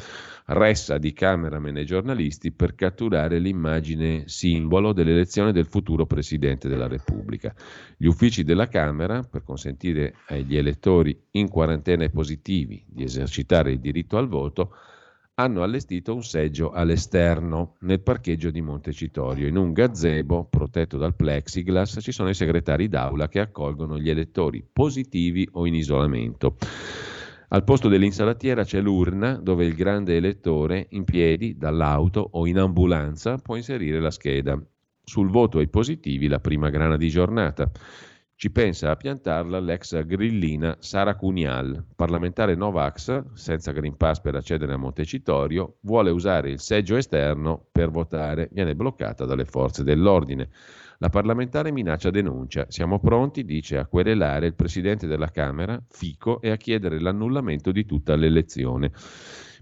[0.46, 7.54] Ressa di cameraman e giornalisti per catturare l'immagine simbolo dell'elezione del futuro Presidente della Repubblica.
[7.98, 13.80] Gli uffici della Camera, per consentire agli elettori in quarantena e positivi di esercitare il
[13.80, 14.74] diritto al voto,
[15.36, 19.48] hanno allestito un seggio all'esterno nel parcheggio di Montecitorio.
[19.48, 24.64] In un gazebo protetto dal plexiglass ci sono i segretari d'aula che accolgono gli elettori
[24.72, 26.58] positivi o in isolamento.
[27.50, 33.38] Al posto dell'insalatiera c'è l'urna dove il grande elettore in piedi dall'auto o in ambulanza
[33.38, 34.60] può inserire la scheda.
[35.04, 37.70] Sul voto ai positivi la prima grana di giornata.
[38.36, 44.74] Ci pensa a piantarla l'ex grillina Sara Cunial, parlamentare Novax, senza Green Pass per accedere
[44.74, 50.50] a Montecitorio, vuole usare il seggio esterno per votare, viene bloccata dalle forze dell'ordine.
[50.98, 52.66] La parlamentare minaccia denuncia.
[52.70, 57.86] Siamo pronti, dice, a querelare il presidente della Camera, Fico, e a chiedere l'annullamento di
[57.86, 58.92] tutta l'elezione.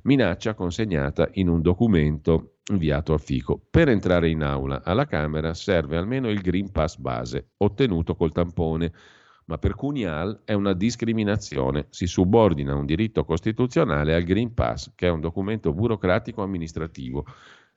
[0.04, 3.62] Minaccia consegnata in un documento inviato a Fico.
[3.70, 8.92] Per entrare in aula alla Camera serve almeno il Green Pass base, ottenuto col tampone,
[9.46, 11.88] ma per Cunial è una discriminazione.
[11.90, 17.26] Si subordina un diritto costituzionale al Green Pass, che è un documento burocratico amministrativo.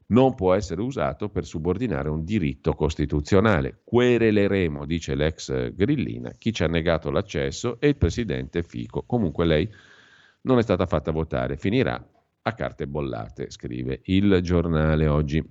[0.07, 3.81] Non può essere usato per subordinare un diritto costituzionale.
[3.83, 9.03] Quereleremo, dice l'ex Grillina, chi ci ha negato l'accesso e il presidente Fico.
[9.07, 9.69] Comunque lei
[10.43, 11.57] non è stata fatta votare.
[11.57, 12.07] Finirà
[12.47, 15.43] a carte bollate, scrive il giornale oggi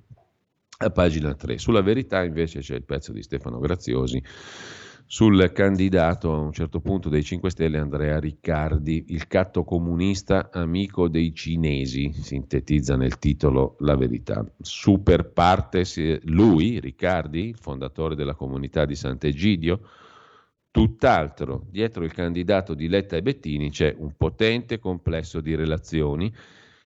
[0.77, 1.57] a pagina 3.
[1.57, 4.21] Sulla verità invece c'è il pezzo di Stefano Graziosi
[5.05, 11.07] sul candidato a un certo punto dei 5 Stelle Andrea Riccardi, il catto comunista amico
[11.07, 14.45] dei cinesi, sintetizza nel titolo La verità.
[14.61, 19.81] Super partes lui, Riccardi, il fondatore della comunità di Sant'Egidio,
[20.69, 21.65] tutt'altro.
[21.69, 26.33] Dietro il candidato di Letta e Bettini c'è un potente complesso di relazioni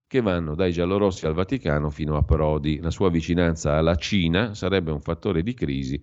[0.08, 2.80] che vanno dai giallorossi al Vaticano fino a Prodi.
[2.80, 6.02] La sua vicinanza alla Cina sarebbe un fattore di crisi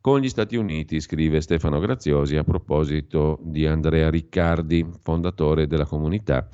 [0.00, 6.48] con gli Stati Uniti, scrive Stefano Graziosi a proposito di Andrea Riccardi, fondatore della comunità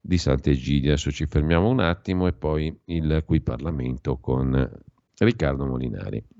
[0.00, 0.90] di Sant'Egidio.
[0.92, 4.70] Adesso ci fermiamo un attimo e poi il qui Parlamento con
[5.16, 6.33] Riccardo Molinari.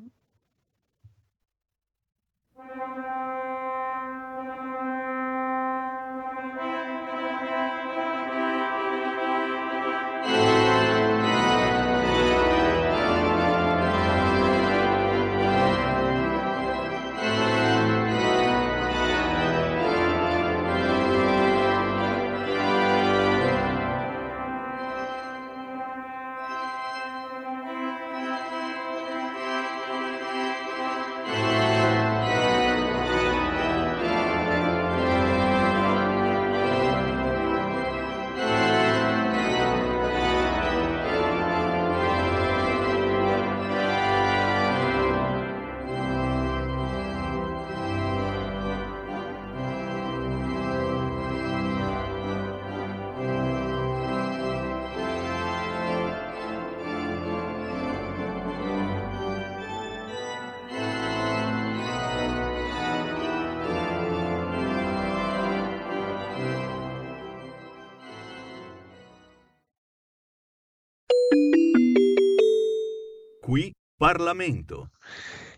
[74.14, 74.90] Parlamento.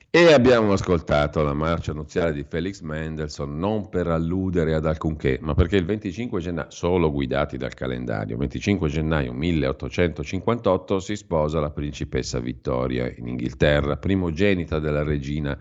[0.08, 5.52] E abbiamo ascoltato la marcia nuziale di Felix Mendelssohn non per alludere ad alcunché, ma
[5.52, 12.38] perché il 25 gennaio, solo guidati dal calendario, 25 gennaio 1858 si sposa la principessa
[12.38, 15.58] Vittoria in Inghilterra, primogenita della regina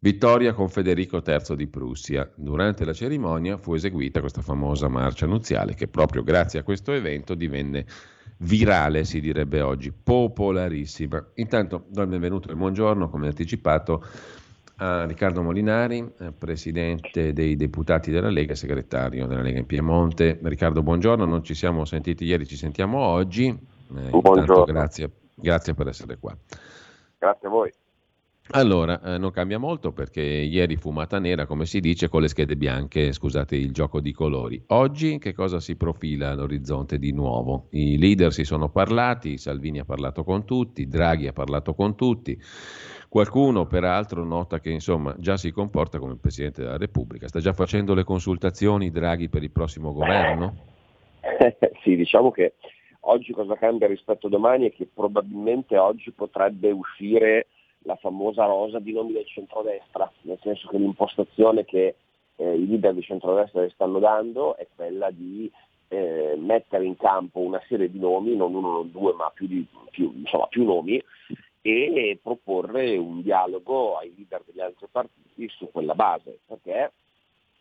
[0.00, 2.28] Vittoria con Federico III di Prussia.
[2.34, 7.36] Durante la cerimonia fu eseguita questa famosa marcia nuziale che proprio grazie a questo evento
[7.36, 7.86] divenne
[8.38, 11.24] virale, si direbbe oggi, popolarissima.
[11.34, 14.04] Intanto do il benvenuto e il buongiorno, come anticipato,
[14.76, 20.38] a Riccardo Molinari, eh, presidente dei deputati della Lega, segretario della Lega in Piemonte.
[20.42, 23.46] Riccardo, buongiorno, non ci siamo sentiti ieri, ci sentiamo oggi.
[23.46, 26.36] Eh, intanto, grazie, grazie per essere qua.
[27.18, 27.72] Grazie a voi.
[28.50, 32.56] Allora, eh, non cambia molto perché ieri fumata nera, come si dice, con le schede
[32.56, 34.62] bianche, scusate il gioco di colori.
[34.68, 37.68] Oggi che cosa si profila all'orizzonte di nuovo?
[37.70, 42.38] I leader si sono parlati, Salvini ha parlato con tutti, Draghi ha parlato con tutti.
[43.08, 47.26] Qualcuno peraltro nota che insomma già si comporta come il Presidente della Repubblica.
[47.28, 50.54] Sta già facendo le consultazioni Draghi per il prossimo governo?
[51.82, 52.56] sì, diciamo che
[53.06, 57.46] oggi cosa cambia rispetto a domani è che probabilmente oggi potrebbe uscire
[57.84, 61.96] la famosa rosa di nomi del centrodestra, nel senso che l'impostazione che
[62.36, 65.50] eh, i leader di centrodestra le stanno dando è quella di
[65.88, 69.66] eh, mettere in campo una serie di nomi, non uno, non due, ma più, di,
[69.90, 71.02] più, insomma, più nomi,
[71.62, 76.92] e proporre un dialogo ai leader degli altri partiti su quella base, perché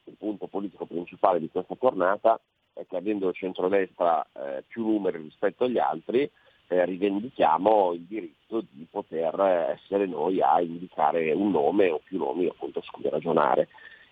[0.06, 2.40] il punto politico principale di questa tornata
[2.74, 6.30] è che avendo il centrodestra eh, più numeri rispetto agli altri,
[6.68, 9.40] eh, rivendichiamo il diritto di poter
[9.76, 13.68] essere noi a indicare un nome o più nomi appunto su cui ragionare.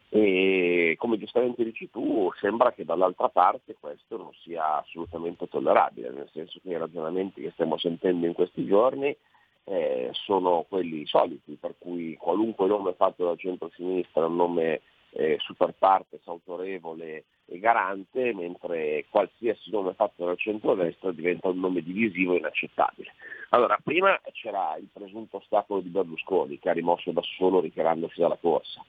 [0.09, 6.29] E come giustamente dici tu, sembra che dall'altra parte questo non sia assolutamente tollerabile, nel
[6.33, 9.15] senso che i ragionamenti che stiamo sentendo in questi giorni
[9.63, 15.37] eh, sono quelli soliti, per cui qualunque nome fatto dal centro-sinistra è un nome eh,
[15.39, 22.33] super partes, autorevole e garante, mentre qualsiasi nome fatto dal centro-destra diventa un nome divisivo
[22.33, 23.13] e inaccettabile.
[23.49, 28.37] Allora, prima c'era il presunto ostacolo di Berlusconi, che ha rimosso da solo ritirandosi dalla
[28.37, 28.83] corsa.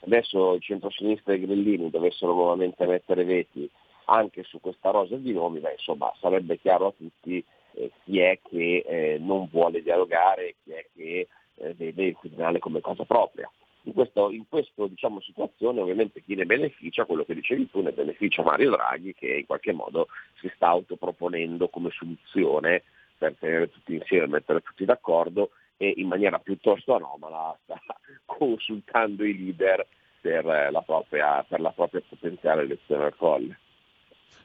[0.00, 3.68] Adesso il centro-sinistra e i grillini dovessero nuovamente mettere veti
[4.06, 8.38] anche su questa rosa di nomi, beh, insomma sarebbe chiaro a tutti eh, chi è
[8.48, 13.50] che eh, non vuole dialogare, chi è che eh, vede il tribunale come cosa propria.
[13.86, 17.92] In questa in questo, diciamo, situazione ovviamente chi ne beneficia, quello che dicevi tu, ne
[17.92, 20.08] beneficia Mario Draghi che in qualche modo
[20.40, 22.82] si sta autoproponendo come soluzione
[23.16, 27.80] per tenere tutti insieme, mettere tutti d'accordo e in maniera piuttosto anomala sta
[28.26, 29.86] consultando i leader
[30.20, 33.58] per la propria, per la propria potenziale elezione al colle.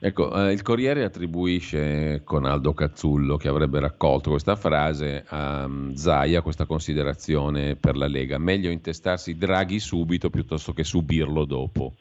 [0.03, 5.93] Ecco, eh, il Corriere attribuisce con Aldo Cazzullo, che avrebbe raccolto questa frase, a um,
[5.93, 8.39] Zaia questa considerazione per la Lega.
[8.39, 11.93] Meglio intestarsi Draghi subito piuttosto che subirlo dopo.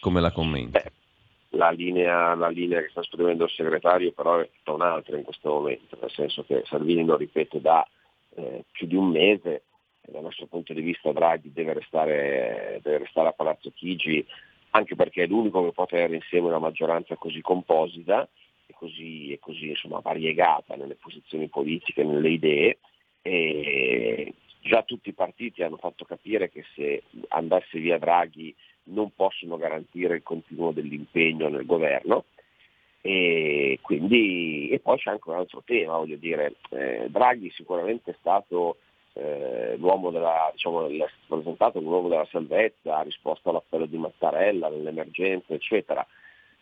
[0.00, 0.72] Come la commenti?
[0.72, 0.90] Beh,
[1.50, 5.50] la, linea, la linea, che sta esprimendo il segretario però è tutta un'altra in questo
[5.50, 7.86] momento, nel senso che Salvini lo ripete da
[8.34, 9.62] eh, più di un mese,
[10.00, 14.26] dal nostro punto di vista Draghi deve restare, deve restare a Palazzo Chigi
[14.70, 18.28] anche perché è l'unico che può tenere insieme una maggioranza così composita
[18.66, 22.78] e così, e così insomma, variegata nelle posizioni politiche, nelle idee.
[23.22, 28.54] E già tutti i partiti hanno fatto capire che se andasse via Draghi
[28.84, 32.24] non possono garantire il continuo dell'impegno nel governo.
[33.00, 38.16] E, quindi, e poi c'è anche un altro tema, voglio dire, eh, Draghi sicuramente è
[38.18, 38.78] stato
[39.18, 44.68] eh, l'uomo della, diciamo, è presentato come l'uomo della salvezza, ha risposto all'appello di Mattarella,
[44.68, 46.06] all'emergenza, eccetera.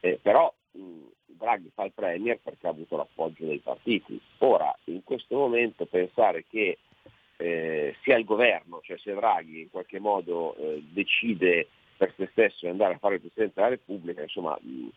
[0.01, 0.81] Eh, però mh,
[1.27, 4.19] Draghi fa il Premier perché ha avuto l'appoggio dei partiti.
[4.39, 6.79] Ora, in questo momento pensare che
[7.37, 11.69] eh, sia il governo, cioè se Draghi in qualche modo eh, decide
[11.99, 14.89] per se stesso di andare a fare il Presidente della Repubblica, insomma, mh,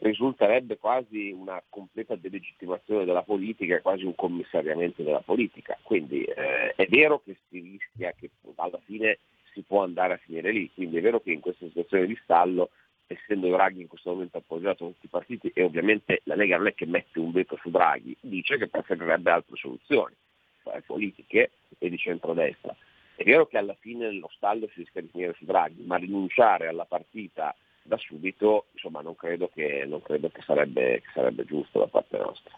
[0.00, 5.78] risulterebbe quasi una completa delegittimazione della politica quasi un commissariamento della politica.
[5.82, 9.18] Quindi eh, è vero che si rischia che alla fine
[9.52, 12.70] si può andare a finire lì, quindi è vero che in questa situazione di stallo,
[13.06, 16.68] essendo Draghi in questo momento appoggiato da tutti i partiti e ovviamente la Lega non
[16.68, 20.14] è che mette un veto su Draghi, dice che preferirebbe altre soluzioni
[20.62, 22.74] cioè politiche e di centrodestra.
[23.14, 26.68] È vero che alla fine lo stallo si rischia di finire su Draghi, ma rinunciare
[26.68, 27.54] alla partita
[27.88, 32.18] da subito, insomma non credo che, non credo che, sarebbe, che sarebbe giusto da parte
[32.18, 32.54] nostra.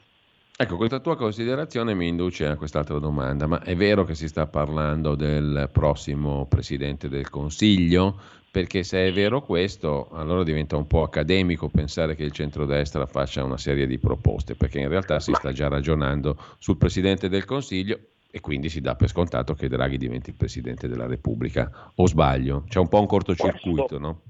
[0.62, 4.46] Ecco, questa tua considerazione mi induce a quest'altra domanda, ma è vero che si sta
[4.46, 8.20] parlando del prossimo Presidente del Consiglio?
[8.50, 13.42] Perché se è vero questo, allora diventa un po' accademico pensare che il centrodestra faccia
[13.42, 17.98] una serie di proposte, perché in realtà si sta già ragionando sul Presidente del Consiglio
[18.30, 21.90] e quindi si dà per scontato che Draghi diventi il Presidente della Repubblica.
[21.94, 22.64] O sbaglio?
[22.68, 24.22] C'è un po' un cortocircuito, no?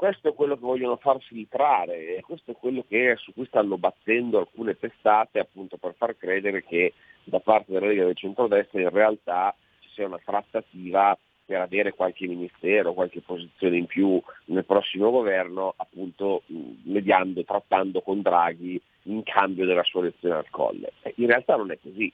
[0.00, 3.76] Questo è quello che vogliono far filtrare e questo è quello che, su cui stanno
[3.76, 6.94] battendo alcune testate appunto per far credere che
[7.24, 12.26] da parte della Lega del centrodestra in realtà ci sia una trattativa per avere qualche
[12.26, 19.66] ministero, qualche posizione in più nel prossimo governo, appunto mediando, trattando con Draghi in cambio
[19.66, 20.94] della sua elezione al colle.
[21.16, 22.10] In realtà non è così.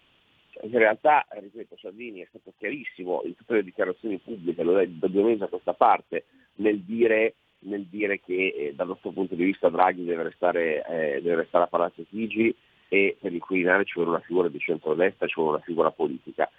[0.50, 4.88] Cioè, in realtà, ripeto, Salvini è stato chiarissimo in tutte le dichiarazioni pubbliche, lo è
[4.88, 6.24] da due mesi a questa parte,
[6.56, 7.34] nel dire
[7.66, 11.64] nel dire che eh, dal nostro punto di vista Draghi deve restare, eh, deve restare
[11.64, 12.54] a Palazzo Chigi
[12.88, 16.50] e per il Quirinale ci vuole una figura di centrodestra, ci vuole una figura politica.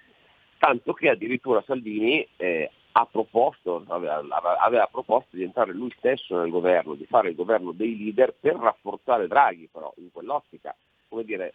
[0.57, 4.23] Tanto che addirittura Salvini eh, ha proposto, aveva,
[4.59, 8.55] aveva, proposto di entrare lui stesso nel governo, di fare il governo dei leader per
[8.55, 10.75] rafforzare Draghi però in quell'ottica.
[11.07, 11.53] Come dire,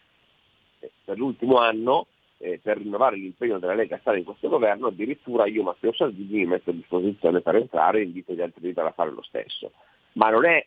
[0.79, 2.07] eh, per l'ultimo anno
[2.43, 6.41] eh, per rinnovare l'impegno della Lega a stare in questo governo, addirittura io Matteo Salvini
[6.41, 9.71] mi metto a disposizione per entrare e invito gli altri leader a fare lo stesso.
[10.15, 10.67] Ma non è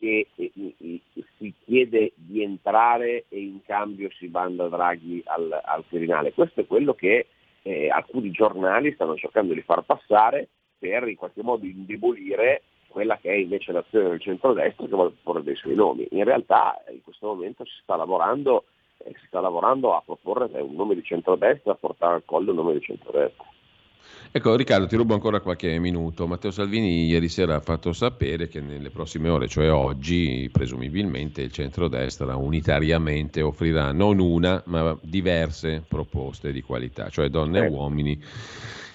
[0.00, 1.00] che eh,
[1.38, 6.32] si chiede di entrare e in cambio si banda Draghi al, al Quirinale.
[6.32, 7.28] Questo è quello che
[7.62, 13.30] eh, alcuni giornali stanno cercando di far passare per in qualche modo indebolire quella che
[13.30, 16.04] è invece l'azione del centrodestra che vuole porre dei suoi nomi.
[16.10, 18.64] In realtà in questo momento si sta lavorando
[19.04, 22.56] e si sta lavorando a proporre un nome di centrodestra, a portare al collo un
[22.56, 23.44] nome di centrodestra.
[24.34, 26.26] Ecco Riccardo, ti rubo ancora qualche minuto.
[26.26, 31.52] Matteo Salvini ieri sera ha fatto sapere che nelle prossime ore, cioè oggi, presumibilmente il
[31.52, 38.22] centrodestra unitariamente offrirà non una, ma diverse proposte di qualità, cioè donne e uomini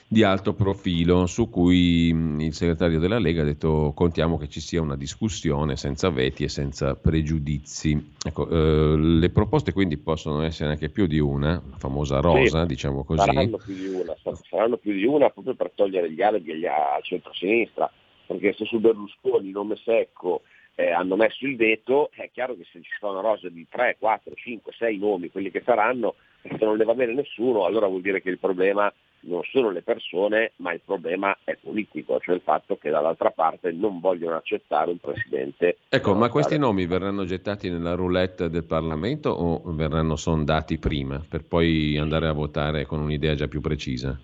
[0.10, 4.82] di alto profilo su cui il segretario della Lega ha detto contiamo che ci sia
[4.82, 8.14] una discussione senza veti e senza pregiudizi.
[8.26, 12.68] Ecco, eh, le proposte quindi possono essere anche più di una, la famosa rosa, sì,
[12.68, 13.20] diciamo così.
[13.20, 14.16] Saranno più di una,
[14.50, 17.92] saranno più di una proprio per togliere gli alibi al centro-sinistra,
[18.26, 20.44] perché se su Berlusconi, nome secco,
[20.76, 24.34] eh, hanno messo il veto, è chiaro che se ci una rosa di 3, 4,
[24.34, 26.16] 5, 6 nomi, quelli che saranno,
[26.58, 28.92] se non ne va bene nessuno, allora vuol dire che il problema
[29.22, 33.72] non sono le persone, ma il problema è politico, cioè il fatto che dall'altra parte
[33.72, 35.78] non vogliono accettare un presidente.
[35.90, 41.46] Ecco, ma questi nomi verranno gettati nella roulette del Parlamento o verranno sondati prima per
[41.46, 44.18] poi andare a votare con un'idea già più precisa?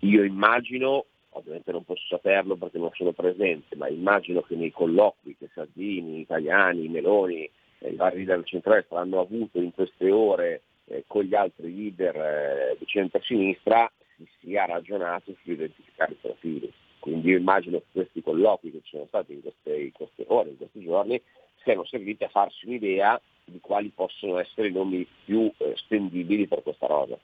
[0.00, 5.36] Io immagino, ovviamente non posso saperlo perché non sono presente, ma immagino che nei colloqui
[5.38, 7.50] che Salvini, Italiani, Meloni,
[7.82, 12.76] i vari leader centrale hanno avuto in queste ore eh, con gli altri leader eh,
[12.78, 16.72] di centro-sinistra si sia ragionato su identificare i profili.
[16.98, 20.50] Quindi io immagino che questi colloqui che ci sono stati in queste, in queste ore,
[20.50, 21.20] in questi giorni,
[21.62, 26.62] siano serviti a farsi un'idea di quali possono essere i nomi più eh, stendibili per
[26.62, 27.18] questa rosa.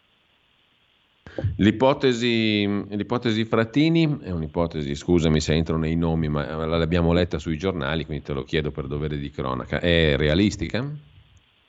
[1.56, 8.06] L'ipotesi, l'ipotesi, Frattini è un'ipotesi, scusami se entro nei nomi, ma l'abbiamo letta sui giornali,
[8.06, 9.80] quindi te lo chiedo per dovere di cronaca.
[9.80, 10.88] È realistica?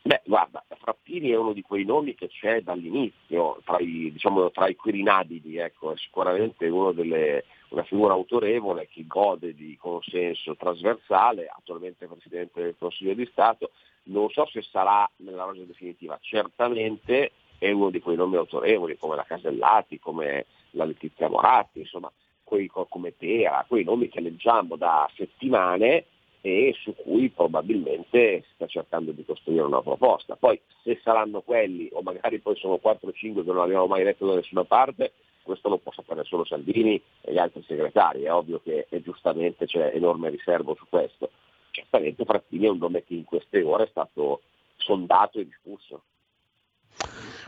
[0.03, 4.69] Beh, guarda, Frattini è uno di quei nomi che c'è dall'inizio tra i, diciamo, tra
[4.69, 12.07] i quirinabili, ecco, è sicuramente delle, una figura autorevole che gode di consenso trasversale, attualmente
[12.07, 13.71] Presidente del Consiglio di Stato,
[14.03, 19.17] non so se sarà nella rosa definitiva, certamente è uno di quei nomi autorevoli come
[19.17, 22.09] la Casellati, come la Letizia Moratti, insomma,
[22.45, 26.05] quei, come Tera, quei nomi che leggiamo da settimane
[26.47, 30.37] e su cui probabilmente si sta cercando di costruire una proposta.
[30.37, 34.05] Poi se saranno quelli o magari poi sono 4 o 5 che non abbiamo mai
[34.05, 35.11] letto da nessuna parte,
[35.43, 39.91] questo lo può sapere solo Salvini e gli altri segretari, è ovvio che giustamente c'è
[39.93, 41.31] enorme riservo su questo.
[41.71, 44.41] Certamente Frattini è un nome che in queste ore è stato
[44.77, 46.01] sondato e discusso.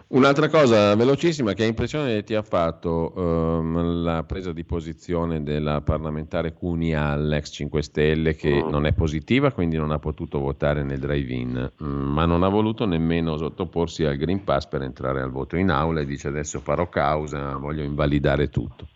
[0.07, 6.53] Un'altra cosa velocissima, che impressione ti ha fatto ehm, la presa di posizione della parlamentare
[6.53, 8.69] Cunial, ex 5 Stelle, che mm.
[8.69, 12.85] non è positiva, quindi non ha potuto votare nel drive-in, mm, ma non ha voluto
[12.85, 16.89] nemmeno sottoporsi al Green Pass per entrare al voto in aula e dice adesso farò
[16.89, 18.88] causa, voglio invalidare tutto.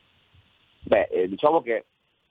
[0.81, 1.85] Beh, eh, diciamo che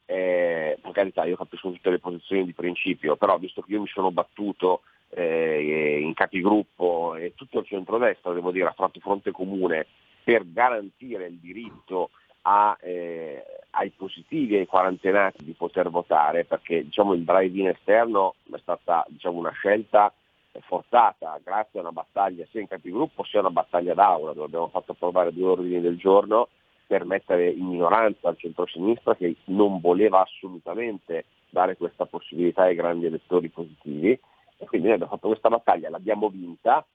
[0.06, 3.86] eh, per carità io capisco tutte le posizioni di principio, però visto che io mi
[3.86, 4.82] sono battuto
[5.14, 9.86] eh, in capigruppo e tutto il centrodestra, devo dire, ha fatto fronte comune
[10.24, 12.10] per garantire il diritto
[12.42, 18.58] a, eh, ai positivi ai quarantenati di poter votare, perché diciamo, il drive-in esterno è
[18.58, 20.12] stata diciamo, una scelta
[20.60, 24.68] forzata grazie a una battaglia sia in capigruppo sia a una battaglia d'aula, dove abbiamo
[24.68, 26.48] fatto approvare due ordini del giorno
[26.86, 33.06] per mettere in minoranza al centro-sinistra che non voleva assolutamente dare questa possibilità ai grandi
[33.06, 34.18] elettori positivi
[34.62, 36.86] e quindi noi abbiamo fatto questa battaglia, l'abbiamo vinta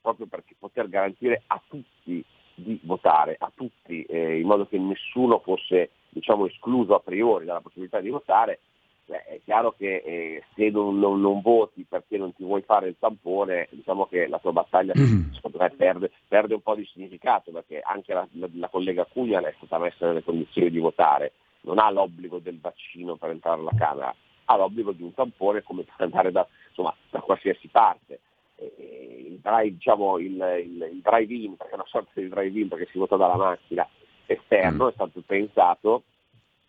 [0.00, 2.24] proprio per poter garantire a tutti
[2.56, 7.60] di votare, a tutti, eh, in modo che nessuno fosse diciamo, escluso a priori dalla
[7.60, 8.60] possibilità di votare.
[9.06, 12.88] Beh, è chiaro che eh, se non, non, non, voti perché non ti vuoi fare
[12.88, 14.94] il tampone, diciamo che la tua battaglia
[15.34, 19.40] secondo me perde, perde un po' di significato perché anche la, la, la collega Cugna
[19.40, 21.32] è stata messa nelle condizioni di votare,
[21.62, 24.14] non ha l'obbligo del vaccino per entrare alla Camera,
[24.46, 28.20] ha l'obbligo di un tampone come per andare da, insomma, da qualsiasi parte.
[28.56, 30.34] il, drive, diciamo, il,
[30.64, 33.86] il, il drive-in, perché è una sorta di drive-in perché si vota dalla macchina
[34.26, 34.88] esterno, mm.
[34.88, 36.02] è stato pensato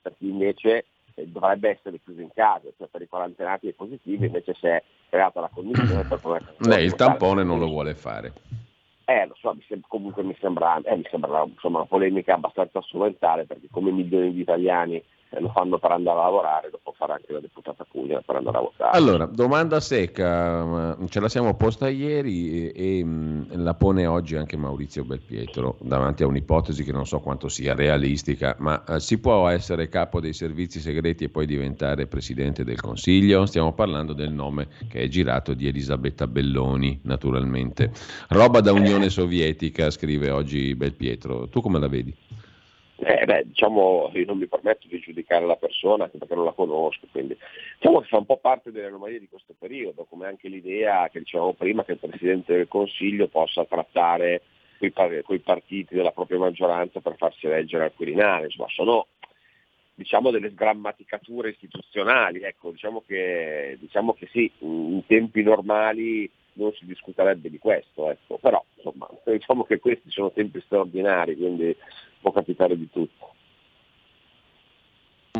[0.01, 4.27] per chi invece eh, dovrebbe essere chiuso in casa, cioè per i quarantenati e positivi
[4.27, 6.55] invece si è creata la condizione per poter...
[6.59, 8.33] Lei il tampone non lo vuole fare.
[9.05, 12.81] Eh, lo so, mi sembra, comunque mi sembra, eh, mi sembra insomma, una polemica abbastanza
[12.81, 15.01] strumentale perché come milioni di italiani
[15.39, 18.61] lo fanno per andare a lavorare, dopo fare anche la deputata Puglia per andare a
[18.61, 18.97] votare.
[18.97, 24.57] Allora, domanda secca, ce la siamo posta ieri e, e mh, la pone oggi anche
[24.57, 29.47] Maurizio Belpietro davanti a un'ipotesi che non so quanto sia realistica, ma eh, si può
[29.47, 33.45] essere capo dei servizi segreti e poi diventare presidente del Consiglio?
[33.45, 37.91] Stiamo parlando del nome che è girato di Elisabetta Belloni, naturalmente.
[38.29, 41.47] Roba da Unione Sovietica, scrive oggi Belpietro.
[41.47, 42.13] Tu come la vedi?
[42.97, 47.07] Eh, beh, diciamo, io non mi permetto di giudicare la persona perché non la conosco,
[47.11, 47.37] quindi
[47.77, 51.19] diciamo che fa un po' parte delle anomalie di questo periodo, come anche l'idea che
[51.19, 54.41] dicevamo prima che il Presidente del Consiglio possa trattare
[54.77, 59.07] quei, partiti della propria maggioranza per farsi eleggere al Quirinale, insomma sono
[59.95, 66.85] diciamo, delle sgrammaticature istituzionali, ecco, diciamo, che, diciamo che sì, in tempi normali non si
[66.85, 68.37] discuterebbe di questo, ecco.
[68.37, 71.75] però insomma, diciamo che questi sono tempi straordinari, quindi
[72.25, 73.33] può capitare di tutto.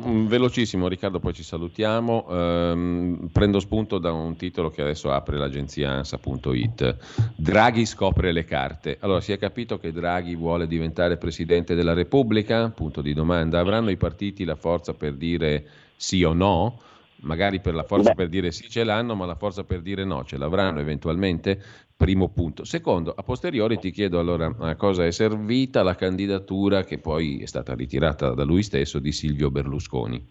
[0.06, 2.28] Mm, velocissimo Riccardo, poi ci salutiamo.
[2.30, 6.98] Ehm, prendo spunto da un titolo che adesso apre l'agenzia ANSA.it.
[7.36, 8.98] Draghi scopre le carte.
[9.00, 12.70] Allora, si è capito che Draghi vuole diventare Presidente della Repubblica?
[12.70, 13.60] Punto di domanda.
[13.60, 16.82] Avranno i partiti la forza per dire sì o no?
[17.22, 18.16] Magari per la forza Beh.
[18.16, 21.62] per dire sì ce l'hanno, ma la forza per dire no ce l'avranno eventualmente.
[21.98, 22.66] Primo punto.
[22.66, 27.46] Secondo, a posteriori ti chiedo allora a cosa è servita la candidatura che poi è
[27.46, 30.28] stata ritirata da lui stesso di Silvio Berlusconi.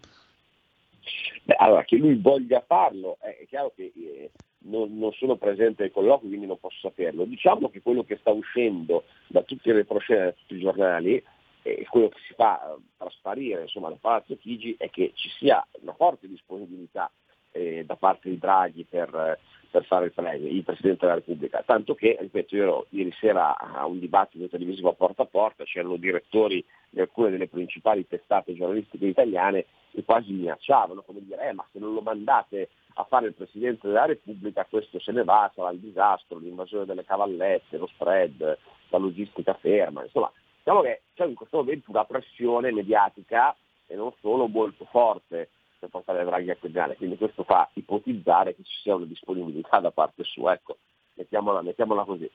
[1.45, 4.31] Beh, allora, che lui voglia farlo, eh, è chiaro che eh,
[4.65, 7.23] non, non, sono presente ai colloqui, quindi non posso saperlo.
[7.25, 11.23] Diciamo che quello che sta uscendo da tutte le retroscene, da tutti i giornali,
[11.67, 15.93] e quello che si fa trasparire insomma, da Palazzo Chigi è che ci sia una
[15.93, 17.11] forte disponibilità
[17.51, 19.39] eh, da parte di Draghi per,
[19.71, 23.57] per fare il, premio, il Presidente della Repubblica, tanto che, ripeto, io ero ieri sera
[23.57, 28.53] a un dibattito televisivo a porta a porta, c'erano direttori di alcune delle principali testate
[28.53, 33.25] giornalistiche italiane che quasi minacciavano, come dire, eh, ma se non lo mandate a fare
[33.25, 37.87] il Presidente della Repubblica questo se ne va, sarà il disastro, l'invasione delle cavallette, lo
[37.87, 38.57] spread,
[38.89, 40.31] la logistica ferma, insomma,
[40.65, 43.55] diciamo che c'è in questo momento una pressione mediatica
[43.85, 48.63] e non solo molto forte per portare Draghi a Quirinale, quindi questo fa ipotizzare che
[48.63, 50.77] ci sia una disponibilità da parte sua, ecco,
[51.13, 52.27] mettiamola, mettiamola così.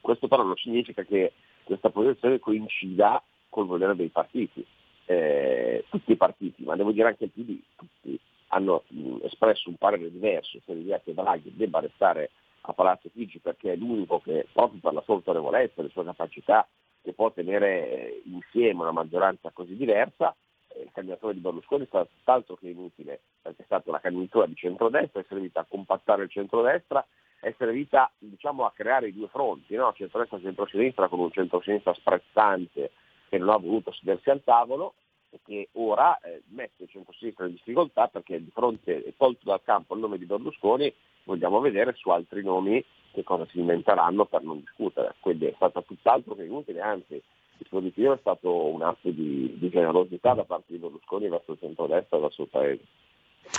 [0.00, 1.32] Questo però non significa che
[1.64, 4.64] questa posizione coincida col volere dei partiti.
[5.06, 8.16] Eh, tutti i partiti, ma devo dire anche il PD, tutti
[8.48, 13.40] hanno mh, espresso un parere diverso, cioè l'idea che Draghi debba restare a Palazzo Chigi
[13.40, 16.64] perché è l'unico che, proprio per la sua autorevolezza, le sue capacità,
[17.02, 20.34] che può tenere insieme una maggioranza così diversa,
[20.68, 24.46] eh, il candidatore di Berlusconi è stato tutt'altro che inutile, perché è stata una candidatura
[24.46, 27.04] di centrodestra, è servita a compattare il centrodestra,
[27.40, 29.92] è servita diciamo, a creare i due fronti, no?
[29.94, 32.90] centrodestra e centrosinistra con un centrosinistra sprezzante
[33.28, 34.94] che non ha voluto sedersi al tavolo
[35.30, 39.62] e che ora eh, mette il centrosinistra in difficoltà perché di fronte, è tolto dal
[39.62, 40.92] campo il nome di Berlusconi,
[41.24, 45.14] vogliamo vedere su altri nomi che cosa si inventeranno per non discutere.
[45.20, 49.56] Quindi è stata tutt'altro che inutile, anzi il suo ritiro è stato un atto di,
[49.58, 52.82] di generosità da parte di Berlusconi verso il centrodestra e verso il Paese.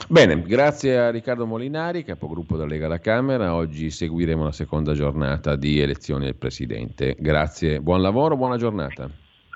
[0.08, 3.56] Bene, grazie a Riccardo Molinari, capogruppo della Lega alla Camera.
[3.56, 7.16] Oggi seguiremo la seconda giornata di elezione del Presidente.
[7.20, 9.10] Grazie, buon lavoro, buona giornata.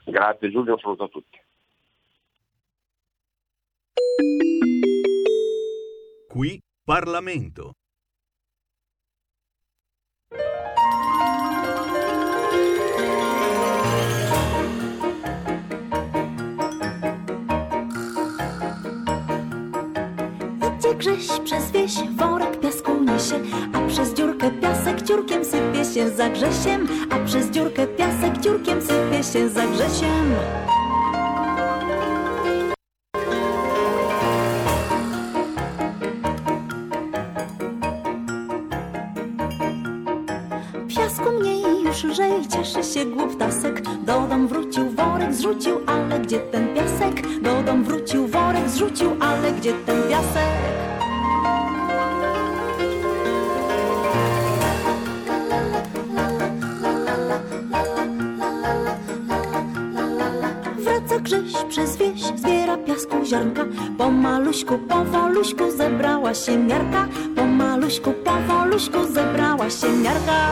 [0.04, 1.40] Grazie Giulio, un saluto a tutti.
[6.28, 7.76] Qui Parlamento.
[21.06, 23.40] Grześ przez wieś, worek piasku niesie,
[23.74, 29.24] a przez dziurkę piasek dziurkiem sypie się za Grzesiem, a przez dziurkę piasek dziurkiem sypie
[29.34, 30.36] się za Grzesiem.
[40.88, 43.82] Piasku mniej już lżej, cieszy się głuptasek.
[43.82, 47.42] Do dom wrócił worek, zrzucił, ale gdzie ten piasek?
[47.42, 50.95] Do dom wrócił worek, zrzucił, ale gdzie ten piasek?
[61.70, 63.66] Przez wieś, zbiera piasku ziarnka.
[63.98, 67.08] Po maluśku, powoluśku zebrała się miarka.
[67.36, 70.52] Po maluśku, powoluśku zebrała się miarka.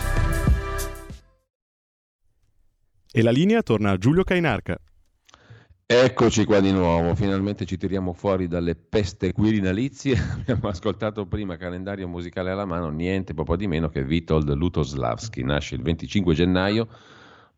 [3.13, 4.77] E la linea torna a Giulio Cainarca.
[5.85, 10.15] Eccoci qua di nuovo, finalmente ci tiriamo fuori dalle peste quirinalizie.
[10.39, 15.43] Abbiamo ascoltato prima calendario musicale alla mano, niente proprio di meno che Witold Lutoslavski.
[15.43, 16.87] Nasce il 25 gennaio,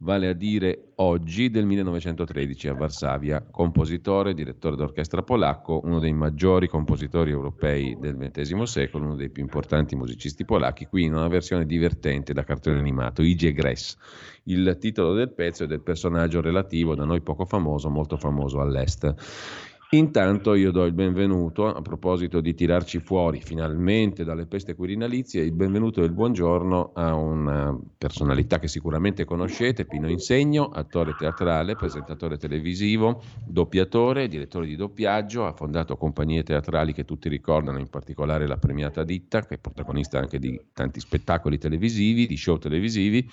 [0.03, 6.67] vale a dire oggi del 1913 a Varsavia, compositore, direttore d'orchestra polacco, uno dei maggiori
[6.67, 11.65] compositori europei del XX secolo, uno dei più importanti musicisti polacchi, qui in una versione
[11.65, 13.95] divertente da cartone animato, Igie Gress.
[14.43, 19.71] Il titolo del pezzo è del personaggio relativo, da noi poco famoso, molto famoso all'est.
[19.93, 25.51] Intanto io do il benvenuto, a proposito di tirarci fuori finalmente dalle peste quirinalizie, il
[25.51, 32.37] benvenuto e il buongiorno a una personalità che sicuramente conoscete, Pino Insegno, attore teatrale, presentatore
[32.37, 38.57] televisivo, doppiatore, direttore di doppiaggio, ha fondato compagnie teatrali che tutti ricordano, in particolare la
[38.57, 43.29] premiata Ditta, che è protagonista anche di tanti spettacoli televisivi, di show televisivi,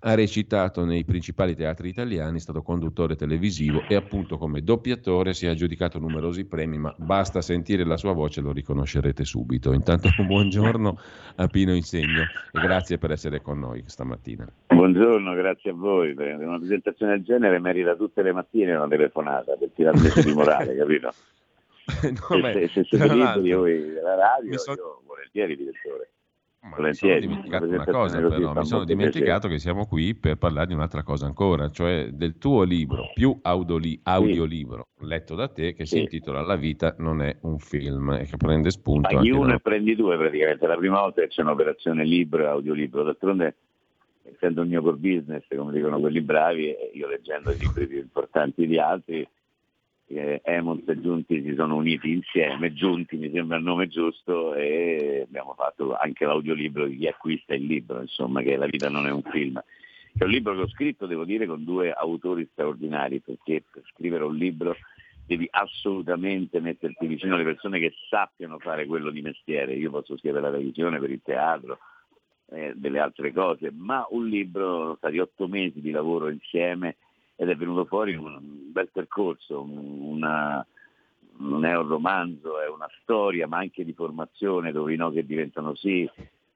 [0.00, 5.46] ha recitato nei principali teatri italiani, è stato conduttore televisivo e appunto come doppiatore si
[5.46, 9.72] è aggiudicato numerosi premi, ma basta sentire la sua voce lo riconoscerete subito.
[9.72, 10.98] Intanto buongiorno
[11.36, 14.46] a Pino Insegno e grazie per essere con noi stamattina.
[14.68, 16.12] Buongiorno, grazie a voi.
[16.12, 21.10] Una presentazione del genere merita tutte le mattine una telefonata per tirarmi di morale, capito?
[22.02, 26.10] no, se, beh, se, se siete liberi voi della radio, so- io volentieri direttore.
[26.60, 29.54] Mi sono dimenticato una cosa però, mi sono dimenticato piacere.
[29.54, 34.00] che siamo qui per parlare di un'altra cosa ancora, cioè del tuo libro più audioli,
[34.02, 35.06] audiolibro sì.
[35.06, 35.96] letto da te che sì.
[35.96, 39.54] si intitola La vita non è un film e che prende spunto Paghi uno da...
[39.54, 43.54] e prendi due praticamente, la prima volta c'è un'operazione libro e audiolibro, d'altronde
[44.24, 48.66] essendo il mio core business, come dicono quelli bravi, io leggendo i libri più importanti
[48.66, 49.26] di altri,
[50.08, 55.24] eh, Emons e Giunti si sono uniti insieme, Giunti mi sembra il nome giusto, e
[55.26, 59.10] abbiamo fatto anche l'audiolibro di chi acquista il libro, insomma, che La vita non è
[59.10, 59.62] un film.
[60.16, 64.24] È un libro che ho scritto, devo dire, con due autori straordinari, perché per scrivere
[64.24, 64.76] un libro
[65.26, 69.74] devi assolutamente metterti vicino alle persone che sappiano fare quello di mestiere.
[69.74, 71.78] Io posso scrivere la televisione per il teatro,
[72.50, 76.96] eh, delle altre cose, ma un libro, sono stati otto mesi di lavoro insieme
[77.40, 80.66] ed è venuto fuori un bel percorso, una,
[81.36, 85.24] non è un romanzo, è una storia, ma anche di formazione dove i no che
[85.24, 86.02] diventano sì.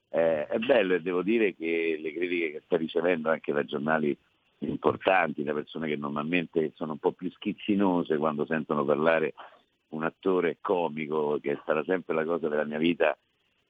[0.09, 4.15] Eh, è bello e devo dire che le critiche che sta ricevendo anche da giornali
[4.59, 9.35] importanti, da persone che normalmente sono un po' più schizzinose quando sentono parlare
[9.91, 13.17] un attore comico, che stata sempre la cosa della mia vita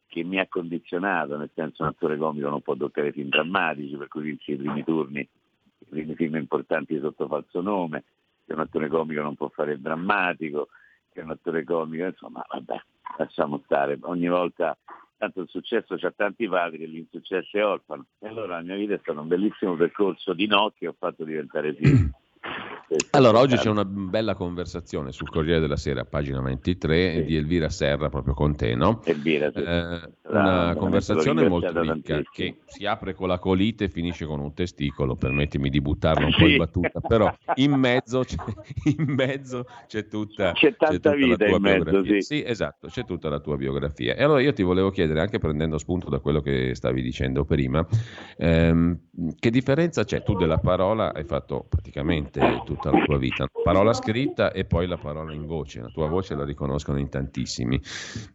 [0.07, 4.09] che mi ha condizionato, nel senso un attore comico non può toccare film drammatici, per
[4.09, 5.29] cui i primi turni
[5.93, 8.05] primi film importanti sotto falso nome,
[8.47, 10.69] che un attore comico non può fare il drammatico,
[11.13, 12.83] che un attore comico, insomma, vabbè,
[13.19, 13.99] lasciamo stare.
[14.01, 14.77] Ogni volta,
[15.19, 18.07] tanto il successo c'ha tanti padri e l'insuccesso è orfano.
[18.19, 21.25] E allora la mia vita è stato un bellissimo percorso di no che ho fatto
[21.25, 22.11] diventare film.
[23.11, 27.25] Allora, oggi c'è una bella conversazione sul Corriere della Sera, pagina 23, sì.
[27.25, 29.03] di Elvira Serra, proprio con te, no?
[29.05, 29.61] Elvira, sì.
[29.61, 34.53] eh, una conversazione molto ricca che si apre con la colite e finisce con un
[34.55, 36.39] testicolo, permettimi di buttarla un sì.
[36.41, 38.37] po' in battuta, però in mezzo c'è,
[38.97, 42.21] in mezzo c'è tutta, c'è tanta c'è tutta vita in mezzo, sì.
[42.21, 42.45] sì.
[42.45, 44.15] esatto, c'è tutta la tua biografia.
[44.15, 47.87] E allora io ti volevo chiedere, anche prendendo spunto da quello che stavi dicendo prima,
[48.37, 48.99] ehm,
[49.39, 50.23] che differenza c'è?
[50.23, 53.47] Tu della parola hai fatto praticamente tutto tutta la tua vita.
[53.63, 55.81] Parola scritta e poi la parola in voce.
[55.81, 57.81] La tua voce la riconoscono in tantissimi.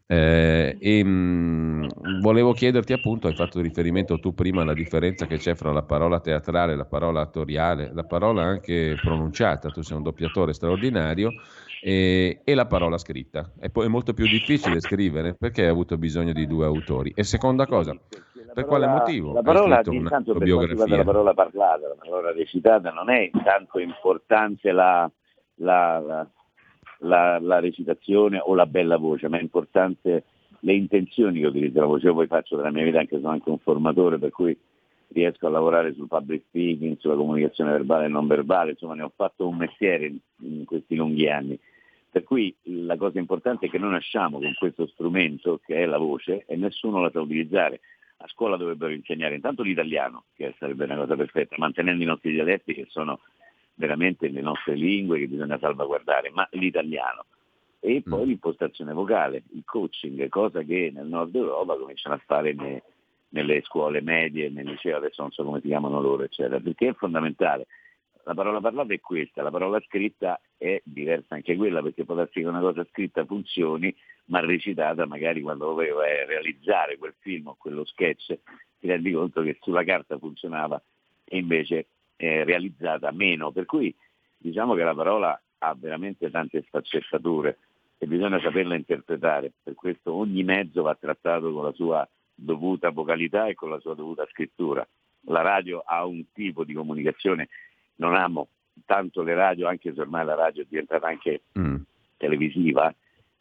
[0.06, 5.38] Eh, e mh, mm, volevo chiederti appunto, hai fatto riferimento tu prima alla differenza che
[5.38, 10.03] c'è fra la parola teatrale, la parola attoriale, la parola anche pronunciata, tu sei un
[10.03, 11.32] doppiatore straordinario,
[11.82, 13.52] e, e la parola scritta.
[13.60, 17.11] È, poi, è molto più difficile scrivere perché hai avuto bisogno di due autori.
[17.15, 17.95] E seconda cosa,
[18.57, 19.34] per quale motivo?
[19.34, 20.97] La parola, intanto per biografia.
[20.97, 25.09] la parola parlata, la parola recitata, non è tanto importante la,
[25.57, 26.27] la,
[26.99, 30.23] la, la, recitazione o la bella voce, ma è importante
[30.61, 32.07] le intenzioni che utilizzo la voce.
[32.07, 34.57] Io poi faccio della mia vita, anche sono anche un formatore, per cui
[35.09, 39.11] riesco a lavorare sul public speaking, sulla comunicazione verbale e non verbale, insomma ne ho
[39.15, 41.59] fatto un mestiere in, in questi lunghi anni.
[42.09, 45.99] Per cui la cosa importante è che noi nasciamo con questo strumento che è la
[45.99, 47.81] voce e nessuno la sa utilizzare
[48.18, 52.73] a scuola dovrebbero insegnare intanto l'italiano, che sarebbe una cosa perfetta, mantenendo i nostri dialetti
[52.73, 53.19] che sono
[53.76, 57.26] veramente le nostre lingue che bisogna salvaguardare, ma l'italiano.
[57.80, 58.27] E poi mm.
[58.27, 62.81] l'impostazione vocale, il coaching, cosa che nel nord Europa cominciano a fare ne,
[63.30, 66.94] nelle scuole medie, nel liceo, adesso non so come si chiamano loro, eccetera, perché è
[66.94, 67.68] fondamentale.
[68.27, 72.41] La parola parlata è questa, la parola scritta è diversa anche quella, perché può darsi
[72.41, 73.95] che una cosa scritta funzioni,
[74.25, 78.37] ma recitata magari quando dovevo eh, realizzare quel film o quello sketch
[78.79, 80.81] ti rendi conto che sulla carta funzionava
[81.23, 81.85] e invece
[82.17, 83.51] è realizzata meno.
[83.51, 83.95] Per cui
[84.37, 87.57] diciamo che la parola ha veramente tante sfaccettature
[87.97, 89.53] e bisogna saperla interpretare.
[89.63, 92.05] Per questo ogni mezzo va trattato con la sua
[92.35, 94.85] dovuta vocalità e con la sua dovuta scrittura.
[95.29, 97.47] La radio ha un tipo di comunicazione,
[97.98, 98.49] non amo
[98.86, 101.76] tanto le radio, anche se ormai la radio è diventata anche mm.
[102.18, 102.94] televisiva,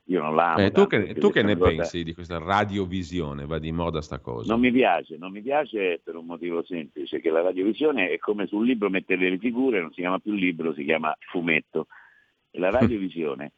[0.09, 0.59] io non l'amo.
[0.59, 1.70] Eh, tu che, tu che ne cosa...
[1.70, 3.47] pensi di questa radiovisione?
[3.47, 4.53] Va di moda sta cosa?
[4.53, 8.47] Non mi piace, non mi piace per un motivo semplice, che la radiovisione è come
[8.47, 11.89] sul libro mettere le figure, non si chiama più libro, si chiama fumetto.
[12.51, 13.53] E la radiovisione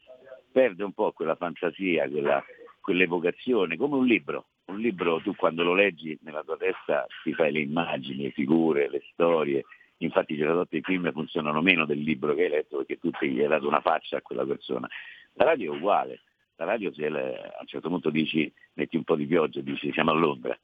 [0.51, 2.43] perde un po' quella fantasia, quella,
[2.81, 4.47] quell'evocazione, come un libro.
[4.65, 8.89] Un libro tu quando lo leggi nella tua testa ti fai le immagini, le figure,
[8.89, 9.65] le storie.
[10.01, 13.39] Infatti i tradotti i film funzionano meno del libro che hai letto perché tu ti
[13.41, 14.87] hai dato una faccia a quella persona.
[15.33, 16.21] La radio è uguale,
[16.55, 20.11] la radio se a un certo punto dici, metti un po' di pioggia, dici siamo
[20.11, 20.57] a Londra,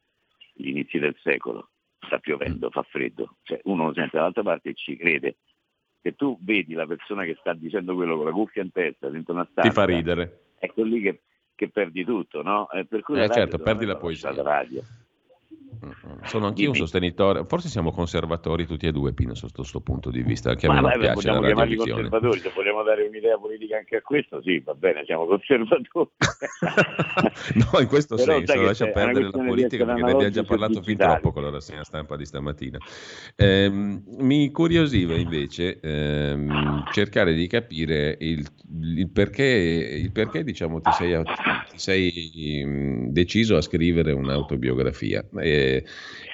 [0.54, 4.74] gli inizi del secolo, sta piovendo, fa freddo, cioè, uno lo sente dall'altra parte e
[4.74, 5.38] ci crede.
[6.02, 9.34] Se tu vedi la persona che sta dicendo quello con la cuffia in testa dentro
[9.34, 10.52] una stanza, ti fa ridere.
[10.60, 11.22] Ecco lì che,
[11.56, 12.68] che perdi tutto, no?
[12.88, 14.32] per cui eh, certo, perdi la poesia.
[14.42, 14.84] Radio.
[16.24, 20.22] Sono anch'io un sostenitore, forse siamo conservatori tutti e due, Pino, sotto questo punto di
[20.22, 21.92] vista, anche a me non piace la radiovisione.
[21.92, 26.12] conservatori, se vogliamo dare un'idea politica anche a questo, sì, va bene, siamo conservatori.
[27.56, 31.32] no, in questo senso, lascia perdere la politica perché ne abbiamo già parlato fin troppo
[31.32, 32.78] con la rassegna stampa di stamattina.
[33.36, 38.46] Eh, mi incuriosiva invece ehm, cercare di capire il,
[38.82, 41.22] il perché, il perché diciamo, ti sei,
[41.70, 45.24] ti sei mh, deciso a scrivere un'autobiografia.
[45.40, 45.65] Eh,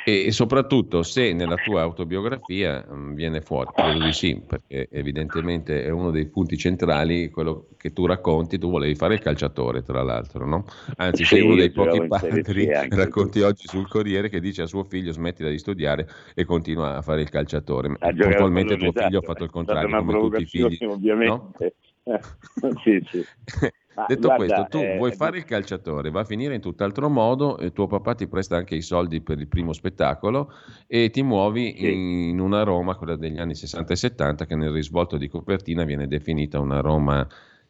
[0.03, 5.89] e soprattutto se nella tua autobiografia um, viene fuori, credo di sì, perché evidentemente è
[5.89, 10.45] uno dei punti centrali quello che tu racconti, tu volevi fare il calciatore tra l'altro,
[10.45, 10.65] no?
[10.97, 15.11] Anzi sei uno dei pochi padri, racconti oggi sul Corriere, che dice a suo figlio
[15.11, 17.95] smettila di studiare e continua a fare il calciatore.
[17.97, 20.85] Puntualmente tuo figlio ha fatto il contrario, come tutti i figli.
[20.85, 21.75] Ovviamente.
[22.03, 22.19] No?
[22.83, 23.23] sì, sì.
[24.01, 27.07] Ma Detto guarda, questo, tu eh, vuoi fare il calciatore, va a finire in tutt'altro
[27.07, 30.51] modo, e tuo papà ti presta anche i soldi per il primo spettacolo
[30.87, 32.29] e ti muovi sì.
[32.29, 36.07] in una Roma, quella degli anni 60 e 70, che nel risvolto di copertina viene
[36.07, 37.27] definita una Roma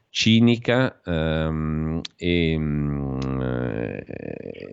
[0.10, 3.18] cinica um, e, um,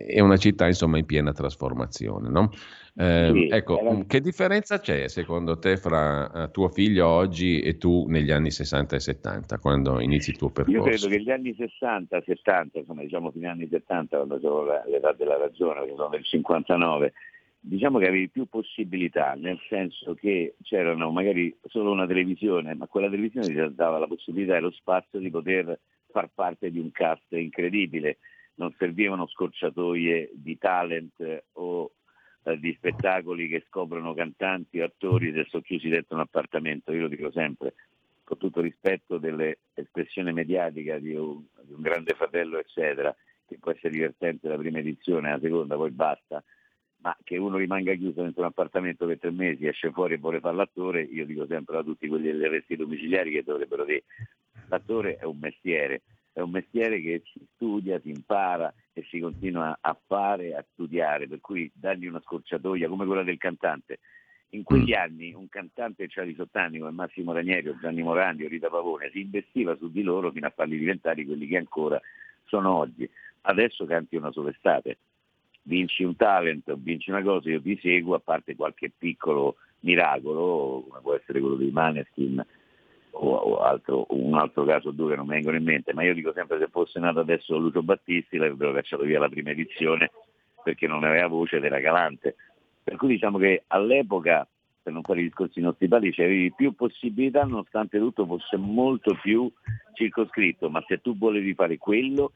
[0.09, 2.29] è una città insomma in piena trasformazione.
[2.29, 2.49] No?
[2.95, 4.03] Eh, sì, ecco, era...
[4.05, 8.95] che differenza c'è secondo te fra uh, tuo figlio oggi e tu negli anni 60
[8.95, 10.79] e 70, quando inizi il tuo percorso?
[10.79, 14.65] Io credo che gli anni 60, 70, insomma diciamo fino agli anni 70, quando avevo
[14.85, 17.13] l'età della ragione, che sono del 59,
[17.61, 23.09] diciamo che avevi più possibilità, nel senso che c'erano magari solo una televisione, ma quella
[23.09, 25.79] televisione ti dava la possibilità e lo spazio di poter
[26.11, 28.17] far parte di un cast incredibile.
[28.59, 31.91] Non servivano scorciatoie di talent o
[32.43, 37.07] eh, di spettacoli che scoprono cantanti, attori se sono chiusi dentro un appartamento, io lo
[37.07, 37.73] dico sempre,
[38.23, 43.15] con tutto rispetto dell'espressione mediatica di un, di un, grande fratello, eccetera,
[43.47, 46.43] che può essere divertente la prima edizione, la seconda, poi basta,
[46.97, 50.41] ma che uno rimanga chiuso dentro un appartamento per tre mesi, esce fuori e vuole
[50.41, 54.03] fare l'attore, io dico sempre a tutti quelli degli arresti domiciliari che dovrebbero dire,
[54.67, 56.01] l'attore è un mestiere,
[56.39, 61.27] è un mestiere che si studia, si impara e si continua a fare, a studiare,
[61.27, 63.99] per cui dargli una scorciatoia come quella del cantante.
[64.53, 64.99] In quegli mm.
[64.99, 68.69] anni un cantante che ha 18 anni come Massimo Ranieri o Gianni Morandi o Rita
[68.69, 72.01] Pavone si investiva su di loro fino a farli diventare quelli che ancora
[72.45, 73.07] sono oggi.
[73.41, 74.97] Adesso canti una sola estate,
[75.63, 81.01] vinci un talent vinci una cosa, io ti seguo, a parte qualche piccolo miracolo, come
[81.01, 82.43] può essere quello dei Maneskin,
[83.11, 86.13] o, altro, un altro caso o due che non mi vengono in mente, ma io
[86.13, 90.11] dico sempre se fosse nato adesso Lucio Battisti l'avrebbero cacciato via la prima edizione
[90.63, 92.35] perché non aveva voce ed era galante.
[92.83, 94.47] Per cui diciamo che all'epoca,
[94.81, 99.51] per non fare i discorsi nostri padri, c'avevi più possibilità nonostante tutto fosse molto più
[99.93, 102.31] circoscritto, ma se tu volevi fare quello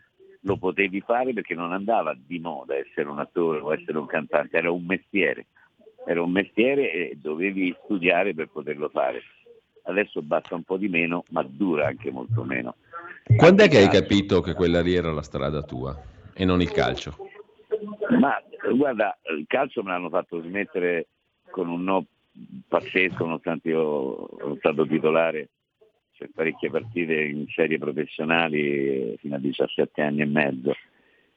[0.46, 4.58] lo potevi fare perché non andava di moda essere un attore o essere un cantante,
[4.58, 5.46] era un mestiere,
[6.06, 9.22] era un mestiere e dovevi studiare per poterlo fare
[9.84, 12.76] adesso basta un po' di meno, ma dura anche molto meno.
[13.36, 15.96] Quando è che hai capito che quella lì era la strada tua
[16.34, 17.16] e non il calcio?
[18.20, 18.42] Ma
[18.74, 21.08] guarda, il calcio me l'hanno fatto smettere
[21.50, 22.06] con un no
[22.68, 25.50] pazzesco, nonostante io sono stato titolare
[26.24, 30.74] per parecchie partite in serie professionali fino a 17 anni e mezzo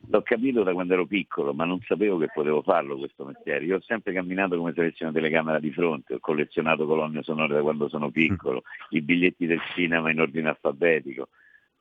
[0.09, 3.65] L'ho capito da quando ero piccolo, ma non sapevo che potevo farlo questo mestiere.
[3.65, 7.89] Io ho sempre camminato come selezione telecamera di fronte, ho collezionato colonne sonore da quando
[7.89, 11.29] sono piccolo, i biglietti del cinema in ordine alfabetico.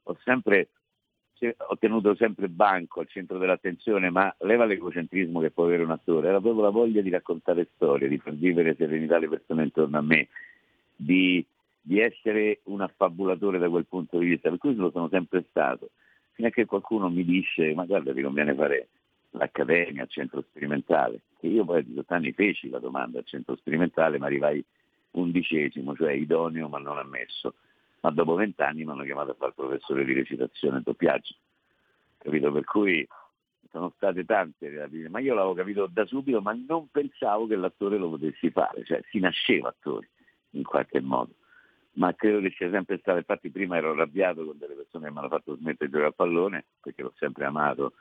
[0.04, 0.70] Ho sempre
[1.68, 6.30] ho tenuto sempre banco al centro dell'attenzione, ma leva l'egocentrismo che può avere un attore,
[6.30, 10.02] era proprio la voglia di raccontare storie, di far vivere serenità alle persone intorno a
[10.02, 10.30] me,
[10.96, 11.46] di,
[11.82, 15.92] di essere un affabulatore da quel punto di vista, per cui lo sono sempre stato
[16.36, 18.90] fino a che qualcuno mi dice ma guarda ti conviene fare
[19.32, 23.56] l'accademia, il centro sperimentale, che io poi a 18 anni feci la domanda al centro
[23.56, 24.64] sperimentale ma arrivai
[25.12, 27.56] undicesimo, cioè idoneo ma non ammesso,
[28.02, 31.36] ma dopo vent'anni mi hanno chiamato a fare professore di recitazione e doppiaggio,
[32.18, 32.52] capito?
[32.52, 33.08] Per cui
[33.72, 37.98] sono state tante relative, ma io l'avevo capito da subito, ma non pensavo che l'attore
[37.98, 40.10] lo potessi fare, cioè si nasceva attore
[40.52, 41.34] in qualche modo
[41.96, 45.18] ma credo che sia sempre stato, infatti prima ero arrabbiato con delle persone che mi
[45.18, 47.94] hanno fatto smettere di giocare a pallone, perché l'ho sempre amato,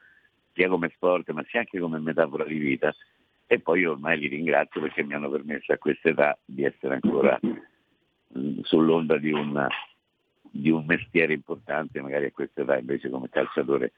[0.52, 2.94] sia come sport ma sia anche come metafora di vita,
[3.46, 6.94] e poi io ormai li ringrazio perché mi hanno permesso a questa età di essere
[6.94, 9.68] ancora mm, sull'onda di, una,
[10.42, 13.92] di un mestiere importante, magari a questa età invece come calciatore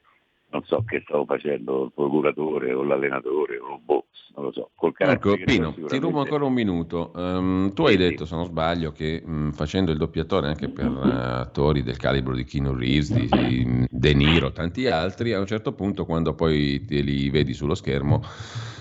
[0.49, 4.05] non so che stavo facendo, il procuratore o l'allenatore o boh,
[4.35, 4.71] non lo so.
[4.75, 7.11] Col ecco, Pino, ti rubo ancora un minuto.
[7.15, 10.99] Um, tu hai detto, se non sbaglio, che um, facendo il doppiatore anche per uh,
[11.01, 15.73] attori del calibro di Keanu Reeves, di, di De Niro, tanti altri, a un certo
[15.73, 18.23] punto, quando poi te li vedi sullo schermo,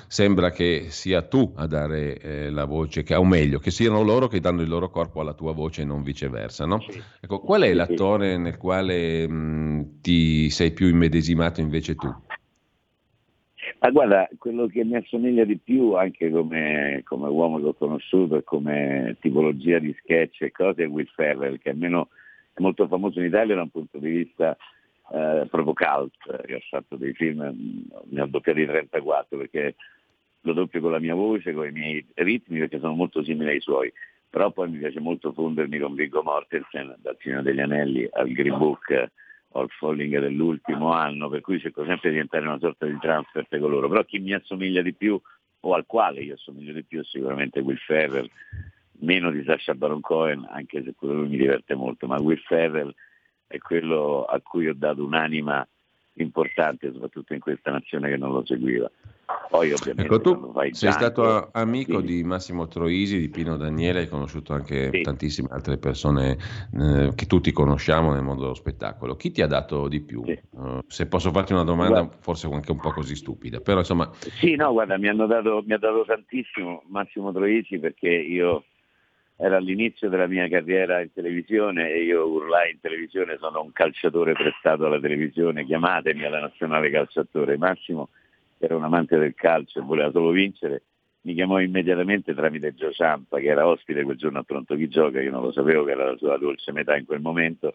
[0.06, 4.28] sembra che sia tu a dare eh, la voce, che, o meglio, che siano loro
[4.28, 6.66] che danno il loro corpo alla tua voce e non viceversa.
[6.66, 6.80] No?
[6.88, 7.00] Sì.
[7.20, 12.14] Ecco, qual è l'attore nel quale mh, ti sei più immedesimato invece tu?
[13.78, 18.36] Ma guarda, quello che mi assomiglia di più anche come, come uomo che ho conosciuto
[18.36, 22.08] e come tipologia di sketch e cose è Will Ferrell, che almeno
[22.54, 24.56] è molto famoso in Italia da un punto di vista
[25.12, 26.48] eh, proprio cult.
[26.48, 29.74] Io ho fatto dei film, ne ho doppiati 34 perché
[30.42, 33.60] lo doppio con la mia voce, con i miei ritmi perché sono molto simili ai
[33.60, 33.92] suoi.
[34.28, 38.58] Però poi mi piace molto fondermi con Viggo Mortensen, dal Signore degli Anelli al Green
[38.58, 39.10] Book
[39.60, 43.70] al Falling dell'ultimo anno, per cui cerco sempre di diventare una sorta di transfer con
[43.70, 43.88] loro.
[43.88, 45.18] Però chi mi assomiglia di più,
[45.60, 48.28] o al quale io assomiglio di più, è sicuramente Will Ferrell,
[49.00, 52.94] meno di Sasha Baron Cohen, anche se quello mi diverte molto, ma Will Ferrell
[53.46, 55.66] è quello a cui ho dato un'anima
[56.14, 58.90] importante, soprattutto in questa nazione che non lo seguiva.
[59.48, 62.06] Poi ovviamente ecco, tu sei tanto, stato amico sì.
[62.06, 65.00] di Massimo Troisi, di Pino Daniele, hai conosciuto anche sì.
[65.00, 66.36] tantissime altre persone
[66.72, 69.16] eh, che tutti conosciamo nel mondo dello spettacolo.
[69.16, 70.22] Chi ti ha dato di più?
[70.24, 70.38] Sì.
[70.50, 72.16] Uh, se posso farti una domanda guarda.
[72.20, 74.08] forse anche un po' così stupida, però insomma...
[74.14, 78.64] Sì, no, guarda, mi, dato, mi ha dato tantissimo Massimo Troisi perché io
[79.38, 84.32] era all'inizio della mia carriera in televisione e io urlai in televisione sono un calciatore
[84.32, 87.58] prestato alla televisione, chiamatemi alla nazionale calciatore.
[87.58, 88.08] Massimo
[88.58, 90.82] era un amante del calcio e voleva solo vincere,
[91.22, 95.20] mi chiamò immediatamente tramite Gio Ciampa che era ospite quel giorno a Pronto Chi Gioca,
[95.20, 97.74] io non lo sapevo che era la sua dolce metà in quel momento,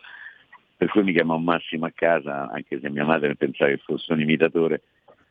[0.77, 4.21] per cui mi chiamò Massimo a casa, anche se mia madre pensava che fosse un
[4.21, 4.83] imitatore,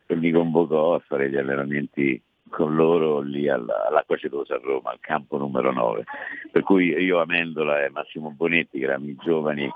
[0.05, 4.99] e mi convocò a fare gli allenamenti con loro lì all'Acqua Cedosa a Roma, al
[4.99, 6.03] campo numero 9.
[6.51, 9.69] Per cui io Amendola e Massimo Bonetti, che erano i giovani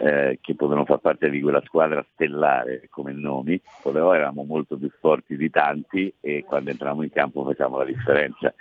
[0.00, 4.90] eh, che potevano far parte di quella squadra stellare come nomi, però eravamo molto più
[5.00, 8.54] forti di tanti e quando entravamo in campo facciamo la differenza.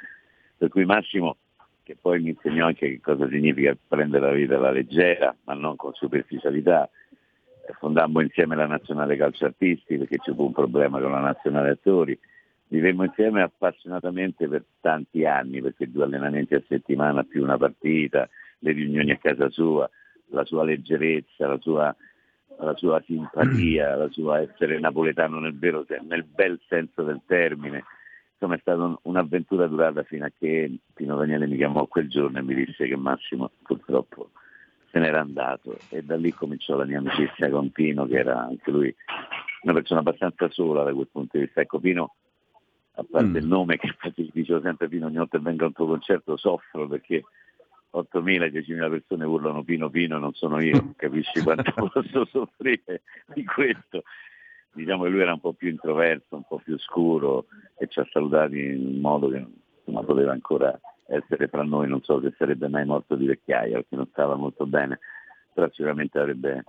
[0.58, 1.38] Per cui Massimo,
[1.84, 5.76] che poi mi insegnò anche che cosa significa prendere la vita alla leggera, ma non
[5.76, 6.90] con superficialità,
[7.68, 11.70] eh, fondammo insieme la nazionale calcio artisti perché ci fu un problema con la nazionale
[11.70, 12.18] attori,
[12.70, 18.28] vivemmo insieme appassionatamente per tanti anni, perché due allenamenti a settimana più una partita,
[18.60, 19.90] le riunioni a casa sua,
[20.30, 21.96] la sua leggerezza, la sua,
[22.60, 27.84] la sua simpatia, la sua essere napoletano nel, vero, nel bel senso del termine.
[28.34, 32.44] Insomma è stata un'avventura durata fino a che Pino Daniele mi chiamò quel giorno e
[32.44, 34.30] mi disse che Massimo purtroppo
[34.92, 38.70] se n'era andato e da lì cominciò la mia amicizia con Pino che era anche
[38.70, 38.96] lui
[39.64, 41.62] una persona abbastanza sola da quel punto di vista.
[41.62, 42.16] Ecco Pino
[42.94, 43.36] a parte mm.
[43.36, 46.38] il nome che infatti dicevo sempre Pino ogni volta che venga a un tuo concerto
[46.38, 47.24] soffro perché
[48.00, 53.02] 8.000, 10.000 persone urlano Pino Pino non sono io, capisci quanto posso soffrire
[53.34, 54.04] di questo.
[54.74, 57.48] Diciamo che lui era un po' più introverso, un po' più scuro
[57.78, 59.44] e ci ha salutati in un modo che
[59.80, 63.96] insomma, poteva ancora essere fra noi, non so se sarebbe mai morto di vecchiaia perché
[63.96, 65.00] non stava molto bene,
[65.54, 66.64] però sicuramente avrebbe,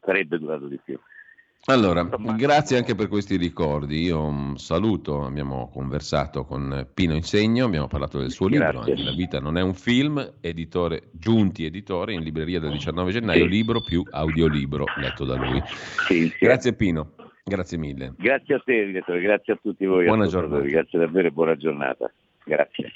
[0.00, 0.98] sarebbe durato di più.
[1.66, 2.02] Allora,
[2.36, 4.02] grazie anche per questi ricordi.
[4.02, 9.12] Io un saluto, abbiamo conversato con Pino Insegno, abbiamo parlato del suo libro, anche La
[9.12, 13.48] vita non è un film, editore Giunti Editore, in libreria del 19 gennaio, sì.
[13.48, 15.62] libro più audiolibro letto da lui.
[16.08, 16.36] Sì, sì.
[16.40, 17.14] Grazie Pino,
[17.44, 18.14] grazie mille.
[18.18, 20.06] Grazie a te, direttore, grazie a tutti voi.
[20.06, 20.64] Buona giornata.
[20.64, 22.12] Grazie davvero e buona giornata.
[22.44, 22.90] Grazie.